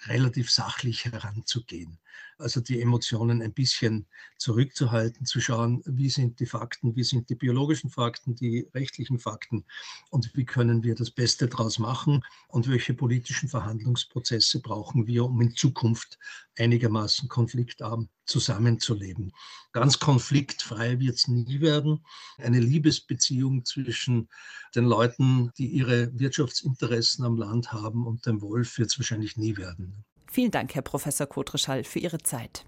Relativ 0.06 0.50
sachlich 0.50 1.04
heranzugehen. 1.04 1.98
Also 2.38 2.60
die 2.60 2.80
Emotionen 2.80 3.40
ein 3.40 3.52
bisschen 3.52 4.06
zurückzuhalten, 4.36 5.26
zu 5.26 5.40
schauen, 5.40 5.82
wie 5.86 6.10
sind 6.10 6.40
die 6.40 6.46
Fakten, 6.46 6.96
wie 6.96 7.04
sind 7.04 7.30
die 7.30 7.36
biologischen 7.36 7.88
Fakten, 7.88 8.34
die 8.34 8.68
rechtlichen 8.74 9.18
Fakten 9.18 9.64
und 10.10 10.34
wie 10.34 10.44
können 10.44 10.82
wir 10.82 10.94
das 10.94 11.10
Beste 11.10 11.46
daraus 11.46 11.78
machen 11.78 12.24
und 12.48 12.68
welche 12.68 12.94
politischen 12.94 13.48
Verhandlungsprozesse 13.48 14.60
brauchen 14.60 15.06
wir, 15.06 15.24
um 15.24 15.40
in 15.40 15.54
Zukunft 15.54 16.18
einigermaßen 16.58 17.28
konfliktarm 17.28 18.08
zusammenzuleben. 18.26 19.32
Ganz 19.72 19.98
konfliktfrei 19.98 20.98
wird 20.98 21.16
es 21.16 21.28
nie 21.28 21.60
werden. 21.60 22.04
Eine 22.38 22.60
Liebesbeziehung 22.60 23.64
zwischen 23.64 24.28
den 24.74 24.84
Leuten, 24.84 25.52
die 25.58 25.66
ihre 25.66 26.10
Wirtschaftsinteressen 26.18 27.24
am 27.24 27.36
Land 27.36 27.72
haben, 27.72 28.06
und 28.06 28.26
dem 28.26 28.40
Wolf 28.40 28.78
wird 28.78 28.90
es 28.90 28.98
wahrscheinlich 28.98 29.36
nie 29.36 29.56
werden. 29.56 29.91
Vielen 30.32 30.50
Dank, 30.50 30.74
Herr 30.74 30.80
Professor 30.80 31.26
Kotreschall, 31.26 31.84
für 31.84 31.98
Ihre 31.98 32.16
Zeit. 32.16 32.64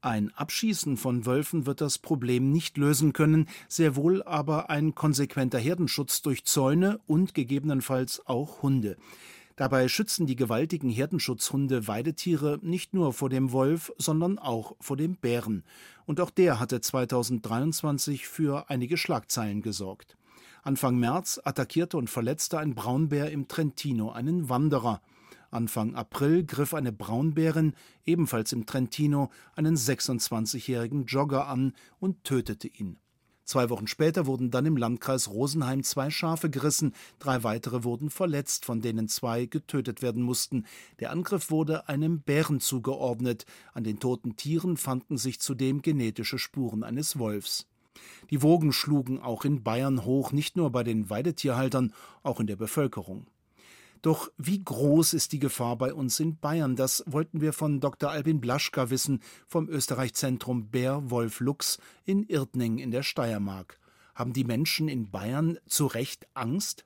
Ein 0.00 0.32
Abschießen 0.36 0.96
von 0.96 1.26
Wölfen 1.26 1.66
wird 1.66 1.82
das 1.82 1.98
Problem 1.98 2.50
nicht 2.50 2.78
lösen 2.78 3.12
können, 3.12 3.46
sehr 3.68 3.94
wohl 3.94 4.22
aber 4.22 4.70
ein 4.70 4.94
konsequenter 4.94 5.58
Herdenschutz 5.58 6.22
durch 6.22 6.46
Zäune 6.46 7.00
und 7.06 7.34
gegebenenfalls 7.34 8.24
auch 8.24 8.62
Hunde. 8.62 8.96
Dabei 9.54 9.88
schützen 9.88 10.24
die 10.24 10.34
gewaltigen 10.34 10.88
Herdenschutzhunde 10.88 11.86
Weidetiere 11.86 12.58
nicht 12.62 12.94
nur 12.94 13.12
vor 13.12 13.28
dem 13.28 13.52
Wolf, 13.52 13.92
sondern 13.98 14.38
auch 14.38 14.74
vor 14.80 14.96
dem 14.96 15.16
Bären. 15.16 15.62
Und 16.06 16.22
auch 16.22 16.30
der 16.30 16.58
hatte 16.58 16.80
2023 16.80 18.26
für 18.26 18.70
einige 18.70 18.96
Schlagzeilen 18.96 19.60
gesorgt. 19.60 20.16
Anfang 20.62 20.98
März 20.98 21.38
attackierte 21.44 21.98
und 21.98 22.08
verletzte 22.08 22.58
ein 22.58 22.74
Braunbär 22.74 23.30
im 23.30 23.46
Trentino 23.46 24.10
einen 24.10 24.48
Wanderer. 24.48 25.02
Anfang 25.54 25.94
April 25.94 26.44
griff 26.44 26.74
eine 26.74 26.92
Braunbärin, 26.92 27.74
ebenfalls 28.04 28.52
im 28.52 28.66
Trentino, 28.66 29.30
einen 29.54 29.76
26-jährigen 29.76 31.06
Jogger 31.06 31.46
an 31.46 31.72
und 32.00 32.24
tötete 32.24 32.68
ihn. 32.68 32.98
Zwei 33.44 33.68
Wochen 33.68 33.86
später 33.86 34.24
wurden 34.24 34.50
dann 34.50 34.64
im 34.64 34.78
Landkreis 34.78 35.28
Rosenheim 35.28 35.82
zwei 35.82 36.08
Schafe 36.08 36.48
gerissen, 36.48 36.94
drei 37.18 37.44
weitere 37.44 37.84
wurden 37.84 38.08
verletzt, 38.08 38.64
von 38.64 38.80
denen 38.80 39.06
zwei 39.06 39.44
getötet 39.44 40.00
werden 40.00 40.22
mussten. 40.22 40.64
Der 40.98 41.10
Angriff 41.10 41.50
wurde 41.50 41.88
einem 41.88 42.20
Bären 42.20 42.60
zugeordnet. 42.60 43.44
An 43.74 43.84
den 43.84 44.00
toten 44.00 44.36
Tieren 44.36 44.78
fanden 44.78 45.18
sich 45.18 45.40
zudem 45.40 45.82
genetische 45.82 46.38
Spuren 46.38 46.82
eines 46.82 47.18
Wolfs. 47.18 47.66
Die 48.30 48.42
Wogen 48.42 48.72
schlugen 48.72 49.20
auch 49.20 49.44
in 49.44 49.62
Bayern 49.62 50.04
hoch, 50.06 50.32
nicht 50.32 50.56
nur 50.56 50.70
bei 50.70 50.82
den 50.82 51.10
Weidetierhaltern, 51.10 51.92
auch 52.22 52.40
in 52.40 52.46
der 52.46 52.56
Bevölkerung. 52.56 53.26
Doch 54.04 54.30
wie 54.36 54.62
groß 54.62 55.14
ist 55.14 55.32
die 55.32 55.38
Gefahr 55.38 55.78
bei 55.78 55.94
uns 55.94 56.20
in 56.20 56.36
Bayern? 56.36 56.76
Das 56.76 57.02
wollten 57.06 57.40
wir 57.40 57.54
von 57.54 57.80
Dr. 57.80 58.10
Albin 58.10 58.38
Blaschka 58.38 58.90
wissen 58.90 59.20
vom 59.46 59.66
Österreich-Zentrum 59.66 60.66
Bär 60.66 61.10
Wolf 61.10 61.40
Lux 61.40 61.78
in 62.04 62.22
Irtning 62.24 62.76
in 62.76 62.90
der 62.90 63.02
Steiermark. 63.02 63.80
Haben 64.14 64.34
die 64.34 64.44
Menschen 64.44 64.88
in 64.88 65.10
Bayern 65.10 65.56
zu 65.66 65.86
Recht 65.86 66.26
Angst? 66.34 66.84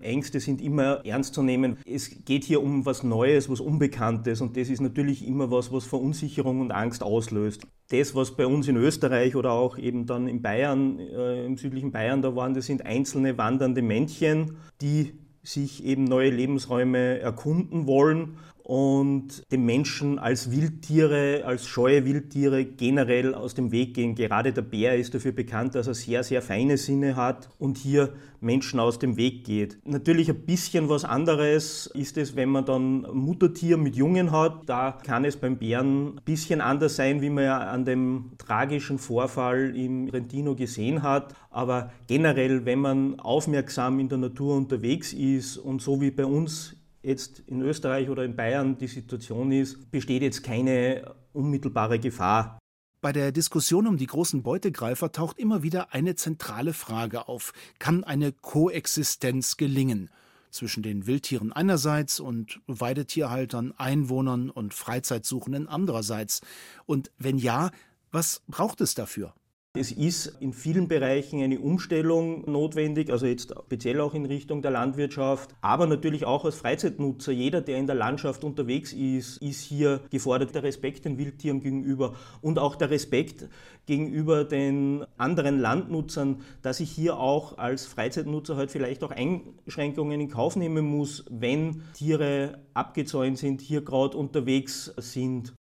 Ängste 0.00 0.40
sind 0.40 0.62
immer 0.62 1.04
ernst 1.04 1.34
zu 1.34 1.42
nehmen. 1.42 1.76
Es 1.84 2.24
geht 2.24 2.44
hier 2.44 2.62
um 2.62 2.86
was 2.86 3.02
Neues, 3.02 3.50
was 3.50 3.60
Unbekanntes 3.60 4.40
und 4.40 4.56
das 4.56 4.70
ist 4.70 4.80
natürlich 4.80 5.26
immer 5.26 5.50
was, 5.50 5.70
was 5.70 5.84
Verunsicherung 5.84 6.62
und 6.62 6.72
Angst 6.72 7.02
auslöst. 7.02 7.66
Das, 7.90 8.14
was 8.14 8.36
bei 8.36 8.46
uns 8.46 8.68
in 8.68 8.76
Österreich 8.76 9.36
oder 9.36 9.52
auch 9.52 9.76
eben 9.76 10.06
dann 10.06 10.26
in 10.26 10.40
Bayern, 10.40 10.98
äh, 10.98 11.44
im 11.44 11.58
südlichen 11.58 11.92
Bayern 11.92 12.22
da 12.22 12.34
waren, 12.34 12.54
das 12.54 12.64
sind 12.64 12.86
einzelne 12.86 13.36
wandernde 13.36 13.82
Männchen, 13.82 14.56
die 14.80 15.12
sich 15.48 15.84
eben 15.84 16.04
neue 16.04 16.30
Lebensräume 16.30 17.18
erkunden 17.18 17.86
wollen 17.86 18.38
und 18.68 19.50
den 19.50 19.64
Menschen 19.64 20.18
als 20.18 20.50
Wildtiere, 20.50 21.44
als 21.46 21.66
scheue 21.66 22.04
Wildtiere 22.04 22.66
generell 22.66 23.34
aus 23.34 23.54
dem 23.54 23.72
Weg 23.72 23.94
gehen. 23.94 24.14
Gerade 24.14 24.52
der 24.52 24.60
Bär 24.60 24.94
ist 24.94 25.14
dafür 25.14 25.32
bekannt, 25.32 25.74
dass 25.74 25.86
er 25.86 25.94
sehr, 25.94 26.22
sehr 26.22 26.42
feine 26.42 26.76
Sinne 26.76 27.16
hat 27.16 27.48
und 27.58 27.78
hier 27.78 28.12
Menschen 28.42 28.78
aus 28.78 28.98
dem 28.98 29.16
Weg 29.16 29.44
geht. 29.44 29.78
Natürlich 29.86 30.28
ein 30.28 30.44
bisschen 30.44 30.90
was 30.90 31.06
anderes 31.06 31.86
ist 31.94 32.18
es, 32.18 32.36
wenn 32.36 32.50
man 32.50 32.66
dann 32.66 33.06
Muttertier 33.10 33.78
mit 33.78 33.96
Jungen 33.96 34.32
hat. 34.32 34.68
Da 34.68 34.98
kann 35.02 35.24
es 35.24 35.38
beim 35.38 35.56
Bären 35.56 36.16
ein 36.16 36.20
bisschen 36.26 36.60
anders 36.60 36.96
sein, 36.96 37.22
wie 37.22 37.30
man 37.30 37.44
ja 37.44 37.58
an 37.58 37.86
dem 37.86 38.32
tragischen 38.36 38.98
Vorfall 38.98 39.74
im 39.74 40.10
Trentino 40.10 40.54
gesehen 40.54 41.02
hat. 41.02 41.34
Aber 41.50 41.90
generell, 42.06 42.66
wenn 42.66 42.80
man 42.80 43.18
aufmerksam 43.18 43.98
in 43.98 44.10
der 44.10 44.18
Natur 44.18 44.56
unterwegs 44.56 45.14
ist 45.14 45.56
und 45.56 45.80
so 45.80 46.02
wie 46.02 46.10
bei 46.10 46.26
uns 46.26 46.77
jetzt 47.02 47.40
in 47.46 47.62
Österreich 47.62 48.08
oder 48.10 48.24
in 48.24 48.36
Bayern 48.36 48.78
die 48.78 48.86
Situation 48.86 49.52
ist, 49.52 49.90
besteht 49.90 50.22
jetzt 50.22 50.42
keine 50.42 51.14
unmittelbare 51.32 51.98
Gefahr. 51.98 52.58
Bei 53.00 53.12
der 53.12 53.30
Diskussion 53.30 53.86
um 53.86 53.96
die 53.96 54.06
großen 54.06 54.42
Beutegreifer 54.42 55.12
taucht 55.12 55.38
immer 55.38 55.62
wieder 55.62 55.94
eine 55.94 56.16
zentrale 56.16 56.72
Frage 56.72 57.28
auf. 57.28 57.52
Kann 57.78 58.02
eine 58.02 58.32
Koexistenz 58.32 59.56
gelingen? 59.56 60.10
Zwischen 60.50 60.82
den 60.82 61.06
Wildtieren 61.06 61.52
einerseits 61.52 62.20
und 62.20 62.60
Weidetierhaltern, 62.66 63.74
Einwohnern 63.76 64.50
und 64.50 64.74
Freizeitsuchenden 64.74 65.68
andererseits? 65.68 66.40
Und 66.86 67.12
wenn 67.18 67.38
ja, 67.38 67.70
was 68.10 68.42
braucht 68.48 68.80
es 68.80 68.94
dafür? 68.94 69.34
Es 69.78 69.92
ist 69.92 70.26
in 70.40 70.52
vielen 70.52 70.88
Bereichen 70.88 71.40
eine 71.40 71.60
Umstellung 71.60 72.50
notwendig, 72.50 73.12
also 73.12 73.26
jetzt 73.26 73.54
speziell 73.66 74.00
auch 74.00 74.12
in 74.12 74.26
Richtung 74.26 74.60
der 74.60 74.72
Landwirtschaft, 74.72 75.54
aber 75.60 75.86
natürlich 75.86 76.24
auch 76.24 76.44
als 76.44 76.56
Freizeitnutzer. 76.56 77.30
Jeder, 77.30 77.60
der 77.60 77.78
in 77.78 77.86
der 77.86 77.94
Landschaft 77.94 78.42
unterwegs 78.42 78.92
ist, 78.92 79.36
ist 79.40 79.60
hier 79.60 80.00
gefordert. 80.10 80.52
Der 80.56 80.64
Respekt 80.64 81.04
den 81.04 81.16
Wildtieren 81.16 81.60
gegenüber 81.60 82.16
und 82.42 82.58
auch 82.58 82.74
der 82.74 82.90
Respekt 82.90 83.48
gegenüber 83.86 84.42
den 84.42 85.04
anderen 85.16 85.60
Landnutzern, 85.60 86.42
dass 86.60 86.80
ich 86.80 86.90
hier 86.90 87.16
auch 87.16 87.56
als 87.58 87.86
Freizeitnutzer 87.86 88.56
halt 88.56 88.72
vielleicht 88.72 89.04
auch 89.04 89.12
Einschränkungen 89.12 90.20
in 90.20 90.28
Kauf 90.28 90.56
nehmen 90.56 90.86
muss, 90.86 91.24
wenn 91.30 91.82
Tiere 91.94 92.58
abgezäunt 92.74 93.38
sind, 93.38 93.60
hier 93.60 93.82
gerade 93.82 94.16
unterwegs 94.16 94.92
sind. 94.96 95.54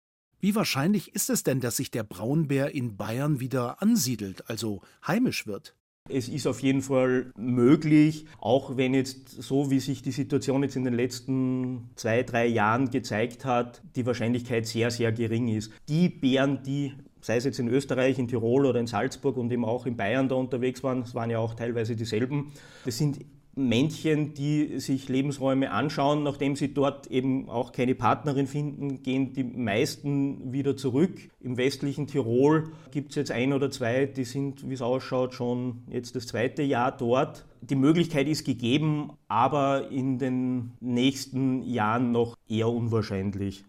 Wie 0.45 0.53
wahrscheinlich 0.53 1.15
ist 1.15 1.31
es 1.31 1.41
denn, 1.41 1.59
dass 1.59 1.77
sich 1.77 1.89
der 1.89 2.03
Braunbär 2.03 2.75
in 2.75 2.97
Bayern 2.97 3.39
wieder 3.39 3.81
ansiedelt, 3.81 4.47
also 4.47 4.81
heimisch 5.07 5.47
wird? 5.47 5.73
Es 6.07 6.29
ist 6.29 6.45
auf 6.45 6.59
jeden 6.59 6.83
Fall 6.83 7.31
möglich, 7.35 8.27
auch 8.37 8.77
wenn 8.77 8.93
jetzt 8.93 9.41
so, 9.41 9.71
wie 9.71 9.79
sich 9.79 10.03
die 10.03 10.11
Situation 10.11 10.61
jetzt 10.61 10.75
in 10.75 10.83
den 10.83 10.93
letzten 10.93 11.89
zwei, 11.95 12.21
drei 12.21 12.45
Jahren 12.45 12.91
gezeigt 12.91 13.43
hat, 13.43 13.81
die 13.95 14.05
Wahrscheinlichkeit 14.05 14.67
sehr, 14.67 14.91
sehr 14.91 15.11
gering 15.11 15.47
ist. 15.47 15.71
Die 15.89 16.09
Bären, 16.09 16.61
die 16.61 16.93
sei 17.21 17.37
es 17.37 17.45
jetzt 17.45 17.57
in 17.57 17.67
Österreich, 17.67 18.19
in 18.19 18.27
Tirol 18.27 18.67
oder 18.67 18.79
in 18.79 18.85
Salzburg 18.85 19.37
und 19.37 19.51
eben 19.51 19.65
auch 19.65 19.87
in 19.87 19.97
Bayern 19.97 20.29
da 20.29 20.35
unterwegs 20.35 20.83
waren, 20.83 21.01
es 21.01 21.15
waren 21.15 21.31
ja 21.31 21.39
auch 21.39 21.55
teilweise 21.55 21.95
dieselben, 21.95 22.51
das 22.85 22.99
sind 22.99 23.25
Männchen, 23.55 24.33
die 24.33 24.79
sich 24.79 25.07
Lebensräume 25.07 25.71
anschauen, 25.71 26.23
nachdem 26.23 26.55
sie 26.55 26.73
dort 26.73 27.07
eben 27.07 27.49
auch 27.49 27.71
keine 27.71 27.95
Partnerin 27.95 28.47
finden, 28.47 29.01
gehen 29.01 29.33
die 29.33 29.43
meisten 29.43 30.51
wieder 30.51 30.75
zurück. 30.75 31.29
Im 31.39 31.57
westlichen 31.57 32.07
Tirol 32.07 32.71
gibt 32.91 33.11
es 33.11 33.15
jetzt 33.15 33.31
ein 33.31 33.53
oder 33.53 33.71
zwei, 33.71 34.05
die 34.05 34.25
sind, 34.25 34.69
wie 34.69 34.73
es 34.73 34.81
ausschaut, 34.81 35.33
schon 35.33 35.83
jetzt 35.89 36.15
das 36.15 36.27
zweite 36.27 36.63
Jahr 36.63 36.95
dort. 36.95 37.45
Die 37.61 37.75
Möglichkeit 37.75 38.27
ist 38.27 38.45
gegeben, 38.45 39.11
aber 39.27 39.89
in 39.89 40.19
den 40.19 40.71
nächsten 40.81 41.63
Jahren 41.63 42.11
noch 42.11 42.35
eher 42.47 42.69
unwahrscheinlich. 42.69 43.63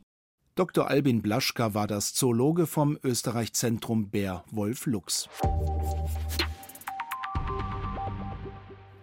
Dr. 0.57 0.89
Albin 0.89 1.21
Blaschka 1.21 1.75
war 1.75 1.87
das 1.87 2.15
Zoologe 2.15 2.67
vom 2.67 2.99
Österreich-Zentrum 3.05 4.09
Bär 4.09 4.43
Wolf 4.51 4.87
Lux. 4.87 5.29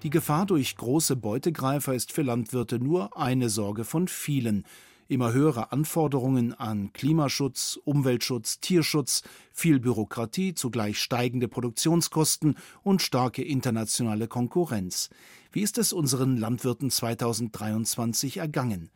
Die 0.04 0.10
Gefahr 0.10 0.45
durch 0.45 0.76
große 0.76 1.16
Beutegreifer 1.16 1.93
ist 1.95 2.12
für 2.12 2.24
Landwirte 2.24 2.78
nur 2.78 3.16
eine 3.18 3.49
Sorge 3.49 3.86
von 3.86 4.10
vielen. 4.10 4.66
Immer 5.08 5.32
höhere 5.32 5.72
Anforderungen 5.72 6.54
an 6.54 6.91
Klimaschutz, 6.91 7.80
Umweltschutz, 7.86 8.60
Tierschutz, 8.60 9.22
viel 9.54 9.80
Bürokratie, 9.80 10.56
zugleich 10.56 10.99
steigende 10.99 11.47
Produktionskosten 11.47 12.58
und 12.82 13.01
starke 13.01 13.43
internationale 13.43 14.28
Konkurrenz. 14.28 15.10
Wie 15.54 15.62
ist 15.62 15.78
es 15.78 15.93
unseren 15.93 16.36
Landwirten 16.36 16.91
2023 16.91 18.38
ergangen? 18.38 18.89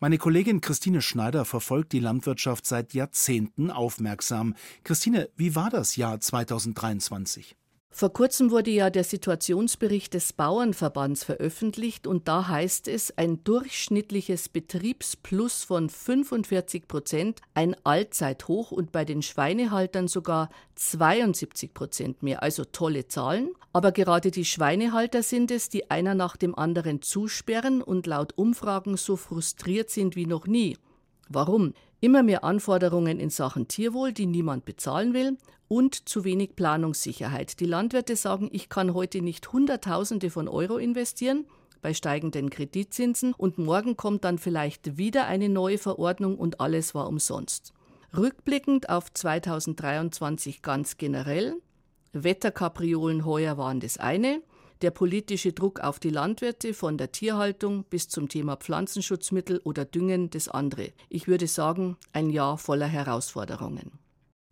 Meine 0.00 0.18
Kollegin 0.18 0.60
Christine 0.60 1.00
Schneider 1.00 1.46
verfolgt 1.46 1.92
die 1.92 2.00
Landwirtschaft 2.00 2.66
seit 2.66 2.92
Jahrzehnten 2.92 3.70
aufmerksam. 3.70 4.54
Christine, 4.84 5.30
wie 5.34 5.54
war 5.54 5.70
das 5.70 5.96
Jahr 5.96 6.20
2023? 6.20 7.56
Vor 7.94 8.10
kurzem 8.10 8.50
wurde 8.50 8.70
ja 8.70 8.88
der 8.88 9.04
Situationsbericht 9.04 10.14
des 10.14 10.32
Bauernverbands 10.32 11.24
veröffentlicht 11.24 12.06
und 12.06 12.26
da 12.26 12.48
heißt 12.48 12.88
es, 12.88 13.16
ein 13.18 13.44
durchschnittliches 13.44 14.48
Betriebsplus 14.48 15.62
von 15.64 15.90
45 15.90 16.88
Prozent, 16.88 17.42
ein 17.52 17.76
Allzeithoch 17.84 18.72
und 18.72 18.92
bei 18.92 19.04
den 19.04 19.20
Schweinehaltern 19.20 20.08
sogar 20.08 20.48
72 20.76 21.74
Prozent 21.74 22.22
mehr. 22.22 22.42
Also 22.42 22.64
tolle 22.64 23.08
Zahlen. 23.08 23.50
Aber 23.74 23.92
gerade 23.92 24.30
die 24.30 24.46
Schweinehalter 24.46 25.22
sind 25.22 25.50
es, 25.50 25.68
die 25.68 25.90
einer 25.90 26.14
nach 26.14 26.38
dem 26.38 26.54
anderen 26.54 27.02
zusperren 27.02 27.82
und 27.82 28.06
laut 28.06 28.32
Umfragen 28.36 28.96
so 28.96 29.16
frustriert 29.16 29.90
sind 29.90 30.16
wie 30.16 30.26
noch 30.26 30.46
nie. 30.46 30.78
Warum? 31.34 31.74
Immer 32.00 32.22
mehr 32.22 32.44
Anforderungen 32.44 33.18
in 33.18 33.30
Sachen 33.30 33.68
Tierwohl, 33.68 34.12
die 34.12 34.26
niemand 34.26 34.64
bezahlen 34.64 35.14
will, 35.14 35.38
und 35.68 36.08
zu 36.08 36.24
wenig 36.24 36.54
Planungssicherheit. 36.54 37.58
Die 37.58 37.64
Landwirte 37.64 38.16
sagen, 38.16 38.50
ich 38.52 38.68
kann 38.68 38.92
heute 38.92 39.22
nicht 39.22 39.52
Hunderttausende 39.52 40.28
von 40.28 40.46
Euro 40.46 40.76
investieren 40.76 41.46
bei 41.80 41.94
steigenden 41.94 42.50
Kreditzinsen 42.50 43.32
und 43.32 43.58
morgen 43.58 43.96
kommt 43.96 44.24
dann 44.24 44.38
vielleicht 44.38 44.98
wieder 44.98 45.26
eine 45.26 45.48
neue 45.48 45.78
Verordnung 45.78 46.38
und 46.38 46.60
alles 46.60 46.94
war 46.94 47.08
umsonst. 47.08 47.72
Rückblickend 48.16 48.90
auf 48.90 49.12
2023 49.12 50.62
ganz 50.62 50.98
generell, 50.98 51.54
Wetterkapriolen 52.12 53.24
heuer 53.24 53.56
waren 53.56 53.80
das 53.80 53.96
eine, 53.96 54.42
der 54.82 54.90
politische 54.90 55.52
Druck 55.52 55.80
auf 55.80 56.00
die 56.00 56.10
Landwirte 56.10 56.74
von 56.74 56.98
der 56.98 57.12
Tierhaltung 57.12 57.84
bis 57.84 58.08
zum 58.08 58.28
Thema 58.28 58.56
Pflanzenschutzmittel 58.56 59.60
oder 59.64 59.84
Düngen 59.84 60.30
das 60.30 60.48
andere. 60.48 60.92
Ich 61.08 61.28
würde 61.28 61.46
sagen, 61.46 61.96
ein 62.12 62.30
Jahr 62.30 62.58
voller 62.58 62.86
Herausforderungen. 62.86 63.92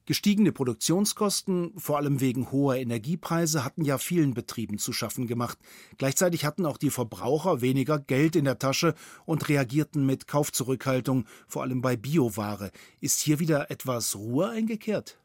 Gestiegene 0.07 0.51
Produktionskosten, 0.51 1.73
vor 1.77 1.99
allem 1.99 2.21
wegen 2.21 2.51
hoher 2.51 2.75
Energiepreise, 2.77 3.65
hatten 3.65 3.85
ja 3.85 3.97
vielen 3.97 4.35
Betrieben 4.35 4.79
zu 4.79 4.93
schaffen 4.93 5.29
gemacht. 5.29 5.57
Gleichzeitig 5.99 6.45
hatten 6.45 6.67
auch 6.67 6.79
die 6.79 6.91
Verbraucher 6.91 7.61
weniger 7.61 8.01
Geld 8.01 8.35
in 8.35 8.45
der 8.45 8.59
Tasche 8.59 8.95
und 9.25 9.49
reagierten 9.49 10.05
mit 10.05 10.27
Kaufzurückhaltung, 10.27 11.27
vor 11.47 11.63
allem 11.63 11.81
bei 11.81 11.97
Bioware. 11.97 12.73
Ist 13.01 13.21
hier 13.21 13.39
wieder 13.39 13.71
etwas 13.71 14.17
Ruhe 14.17 14.49
eingekehrt? 14.49 15.20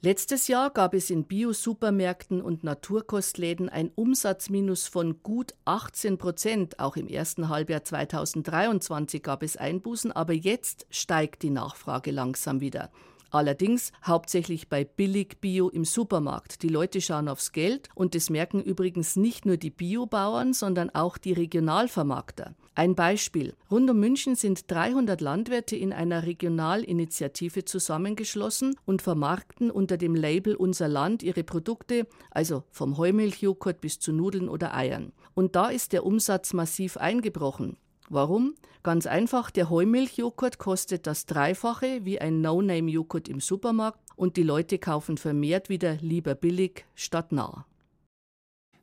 Letztes 0.00 0.46
Jahr 0.46 0.70
gab 0.70 0.94
es 0.94 1.10
in 1.10 1.24
Bio-Supermärkten 1.24 2.40
und 2.40 2.62
Naturkostläden 2.62 3.68
ein 3.68 3.90
Umsatzminus 3.96 4.86
von 4.86 5.24
gut 5.24 5.54
18 5.64 6.18
Prozent. 6.18 6.78
Auch 6.78 6.94
im 6.94 7.08
ersten 7.08 7.48
Halbjahr 7.48 7.82
2023 7.82 9.20
gab 9.24 9.42
es 9.42 9.56
Einbußen, 9.56 10.12
aber 10.12 10.34
jetzt 10.34 10.86
steigt 10.90 11.42
die 11.42 11.50
Nachfrage 11.50 12.12
langsam 12.12 12.60
wieder. 12.60 12.92
Allerdings 13.30 13.92
hauptsächlich 14.04 14.68
bei 14.68 14.84
Billig-Bio 14.84 15.68
im 15.68 15.84
Supermarkt. 15.84 16.62
Die 16.62 16.68
Leute 16.68 17.00
schauen 17.00 17.28
aufs 17.28 17.52
Geld 17.52 17.88
und 17.94 18.14
das 18.14 18.30
merken 18.30 18.62
übrigens 18.62 19.16
nicht 19.16 19.44
nur 19.44 19.56
die 19.56 19.70
Biobauern, 19.70 20.54
sondern 20.54 20.90
auch 20.90 21.18
die 21.18 21.34
Regionalvermarkter. 21.34 22.54
Ein 22.74 22.94
Beispiel. 22.94 23.54
Rund 23.70 23.90
um 23.90 23.98
München 23.98 24.36
sind 24.36 24.70
300 24.70 25.20
Landwirte 25.20 25.76
in 25.76 25.92
einer 25.92 26.22
Regionalinitiative 26.22 27.64
zusammengeschlossen 27.64 28.76
und 28.86 29.02
vermarkten 29.02 29.70
unter 29.70 29.96
dem 29.96 30.14
Label 30.14 30.54
Unser 30.54 30.88
Land 30.88 31.22
ihre 31.22 31.42
Produkte, 31.42 32.06
also 32.30 32.62
vom 32.70 32.96
Heumilchjoghurt 32.96 33.80
bis 33.80 33.98
zu 33.98 34.12
Nudeln 34.12 34.48
oder 34.48 34.74
Eiern. 34.74 35.12
Und 35.34 35.56
da 35.56 35.68
ist 35.68 35.92
der 35.92 36.06
Umsatz 36.06 36.52
massiv 36.52 36.96
eingebrochen. 36.96 37.76
Warum? 38.10 38.54
Ganz 38.82 39.06
einfach, 39.06 39.50
der 39.50 39.68
Heumilchjoghurt 39.68 40.58
kostet 40.58 41.06
das 41.06 41.26
Dreifache 41.26 42.04
wie 42.04 42.20
ein 42.20 42.40
No-Name-Joghurt 42.40 43.28
im 43.28 43.40
Supermarkt 43.40 44.00
und 44.16 44.36
die 44.36 44.42
Leute 44.42 44.78
kaufen 44.78 45.18
vermehrt 45.18 45.68
wieder 45.68 45.96
lieber 46.00 46.34
billig 46.34 46.86
statt 46.94 47.32
nah. 47.32 47.66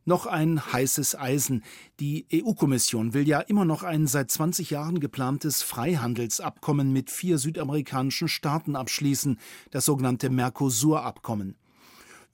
Noch 0.07 0.27
ein 0.27 0.71
heißes 0.71 1.17
Eisen. 1.17 1.63
Die 1.99 2.27
EU-Kommission 2.31 3.15
will 3.15 3.27
ja 3.27 3.39
immer 3.39 3.65
noch 3.65 3.81
ein 3.81 4.05
seit 4.05 4.29
20 4.29 4.69
Jahren 4.69 4.99
geplantes 4.99 5.63
Freihandelsabkommen 5.63 6.93
mit 6.93 7.09
vier 7.09 7.39
südamerikanischen 7.39 8.27
Staaten 8.27 8.75
abschließen, 8.75 9.39
das 9.71 9.85
sogenannte 9.85 10.29
Mercosur-Abkommen. 10.29 11.55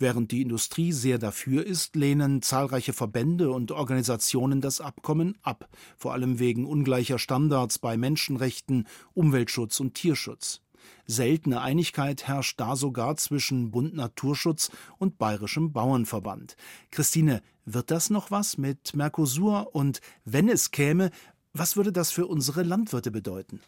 Während 0.02 0.32
die 0.32 0.42
Industrie 0.42 0.94
sehr 0.94 1.20
dafür 1.20 1.64
ist, 1.64 1.96
lehnen 1.96 2.42
zahlreiche 2.42 2.92
Verbände 2.92 3.52
und 3.52 3.72
Organisationen 3.72 4.60
das 4.60 4.82
Abkommen 4.82 5.38
ab, 5.44 5.70
vor 5.96 6.14
allem 6.14 6.40
wegen 6.40 6.66
ungleicher 6.66 7.20
Standards 7.20 7.78
bei 7.78 7.98
Menschenrechten, 7.98 8.88
Umweltschutz 9.14 9.80
und 9.80 9.94
Tierschutz. 9.94 10.62
Seltene 11.06 11.62
Einigkeit 11.62 12.28
herrscht 12.28 12.60
da 12.60 12.76
sogar 12.76 13.16
zwischen 13.18 13.70
Bund 13.70 13.94
Naturschutz 13.94 14.72
und 14.98 15.20
Bayerischem 15.20 15.72
Bauernverband. 15.72 16.56
Christine, 16.90 17.44
wird 17.66 17.92
das 17.92 18.10
noch 18.10 18.32
was 18.32 18.58
mit 18.58 18.96
Mercosur? 18.96 19.76
Und 19.76 20.02
wenn 20.26 20.50
es 20.50 20.72
käme, 20.72 21.12
was 21.54 21.78
würde 21.78 21.92
das 21.92 22.10
für 22.10 22.26
unsere 22.26 22.64
Landwirte 22.64 23.12
bedeuten? 23.12 23.62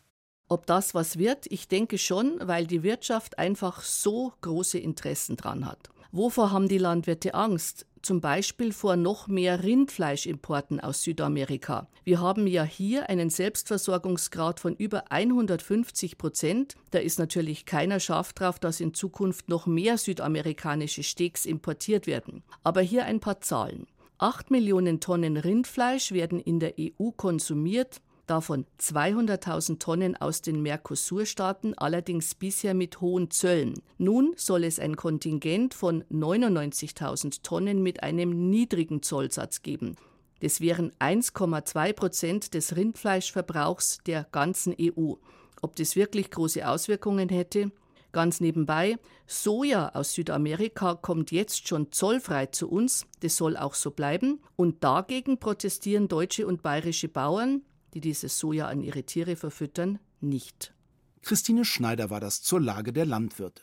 Ob 0.47 0.65
das 0.65 0.95
was 0.95 1.19
wird? 1.19 1.45
Ich 1.51 1.67
denke 1.67 1.99
schon, 1.99 2.39
weil 2.41 2.65
die 2.65 2.81
Wirtschaft 2.81 3.37
einfach 3.37 3.83
so 3.83 4.33
große 4.41 4.79
Interessen 4.79 5.37
dran 5.37 5.67
hat. 5.67 5.92
Wovor 6.15 6.51
haben 6.51 6.67
die 6.67 6.77
Landwirte 6.77 7.33
Angst? 7.33 7.87
Zum 8.03 8.21
Beispiel 8.21 8.71
vor 8.71 8.95
noch 8.95 9.27
mehr 9.27 9.63
Rindfleischimporten 9.63 10.79
aus 10.79 11.01
Südamerika. 11.01 11.87
Wir 12.03 12.21
haben 12.21 12.45
ja 12.45 12.63
hier 12.63 13.09
einen 13.09 13.31
Selbstversorgungsgrad 13.31 14.59
von 14.59 14.75
über 14.75 15.11
150 15.11 16.19
Prozent. 16.19 16.75
Da 16.91 16.99
ist 16.99 17.17
natürlich 17.17 17.65
keiner 17.65 17.99
scharf 17.99 18.31
drauf, 18.33 18.59
dass 18.59 18.79
in 18.79 18.93
Zukunft 18.93 19.49
noch 19.49 19.65
mehr 19.65 19.97
südamerikanische 19.97 21.01
Steaks 21.01 21.47
importiert 21.47 22.05
werden. 22.05 22.43
Aber 22.63 22.81
hier 22.81 23.05
ein 23.05 23.19
paar 23.19 23.41
Zahlen. 23.41 23.87
8 24.19 24.51
Millionen 24.51 24.99
Tonnen 24.99 25.35
Rindfleisch 25.35 26.11
werden 26.11 26.39
in 26.39 26.59
der 26.59 26.75
EU 26.79 27.09
konsumiert 27.09 28.01
davon 28.27 28.65
200.000 28.79 29.79
Tonnen 29.79 30.15
aus 30.15 30.41
den 30.41 30.61
Mercosur-Staaten, 30.61 31.73
allerdings 31.77 32.35
bisher 32.35 32.73
mit 32.73 33.01
hohen 33.01 33.31
Zöllen. 33.31 33.81
Nun 33.97 34.33
soll 34.35 34.63
es 34.63 34.79
ein 34.79 34.95
Kontingent 34.95 35.73
von 35.73 36.03
99.000 36.05 37.41
Tonnen 37.43 37.83
mit 37.83 38.03
einem 38.03 38.49
niedrigen 38.49 39.01
Zollsatz 39.01 39.61
geben. 39.61 39.95
Das 40.41 40.59
wären 40.59 40.91
1,2 40.99 41.93
Prozent 41.93 42.53
des 42.53 42.75
Rindfleischverbrauchs 42.75 43.99
der 44.05 44.25
ganzen 44.31 44.75
EU. 44.79 45.13
Ob 45.61 45.75
das 45.77 45.95
wirklich 45.95 46.31
große 46.31 46.67
Auswirkungen 46.67 47.29
hätte? 47.29 47.71
Ganz 48.11 48.41
nebenbei, 48.41 48.97
Soja 49.25 49.89
aus 49.95 50.13
Südamerika 50.13 50.93
kommt 50.93 51.31
jetzt 51.31 51.67
schon 51.67 51.91
zollfrei 51.91 52.45
zu 52.45 52.69
uns, 52.69 53.07
das 53.21 53.37
soll 53.37 53.57
auch 53.57 53.73
so 53.73 53.89
bleiben, 53.89 54.39
und 54.55 54.83
dagegen 54.83 55.39
protestieren 55.39 56.07
deutsche 56.07 56.45
und 56.45 56.61
bayerische 56.61 57.07
Bauern, 57.07 57.63
die 57.93 58.01
dieses 58.01 58.37
Soja 58.39 58.67
an 58.67 58.81
ihre 58.81 59.03
Tiere 59.03 59.35
verfüttern, 59.35 59.99
nicht. 60.19 60.73
Christine 61.21 61.63
Schneider 61.65 62.09
war 62.09 62.19
das 62.19 62.41
zur 62.41 62.59
Lage 62.59 62.91
der 62.91 63.05
Landwirte. 63.05 63.61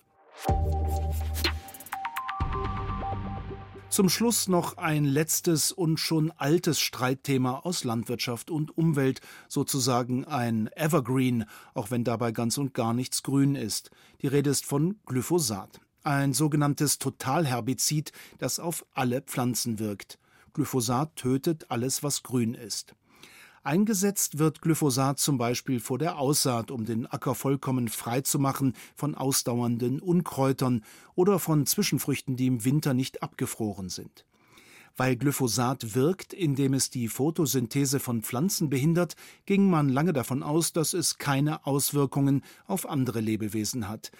Zum 3.90 4.08
Schluss 4.08 4.46
noch 4.46 4.76
ein 4.76 5.04
letztes 5.04 5.72
und 5.72 5.98
schon 5.98 6.30
altes 6.30 6.80
Streitthema 6.80 7.58
aus 7.58 7.82
Landwirtschaft 7.82 8.48
und 8.48 8.78
Umwelt, 8.78 9.20
sozusagen 9.48 10.24
ein 10.24 10.70
Evergreen, 10.76 11.44
auch 11.74 11.90
wenn 11.90 12.04
dabei 12.04 12.30
ganz 12.30 12.56
und 12.56 12.72
gar 12.72 12.94
nichts 12.94 13.24
grün 13.24 13.56
ist. 13.56 13.90
Die 14.22 14.28
Rede 14.28 14.50
ist 14.50 14.64
von 14.64 15.00
Glyphosat, 15.06 15.80
ein 16.04 16.32
sogenanntes 16.32 16.98
Totalherbizid, 16.98 18.12
das 18.38 18.60
auf 18.60 18.86
alle 18.94 19.22
Pflanzen 19.22 19.80
wirkt. 19.80 20.20
Glyphosat 20.52 21.16
tötet 21.16 21.66
alles, 21.68 22.04
was 22.04 22.22
grün 22.22 22.54
ist. 22.54 22.94
Eingesetzt 23.62 24.38
wird 24.38 24.62
Glyphosat 24.62 25.18
zum 25.18 25.36
Beispiel 25.36 25.80
vor 25.80 25.98
der 25.98 26.18
Aussaat, 26.18 26.70
um 26.70 26.86
den 26.86 27.06
Acker 27.06 27.34
vollkommen 27.34 27.88
frei 27.88 28.22
zu 28.22 28.38
machen 28.38 28.72
von 28.96 29.14
ausdauernden 29.14 30.00
Unkräutern 30.00 30.82
oder 31.14 31.38
von 31.38 31.66
Zwischenfrüchten, 31.66 32.36
die 32.36 32.46
im 32.46 32.64
Winter 32.64 32.94
nicht 32.94 33.22
abgefroren 33.22 33.90
sind. 33.90 34.24
Weil 34.96 35.14
Glyphosat 35.16 35.94
wirkt, 35.94 36.32
indem 36.32 36.72
es 36.72 36.88
die 36.88 37.08
Photosynthese 37.08 38.00
von 38.00 38.22
Pflanzen 38.22 38.70
behindert, 38.70 39.14
ging 39.44 39.68
man 39.68 39.90
lange 39.90 40.14
davon 40.14 40.42
aus, 40.42 40.72
dass 40.72 40.94
es 40.94 41.18
keine 41.18 41.66
Auswirkungen 41.66 42.42
auf 42.66 42.88
andere 42.88 43.20
Lebewesen 43.20 43.88
hat. 43.88 44.10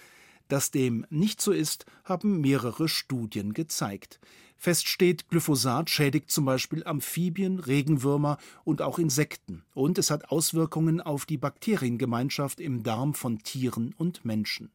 Dass 0.49 0.69
dem 0.69 1.05
nicht 1.09 1.41
so 1.41 1.51
ist, 1.51 1.85
haben 2.03 2.41
mehrere 2.41 2.87
Studien 2.87 3.53
gezeigt. 3.53 4.19
Fest 4.63 4.87
steht, 4.87 5.27
Glyphosat 5.29 5.89
schädigt 5.89 6.29
zum 6.29 6.45
Beispiel 6.45 6.83
Amphibien, 6.85 7.57
Regenwürmer 7.57 8.37
und 8.63 8.83
auch 8.83 8.99
Insekten. 8.99 9.63
Und 9.73 9.97
es 9.97 10.11
hat 10.11 10.29
Auswirkungen 10.29 11.01
auf 11.01 11.25
die 11.25 11.39
Bakteriengemeinschaft 11.39 12.59
im 12.59 12.83
Darm 12.83 13.15
von 13.15 13.39
Tieren 13.39 13.95
und 13.97 14.23
Menschen. 14.23 14.69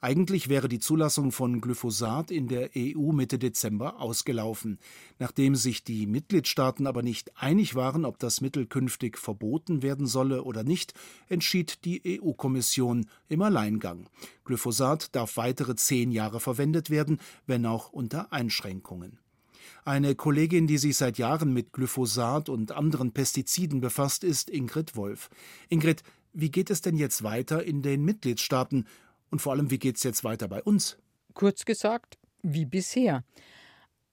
Eigentlich 0.00 0.48
wäre 0.48 0.68
die 0.68 0.78
Zulassung 0.78 1.32
von 1.32 1.60
Glyphosat 1.60 2.30
in 2.30 2.46
der 2.46 2.70
EU 2.76 3.10
Mitte 3.10 3.38
Dezember 3.38 4.00
ausgelaufen. 4.00 4.78
Nachdem 5.18 5.56
sich 5.56 5.82
die 5.82 6.06
Mitgliedstaaten 6.06 6.86
aber 6.86 7.02
nicht 7.02 7.32
einig 7.36 7.74
waren, 7.74 8.04
ob 8.04 8.18
das 8.20 8.40
Mittel 8.40 8.66
künftig 8.66 9.18
verboten 9.18 9.82
werden 9.82 10.06
solle 10.06 10.44
oder 10.44 10.62
nicht, 10.62 10.94
entschied 11.28 11.84
die 11.84 12.20
EU-Kommission 12.20 13.06
im 13.28 13.42
Alleingang. 13.42 14.08
Glyphosat 14.44 15.16
darf 15.16 15.36
weitere 15.36 15.74
zehn 15.74 16.12
Jahre 16.12 16.38
verwendet 16.38 16.90
werden, 16.90 17.18
wenn 17.46 17.66
auch 17.66 17.92
unter 17.92 18.32
Einschränkungen. 18.32 19.18
Eine 19.84 20.14
Kollegin, 20.14 20.68
die 20.68 20.78
sich 20.78 20.96
seit 20.96 21.18
Jahren 21.18 21.52
mit 21.52 21.72
Glyphosat 21.72 22.48
und 22.48 22.70
anderen 22.72 23.12
Pestiziden 23.12 23.80
befasst, 23.80 24.22
ist 24.22 24.48
Ingrid 24.48 24.94
Wolf. 24.94 25.28
Ingrid, 25.68 26.02
wie 26.32 26.50
geht 26.50 26.70
es 26.70 26.82
denn 26.82 26.96
jetzt 26.96 27.22
weiter 27.22 27.64
in 27.64 27.82
den 27.82 28.04
Mitgliedstaaten 28.04 28.86
und 29.30 29.40
vor 29.40 29.52
allem, 29.52 29.70
wie 29.70 29.78
geht 29.78 29.96
es 29.96 30.02
jetzt 30.02 30.24
weiter 30.24 30.48
bei 30.48 30.62
uns? 30.62 30.98
Kurz 31.34 31.64
gesagt, 31.64 32.18
wie 32.42 32.64
bisher. 32.64 33.24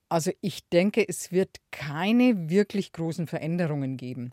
Also 0.09 0.31
ich 0.41 0.67
denke, 0.69 1.07
es 1.07 1.31
wird 1.31 1.57
keine 1.71 2.49
wirklich 2.49 2.91
großen 2.91 3.27
Veränderungen 3.27 3.97
geben. 3.97 4.31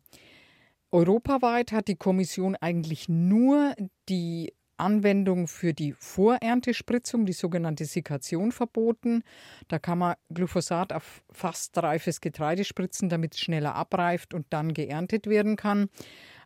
Europaweit 0.90 1.72
hat 1.72 1.88
die 1.88 1.96
Kommission 1.96 2.56
eigentlich 2.56 3.08
nur 3.08 3.74
die 4.08 4.52
Anwendung 4.76 5.48
für 5.48 5.72
die 5.72 5.92
Vorerntespritzung, 5.92 7.24
die 7.24 7.32
sogenannte 7.32 7.84
Sikation, 7.84 8.52
verboten. 8.52 9.22
Da 9.68 9.78
kann 9.78 9.98
man 9.98 10.16
Glyphosat 10.34 10.92
auf 10.92 11.22
fast 11.30 11.78
reifes 11.78 12.20
Getreide 12.20 12.64
spritzen, 12.64 13.08
damit 13.08 13.34
es 13.34 13.40
schneller 13.40 13.74
abreift 13.74 14.34
und 14.34 14.46
dann 14.50 14.74
geerntet 14.74 15.26
werden 15.26 15.56
kann. 15.56 15.88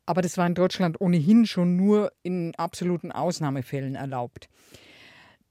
Aber 0.07 0.23
das 0.23 0.39
war 0.39 0.47
in 0.47 0.55
Deutschland 0.55 0.99
ohnehin 1.01 1.47
schon 1.47 1.77
nur 1.77 2.13
in 2.23 2.55
absoluten 2.55 3.13
Ausnahmefällen 3.13 3.97
erlaubt. 3.97 4.49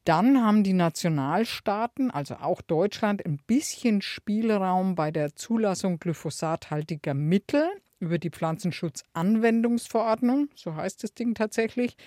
Dann 0.05 0.41
haben 0.43 0.63
die 0.63 0.73
Nationalstaaten, 0.73 2.09
also 2.11 2.35
auch 2.35 2.61
Deutschland, 2.61 3.25
ein 3.25 3.39
bisschen 3.47 4.01
Spielraum 4.01 4.95
bei 4.95 5.11
der 5.11 5.35
Zulassung 5.35 5.99
glyphosathaltiger 5.99 7.13
Mittel 7.13 7.67
über 7.99 8.17
die 8.19 8.29
Pflanzenschutzanwendungsverordnung, 8.29 10.49
so 10.55 10.75
heißt 10.75 11.03
das 11.03 11.13
Ding 11.15 11.33
tatsächlich. 11.33 11.97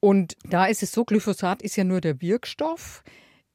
Und 0.00 0.36
da 0.48 0.64
ist 0.66 0.82
es 0.82 0.90
so, 0.90 1.04
Glyphosat 1.04 1.62
ist 1.62 1.76
ja 1.76 1.84
nur 1.84 2.00
der 2.00 2.20
Wirkstoff, 2.20 3.04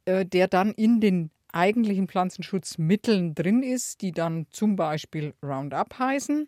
äh, 0.06 0.26
der 0.26 0.48
dann 0.48 0.72
in 0.72 1.02
den 1.02 1.30
eigentlichen 1.52 2.08
Pflanzenschutzmitteln 2.08 3.36
drin 3.36 3.64
ist, 3.64 4.02
die 4.02 4.14
dann 4.14 4.48
zum 4.50 4.78
Beispiel 4.78 5.34
Roundup 5.44 6.00
heißen. 6.00 6.48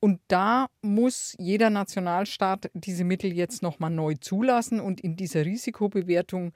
Und 0.00 0.20
da 0.28 0.68
muss 0.80 1.36
jeder 1.38 1.68
Nationalstaat 1.68 2.70
diese 2.72 3.04
Mittel 3.04 3.32
jetzt 3.34 3.62
nochmal 3.62 3.90
neu 3.90 4.14
zulassen. 4.14 4.80
Und 4.80 5.00
in 5.00 5.14
dieser 5.14 5.44
Risikobewertung, 5.44 6.52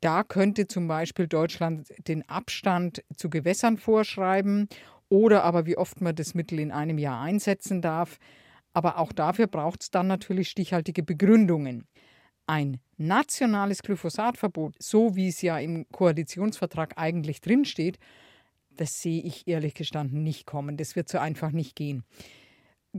da 0.00 0.24
könnte 0.24 0.66
zum 0.66 0.88
Beispiel 0.88 1.28
Deutschland 1.28 1.88
den 2.08 2.28
Abstand 2.28 3.04
zu 3.16 3.30
Gewässern 3.30 3.78
vorschreiben 3.78 4.68
oder 5.08 5.44
aber 5.44 5.64
wie 5.66 5.76
oft 5.76 6.00
man 6.00 6.16
das 6.16 6.34
Mittel 6.34 6.58
in 6.58 6.72
einem 6.72 6.98
Jahr 6.98 7.22
einsetzen 7.22 7.80
darf. 7.80 8.18
Aber 8.72 8.98
auch 8.98 9.12
dafür 9.12 9.46
braucht 9.46 9.82
es 9.82 9.90
dann 9.90 10.08
natürlich 10.08 10.48
stichhaltige 10.48 11.04
Begründungen. 11.04 11.86
Ein 12.48 12.80
nationales 12.96 13.82
Glyphosatverbot, 13.82 14.74
so 14.80 15.14
wie 15.14 15.28
es 15.28 15.40
ja 15.40 15.58
im 15.58 15.86
Koalitionsvertrag 15.92 16.94
eigentlich 16.96 17.40
drinsteht, 17.40 17.98
das 18.76 19.00
sehe 19.00 19.22
ich 19.22 19.46
ehrlich 19.46 19.74
gestanden 19.74 20.22
nicht 20.22 20.46
kommen. 20.46 20.76
Das 20.76 20.96
wird 20.96 21.08
so 21.08 21.18
einfach 21.18 21.52
nicht 21.52 21.76
gehen. 21.76 22.04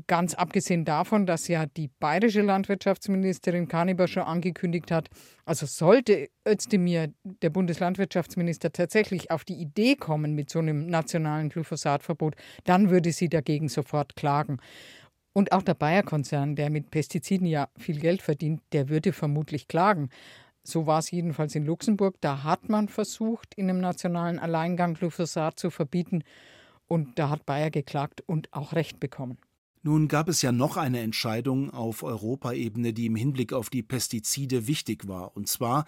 Ganz 0.06 0.36
abgesehen 0.36 0.86
davon, 0.86 1.26
dass 1.26 1.48
ja 1.48 1.66
die 1.66 1.88
bayerische 1.88 2.41
Landwirtschaftsministerin 2.41 3.68
Kaniber 3.68 4.08
schon 4.08 4.24
angekündigt 4.24 4.91
hat, 4.91 5.10
also 5.45 5.66
sollte 5.66 6.30
Özdemir, 6.48 7.14
der 7.24 7.50
Bundeslandwirtschaftsminister, 7.50 8.72
tatsächlich 8.72 9.32
auf 9.32 9.43
die 9.43 9.56
Idee 9.56 9.95
kommen 9.95 10.36
mit 10.36 10.52
so 10.52 10.60
einem 10.60 10.86
nationalen 10.88 11.50
Glyphosatverbot, 11.50 12.36
dann 12.66 12.89
würde 12.91 13.12
sie 13.12 13.30
dagegen 13.30 13.70
sofort 13.70 14.16
klagen. 14.16 14.60
Und 15.34 15.52
auch 15.52 15.64
der 15.64 15.74
Bayer-Konzern, 15.74 16.56
der 16.56 16.70
mit 16.70 16.91
Pestiziden 16.91 17.48
ja 17.48 17.70
viel 17.78 18.00
Geld 18.00 18.22
verdient, 18.22 18.62
der 18.74 18.89
würde 18.89 19.14
vermutlich 19.14 19.68
klagen. 19.68 20.10
So 20.64 20.86
war 20.86 21.00
es 21.00 21.10
jedenfalls 21.12 21.56
in 21.56 21.66
Luxemburg. 21.66 22.16
Da 22.22 22.43
hat 22.43 22.70
man 22.70 22.89
versucht, 22.89 23.54
in 23.56 23.70
einem 23.70 23.80
nationalen 23.80 24.38
Alleingang 24.38 24.95
Glyphosat 24.95 25.58
zu 25.58 25.70
verbieten. 25.72 26.24
Und 26.88 27.18
da 27.18 27.30
hat 27.30 27.45
Bayer 27.45 27.70
geklagt 27.70 28.22
und 28.26 28.52
auch 28.54 28.74
Recht 28.74 29.00
bekommen. 29.00 29.38
Nun 29.84 30.08
gab 30.08 30.28
es 30.28 30.42
ja 30.42 30.52
noch 30.52 30.76
eine 30.78 31.00
Entscheidung 31.00 31.70
auf 31.70 32.04
Europaebene, 32.04 32.94
die 32.94 33.06
im 33.06 33.16
Hinblick 33.16 33.54
auf 33.54 33.70
die 33.70 33.84
Pestizide 33.84 34.68
wichtig 34.68 35.08
war. 35.08 35.36
Und 35.36 35.48
zwar 35.48 35.86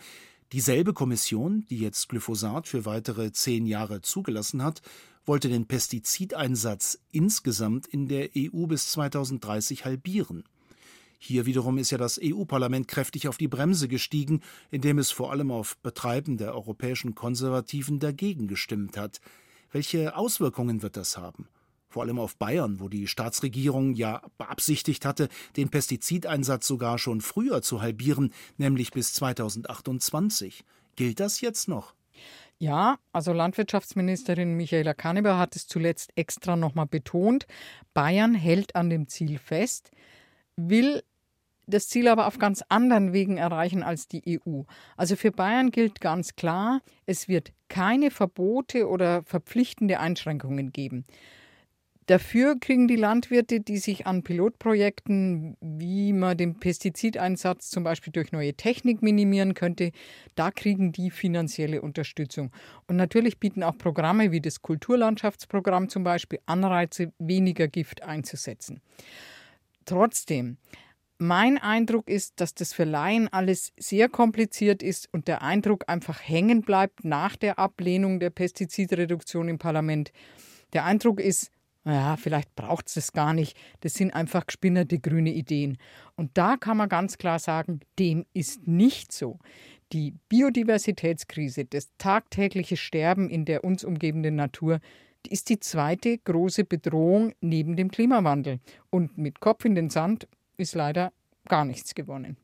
dieselbe 0.52 0.94
Kommission, 0.94 1.66
die 1.70 1.80
jetzt 1.80 2.10
Glyphosat 2.10 2.68
für 2.68 2.86
weitere 2.86 3.32
zehn 3.32 3.66
Jahre 3.66 4.02
zugelassen 4.02 4.64
hat, 4.64 4.82
wollte 5.26 5.50
den 5.50 5.68
Pestizideinsatz 5.68 7.00
insgesamt 7.12 7.88
in 7.88 8.08
der 8.08 8.30
EU 8.36 8.66
bis 8.66 8.90
2030 8.92 9.86
halbieren. 9.86 10.44
Hier 11.22 11.46
wiederum 11.46 11.78
ist 11.78 11.92
ja 11.92 11.98
das 11.98 12.20
EU-Parlament 12.24 12.88
kräftig 12.88 13.28
auf 13.28 13.38
die 13.38 13.50
Bremse 13.50 13.90
gestiegen, 13.90 14.42
indem 14.72 14.98
es 14.98 15.12
vor 15.12 15.32
allem 15.32 15.52
auf 15.52 15.78
Betreiben 15.80 16.38
der 16.38 16.56
europäischen 16.56 17.14
Konservativen 17.14 18.00
dagegen 18.00 18.48
gestimmt 18.48 18.96
hat. 18.96 19.20
Welche 19.72 20.16
Auswirkungen 20.16 20.82
wird 20.82 20.96
das 20.96 21.18
haben? 21.18 21.48
Vor 21.90 22.04
allem 22.04 22.20
auf 22.20 22.38
Bayern, 22.38 22.80
wo 22.80 22.88
die 22.88 23.08
Staatsregierung 23.08 23.96
ja 23.96 24.22
beabsichtigt 24.38 25.06
hatte, 25.06 25.28
den 25.58 25.70
Pestizideinsatz 25.70 26.68
sogar 26.68 27.00
schon 27.00 27.20
früher 27.20 27.64
zu 27.64 27.82
halbieren, 27.82 28.32
nämlich 28.58 28.92
bis 28.92 29.14
2028. 29.14 30.64
Gilt 30.96 31.20
das 31.20 31.42
jetzt 31.42 31.68
noch? 31.68 31.96
Ja, 32.60 33.00
also 33.12 33.34
Landwirtschaftsministerin 33.34 34.56
Michaela 34.56 34.94
Kanneber 34.94 35.40
hat 35.40 35.56
es 35.56 35.66
zuletzt 35.66 36.12
extra 36.16 36.56
nochmal 36.56 36.86
betont. 36.86 37.48
Bayern 37.96 38.36
hält 38.36 38.76
an 38.76 38.92
dem 38.92 39.08
Ziel 39.08 39.40
fest, 39.40 39.92
will 40.58 41.02
das 41.66 41.88
Ziel 41.88 42.08
aber 42.08 42.28
auf 42.28 42.38
ganz 42.38 42.64
anderen 42.70 43.14
Wegen 43.14 43.38
erreichen 43.38 43.82
als 43.82 44.08
die 44.08 44.40
EU. 44.46 44.64
Also 44.98 45.16
für 45.16 45.32
Bayern 45.32 45.72
gilt 45.72 46.02
ganz 46.02 46.36
klar, 46.36 46.82
es 47.06 47.28
wird 47.28 47.54
keine 47.68 48.12
Verbote 48.12 48.88
oder 48.90 49.24
verpflichtende 49.24 50.00
Einschränkungen 50.00 50.72
geben. 50.72 51.06
Dafür 52.10 52.60
kriegen 52.60 52.88
die 52.88 52.95
Landwirte, 52.95 53.60
die 53.60 53.78
sich 53.78 54.07
an 54.07 54.24
Pilotprojekten, 54.24 55.55
wie 55.62 56.12
man 56.12 56.36
den 56.36 56.60
Pestizideinsatz 56.60 57.70
zum 57.70 57.84
Beispiel 57.84 58.12
durch 58.12 58.32
neue 58.32 58.55
Technik 58.55 59.03
minimieren 59.03 59.53
könnte, 59.53 59.91
da 60.34 60.49
kriegen 60.49 60.91
die 60.91 61.12
finanzielle 61.12 61.84
Unterstützung. 61.84 62.51
Und 62.88 62.95
natürlich 62.95 63.39
bieten 63.39 63.62
auch 63.62 63.78
Programme 63.78 64.32
wie 64.32 64.41
das 64.41 64.64
Kulturlandschaftsprogramm 64.64 65.88
zum 65.88 66.03
Beispiel 66.03 66.39
Anreize, 66.47 67.14
weniger 67.20 67.68
Gift 67.68 68.01
einzusetzen. 68.01 68.82
Trotzdem, 69.86 70.57
mein 71.20 71.60
Eindruck 71.60 72.10
ist, 72.10 72.41
dass 72.41 72.55
das 72.55 72.74
für 72.74 72.86
Laien 72.86 73.28
alles 73.28 73.72
sehr 73.78 74.10
kompliziert 74.10 74.82
ist 74.82 75.14
und 75.14 75.28
der 75.28 75.43
Eindruck 75.43 75.84
einfach 75.86 76.20
hängen 76.28 76.64
bleibt 76.64 77.05
nach 77.05 77.36
der 77.36 77.60
Ablehnung 77.60 78.20
der 78.20 78.32
Pestizidreduktion 78.32 79.47
im 79.47 79.60
Parlament. 79.60 80.12
Der 80.74 80.86
Eindruck 80.86 81.20
ist, 81.20 81.51
naja, 81.84 82.17
vielleicht 82.17 82.55
braucht 82.55 82.88
es 82.88 82.95
das 82.95 83.13
gar 83.13 83.34
nicht. 83.34 83.57
Das 83.82 83.93
sind 83.93 84.13
einfach 84.13 84.45
gespinnerte 84.45 84.99
grüne 84.99 85.32
Ideen. 85.32 85.77
Und 86.15 86.32
da 86.38 86.57
kann 86.57 86.77
man 86.77 86.89
ganz 86.89 87.17
klar 87.17 87.39
sagen, 87.39 87.80
dem 87.97 88.25
ist 88.34 88.67
nicht 88.67 89.11
so. 89.11 89.39
Die 89.91 90.13
Biodiversitätskrise, 90.30 91.65
das 91.65 91.89
tagtägliche 91.97 92.77
Sterben 92.77 93.30
in 93.30 93.45
der 93.45 93.63
uns 93.63 93.84
umgebenden 93.84 94.36
Natur, 94.36 94.80
ist 95.27 95.49
die 95.49 95.59
zweite 95.59 96.17
große 96.17 96.63
Bedrohung 96.63 97.34
neben 97.41 97.75
dem 97.75 97.89
Klimawandel. 97.89 98.59
Und 98.89 99.17
mit 99.17 99.39
Kopf 99.39 99.65
in 99.65 99.75
den 99.75 99.89
Sand 99.89 100.27
ist 100.57 100.75
leider 100.75 101.11
gar 101.47 101.65
nichts 101.65 101.95
gewonnen. 101.95 102.38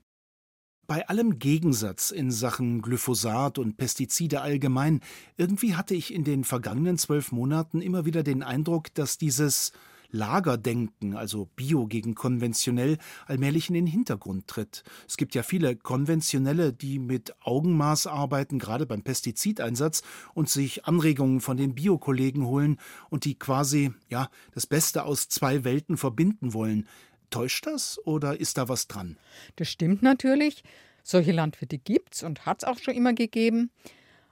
Bei 0.88 1.07
allem 1.07 1.39
Gegensatz 1.39 2.11
in 2.11 2.29
Sachen 2.29 2.81
Glyphosat 2.81 3.57
und 3.57 3.75
Pestizide 3.75 4.41
allgemein, 4.41 5.01
irgendwie 5.36 5.75
hatte 5.75 5.95
ich 5.95 6.13
in 6.13 6.23
den 6.23 6.43
vergangenen 6.43 6.99
zwölf 6.99 7.31
Monaten 7.31 7.81
immer 7.81 8.05
wieder 8.05 8.21
den 8.21 8.43
Eindruck, 8.43 8.93
dass 8.93 9.17
dieses 9.17 9.71
Lagerdenken, 10.11 11.15
also 11.15 11.49
Bio 11.55 11.88
gegen 11.88 12.13
konventionell, 12.13 12.99
allmählich 13.25 13.67
in 13.69 13.73
den 13.73 13.88
Hintergrund 13.88 14.47
tritt. 14.47 14.83
Es 15.07 15.17
gibt 15.17 15.33
ja 15.33 15.41
viele 15.41 15.75
Konventionelle, 15.75 16.71
die 16.71 16.99
mit 16.99 17.36
Augenmaß 17.41 18.05
arbeiten, 18.05 18.59
gerade 18.59 18.86
beim 18.86 19.01
Pestizideinsatz, 19.01 20.03
und 20.36 20.49
sich 20.49 20.86
Anregungen 20.86 21.41
von 21.41 21.57
den 21.57 21.73
Biokollegen 21.73 22.45
holen 22.45 22.77
und 23.09 23.25
die 23.25 23.39
quasi, 23.39 23.91
ja, 24.07 24.29
das 24.53 24.67
Beste 24.67 25.03
aus 25.03 25.29
zwei 25.29 25.63
Welten 25.63 25.97
verbinden 25.97 26.53
wollen. 26.53 26.88
Täuscht 27.36 27.67
das 27.67 27.99
oder 28.05 28.39
ist 28.39 28.57
da 28.57 28.69
was 28.69 28.88
dran? 28.88 29.17
Das 29.57 29.67
stimmt 29.67 30.01
natürlich. 30.01 30.63
Solche 31.03 31.33
Landwirte 31.33 31.77
gibt 31.77 32.15
es 32.15 32.23
und 32.23 32.45
hat 32.45 32.63
es 32.63 32.63
auch 32.63 32.79
schon 32.79 32.93
immer 32.93 33.11
gegeben. 33.11 33.71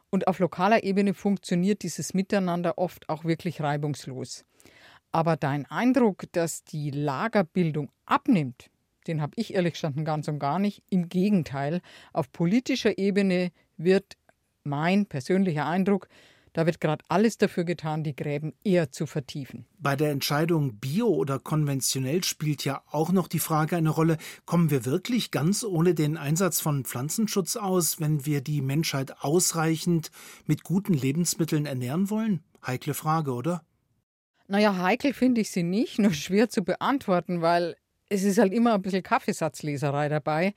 Und 0.09 0.29
auf 0.29 0.39
lokaler 0.39 0.85
Ebene 0.85 1.13
funktioniert 1.13 1.83
dieses 1.83 2.13
Miteinander 2.13 2.77
oft 2.77 3.09
auch 3.09 3.25
wirklich 3.25 3.59
reibungslos. 3.59 4.45
Aber 5.11 5.35
dein 5.35 5.65
Eindruck, 5.65 6.31
dass 6.31 6.63
die 6.63 6.91
Lagerbildung 6.91 7.91
abnimmt, 8.05 8.69
den 9.05 9.21
habe 9.21 9.33
ich 9.35 9.53
ehrlich 9.53 9.73
gestanden 9.73 10.05
ganz 10.05 10.29
und 10.29 10.39
gar 10.39 10.57
nicht. 10.57 10.81
Im 10.89 11.09
Gegenteil, 11.09 11.81
auf 12.13 12.31
politischer 12.31 12.97
Ebene 12.97 13.51
wird 13.75 14.13
mein 14.63 15.07
persönlicher 15.07 15.65
Eindruck, 15.65 16.07
da 16.53 16.65
wird 16.65 16.79
gerade 16.79 17.03
alles 17.09 17.37
dafür 17.37 17.63
getan, 17.63 18.03
die 18.03 18.15
Gräben 18.15 18.53
eher 18.63 18.91
zu 18.91 19.05
vertiefen. 19.05 19.65
Bei 19.79 19.95
der 19.95 20.11
Entscheidung 20.11 20.79
bio 20.79 21.07
oder 21.07 21.39
konventionell 21.39 22.23
spielt 22.23 22.63
ja 22.63 22.83
auch 22.91 23.11
noch 23.11 23.27
die 23.27 23.39
Frage 23.39 23.75
eine 23.75 23.89
Rolle, 23.89 24.17
kommen 24.45 24.69
wir 24.69 24.85
wirklich 24.85 25.31
ganz 25.31 25.63
ohne 25.63 25.95
den 25.95 26.15
Einsatz 26.15 26.59
von 26.61 26.85
Pflanzenschutz 26.85 27.55
aus, 27.55 27.99
wenn 27.99 28.25
wir 28.25 28.41
die 28.41 28.61
Menschheit 28.61 29.23
ausreichend 29.23 30.11
mit 30.45 30.63
guten 30.63 30.93
Lebensmitteln 30.93 31.65
ernähren 31.65 32.09
wollen? 32.09 32.43
Heikle 32.65 32.93
Frage, 32.93 33.33
oder? 33.33 33.63
Naja, 34.47 34.77
heikel 34.77 35.13
finde 35.13 35.41
ich 35.41 35.51
sie 35.51 35.63
nicht, 35.63 35.99
nur 35.99 36.13
schwer 36.13 36.49
zu 36.49 36.63
beantworten, 36.63 37.41
weil 37.41 37.75
es 38.09 38.23
ist 38.23 38.37
halt 38.37 38.53
immer 38.53 38.75
ein 38.75 38.81
bisschen 38.81 39.03
Kaffeesatzleserei 39.03 40.09
dabei 40.09 40.53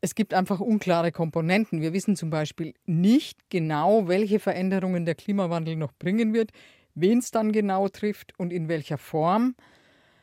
es 0.00 0.14
gibt 0.14 0.32
einfach 0.34 0.60
unklare 0.60 1.12
Komponenten. 1.12 1.80
Wir 1.80 1.92
wissen 1.92 2.16
zum 2.16 2.30
Beispiel 2.30 2.74
nicht 2.86 3.50
genau, 3.50 4.08
welche 4.08 4.40
Veränderungen 4.40 5.04
der 5.04 5.14
Klimawandel 5.14 5.76
noch 5.76 5.92
bringen 5.92 6.32
wird, 6.32 6.50
wen 6.94 7.18
es 7.18 7.30
dann 7.30 7.52
genau 7.52 7.88
trifft 7.88 8.32
und 8.38 8.52
in 8.52 8.68
welcher 8.68 8.98
Form. 8.98 9.54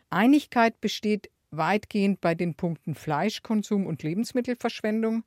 Einigkeit 0.10 0.82
besteht 0.82 1.30
weitgehend 1.52 2.22
bei 2.22 2.36
den 2.36 2.56
Punkten 2.56 2.96
Fleischkonsum 2.96 3.86
und 3.86 4.04
Lebensmittelverschwendung. 4.04 5.24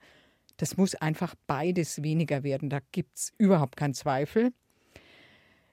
Das 0.56 0.76
muss 0.76 0.94
einfach 0.94 1.34
beides 1.46 2.02
weniger 2.02 2.42
werden, 2.42 2.68
da 2.68 2.80
gibt 2.92 3.16
es 3.16 3.32
überhaupt 3.38 3.76
keinen 3.76 3.94
Zweifel. 3.94 4.52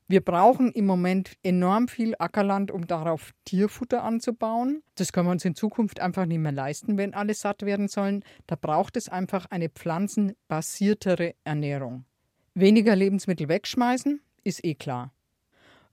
Wir 0.10 0.22
brauchen 0.22 0.72
im 0.72 0.86
Moment 0.86 1.34
enorm 1.43 1.89
viel 1.89 2.16
Ackerland, 2.18 2.72
um 2.72 2.88
darauf 2.88 3.34
Tierfutter 3.43 4.03
anzubauen. 4.05 4.82
Das 4.95 5.12
können 5.12 5.28
wir 5.28 5.32
uns 5.32 5.43
in 5.43 5.53
Zukunft 5.53 5.99
einfach 5.99 6.26
nicht 6.26 6.39
mehr 6.39 6.53
leisten, 6.53 6.97
wenn 6.97 7.14
alle 7.14 7.34
satt 7.34 7.64
werden 7.64 7.89
sollen. 7.89 8.24
Da 8.47 8.55
braucht 8.55 8.95
es 8.95 9.10
einfach 9.10 9.47
eine 9.47 9.68
pflanzenbasiertere 9.68 11.36
Ernährung. 11.43 12.05
Weniger 12.53 12.95
Lebensmittel 12.95 13.49
wegschmeißen, 13.49 14.22
ist 14.45 14.64
eh 14.64 14.76
klar. 14.76 15.12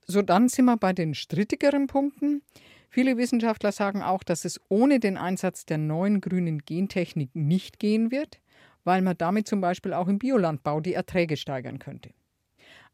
So, 0.07 0.21
dann 0.21 0.47
sind 0.47 0.65
wir 0.65 0.77
bei 0.77 0.93
den 0.93 1.13
strittigeren 1.13 1.87
Punkten. 1.87 2.41
Viele 2.89 3.17
Wissenschaftler 3.17 3.73
sagen 3.73 4.01
auch, 4.01 4.23
dass 4.23 4.45
es 4.45 4.61
ohne 4.69 5.01
den 5.01 5.17
Einsatz 5.17 5.65
der 5.65 5.77
neuen 5.77 6.21
grünen 6.21 6.59
Gentechnik 6.59 7.35
nicht 7.35 7.79
gehen 7.79 8.11
wird, 8.11 8.39
weil 8.85 9.01
man 9.01 9.17
damit 9.17 9.45
zum 9.47 9.59
Beispiel 9.59 9.93
auch 9.93 10.07
im 10.07 10.19
Biolandbau 10.19 10.79
die 10.79 10.93
Erträge 10.93 11.35
steigern 11.35 11.79
könnte. 11.79 12.11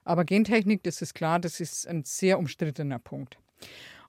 Aber 0.04 0.26
Gentechnik, 0.26 0.84
das 0.84 1.02
ist 1.02 1.14
klar, 1.14 1.39
das 1.39 1.60
ist 1.60 1.88
ein 1.88 2.04
sehr 2.04 2.39
umstrittener 2.39 2.99
Punkt. 2.99 3.38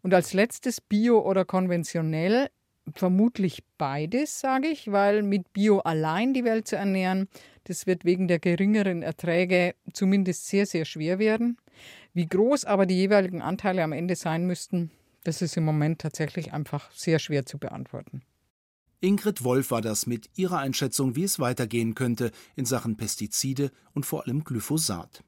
Und 0.03 0.15
als 0.15 0.33
letztes 0.33 0.81
Bio 0.81 1.21
oder 1.21 1.45
konventionell 1.45 2.49
vermutlich 2.95 3.63
beides, 3.79 4.41
sage 4.41 4.69
ich, 4.69 4.91
weil 4.91 5.23
mit 5.23 5.53
Bio 5.53 5.79
allein 5.81 6.35
die 6.35 6.45
Welt 6.45 6.67
zu 6.67 6.77
ernähren, 6.77 7.29
das 7.65 7.87
wird 7.87 8.05
wegen 8.05 8.27
der 8.27 8.41
geringeren 8.41 9.03
Erträge 9.03 9.75
zumindest 9.93 10.49
sehr, 10.49 10.67
sehr 10.67 10.85
schwer 10.85 11.19
werden. 11.19 11.59
Wie 12.13 12.27
groß 12.27 12.65
aber 12.65 12.87
die 12.87 12.97
jeweiligen 12.97 13.41
Anteile 13.41 13.85
am 13.85 13.93
Ende 13.93 14.17
sein 14.17 14.47
müssten, 14.47 14.91
das 15.25 15.43
ist 15.43 15.57
im 15.57 15.65
Moment 15.65 16.01
tatsächlich 16.01 16.53
einfach 16.53 16.91
sehr 16.91 17.21
schwer 17.21 17.47
zu 17.47 17.59
beantworten. 17.59 18.23
Ingrid 19.01 19.43
Wolf 19.45 19.71
war 19.71 19.81
das 19.81 20.07
mit 20.07 20.31
ihrer 20.37 20.59
Einschätzung, 20.59 21.17
wie 21.17 21.25
es 21.25 21.39
weitergehen 21.39 21.95
könnte 21.95 22.31
in 22.57 22.65
Sachen 22.65 22.97
Pestizide 22.97 23.71
und 23.95 24.07
vor 24.07 24.27
allem 24.27 24.45
Glyphosat. 24.45 25.25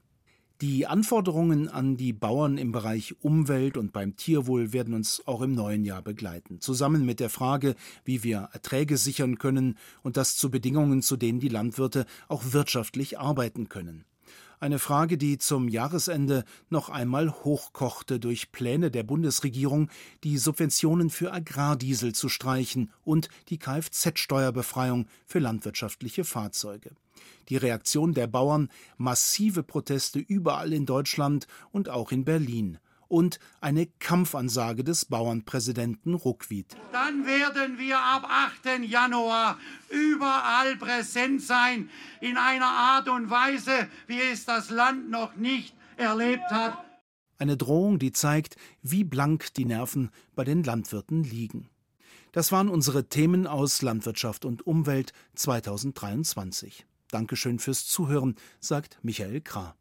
Die 0.61 0.87
Anforderungen 0.87 1.67
an 1.67 1.97
die 1.97 2.13
Bauern 2.13 2.57
im 2.57 2.71
Bereich 2.71 3.15
Umwelt 3.21 3.75
und 3.75 3.91
beim 3.91 4.15
Tierwohl 4.15 4.71
werden 4.71 4.93
uns 4.93 5.21
auch 5.27 5.41
im 5.41 5.53
neuen 5.53 5.83
Jahr 5.83 6.01
begleiten, 6.01 6.61
zusammen 6.61 7.05
mit 7.05 7.19
der 7.19 7.29
Frage, 7.29 7.75
wie 8.05 8.23
wir 8.23 8.49
Erträge 8.53 8.95
sichern 8.95 9.37
können 9.37 9.77
und 10.01 10.15
das 10.15 10.37
zu 10.37 10.49
Bedingungen, 10.49 11.01
zu 11.01 11.17
denen 11.17 11.41
die 11.41 11.49
Landwirte 11.49 12.05
auch 12.29 12.53
wirtschaftlich 12.53 13.19
arbeiten 13.19 13.67
können. 13.67 14.05
Eine 14.59 14.79
Frage, 14.79 15.17
die 15.17 15.37
zum 15.37 15.67
Jahresende 15.67 16.45
noch 16.69 16.89
einmal 16.89 17.31
hochkochte 17.31 18.19
durch 18.19 18.51
Pläne 18.51 18.89
der 18.89 19.03
Bundesregierung, 19.03 19.89
die 20.23 20.37
Subventionen 20.37 21.09
für 21.09 21.33
Agrardiesel 21.33 22.13
zu 22.13 22.29
streichen 22.29 22.91
und 23.03 23.29
die 23.49 23.57
Kfz-Steuerbefreiung 23.57 25.07
für 25.25 25.39
landwirtschaftliche 25.39 26.23
Fahrzeuge. 26.23 26.91
Die 27.49 27.57
Reaktion 27.57 28.13
der 28.13 28.27
Bauern, 28.27 28.69
massive 28.97 29.63
Proteste 29.63 30.19
überall 30.19 30.73
in 30.73 30.85
Deutschland 30.85 31.47
und 31.71 31.89
auch 31.89 32.11
in 32.11 32.25
Berlin 32.25 32.79
und 33.07 33.39
eine 33.61 33.85
Kampfansage 33.85 34.83
des 34.83 35.05
Bauernpräsidenten 35.05 36.13
Ruckwied. 36.13 36.75
Dann 36.91 37.25
werden 37.25 37.77
wir 37.77 37.99
ab 37.99 38.27
8. 38.29 38.83
Januar 38.83 39.57
überall 39.89 40.75
präsent 40.77 41.41
sein, 41.41 41.89
in 42.21 42.37
einer 42.37 42.65
Art 42.65 43.09
und 43.09 43.29
Weise, 43.29 43.87
wie 44.07 44.19
es 44.19 44.45
das 44.45 44.69
Land 44.69 45.09
noch 45.09 45.35
nicht 45.35 45.75
erlebt 45.97 46.49
hat. 46.49 46.83
Eine 47.37 47.57
Drohung, 47.57 47.99
die 47.99 48.11
zeigt, 48.11 48.55
wie 48.81 49.03
blank 49.03 49.53
die 49.55 49.65
Nerven 49.65 50.09
bei 50.35 50.43
den 50.43 50.63
Landwirten 50.63 51.23
liegen. 51.23 51.69
Das 52.31 52.51
waren 52.51 52.69
unsere 52.69 53.07
Themen 53.07 53.47
aus 53.47 53.81
Landwirtschaft 53.81 54.45
und 54.45 54.65
Umwelt 54.65 55.13
2023. 55.35 56.85
Dankeschön 57.09 57.59
fürs 57.59 57.85
Zuhören, 57.85 58.35
sagt 58.59 58.99
Michael 59.03 59.41
Krah. 59.41 59.75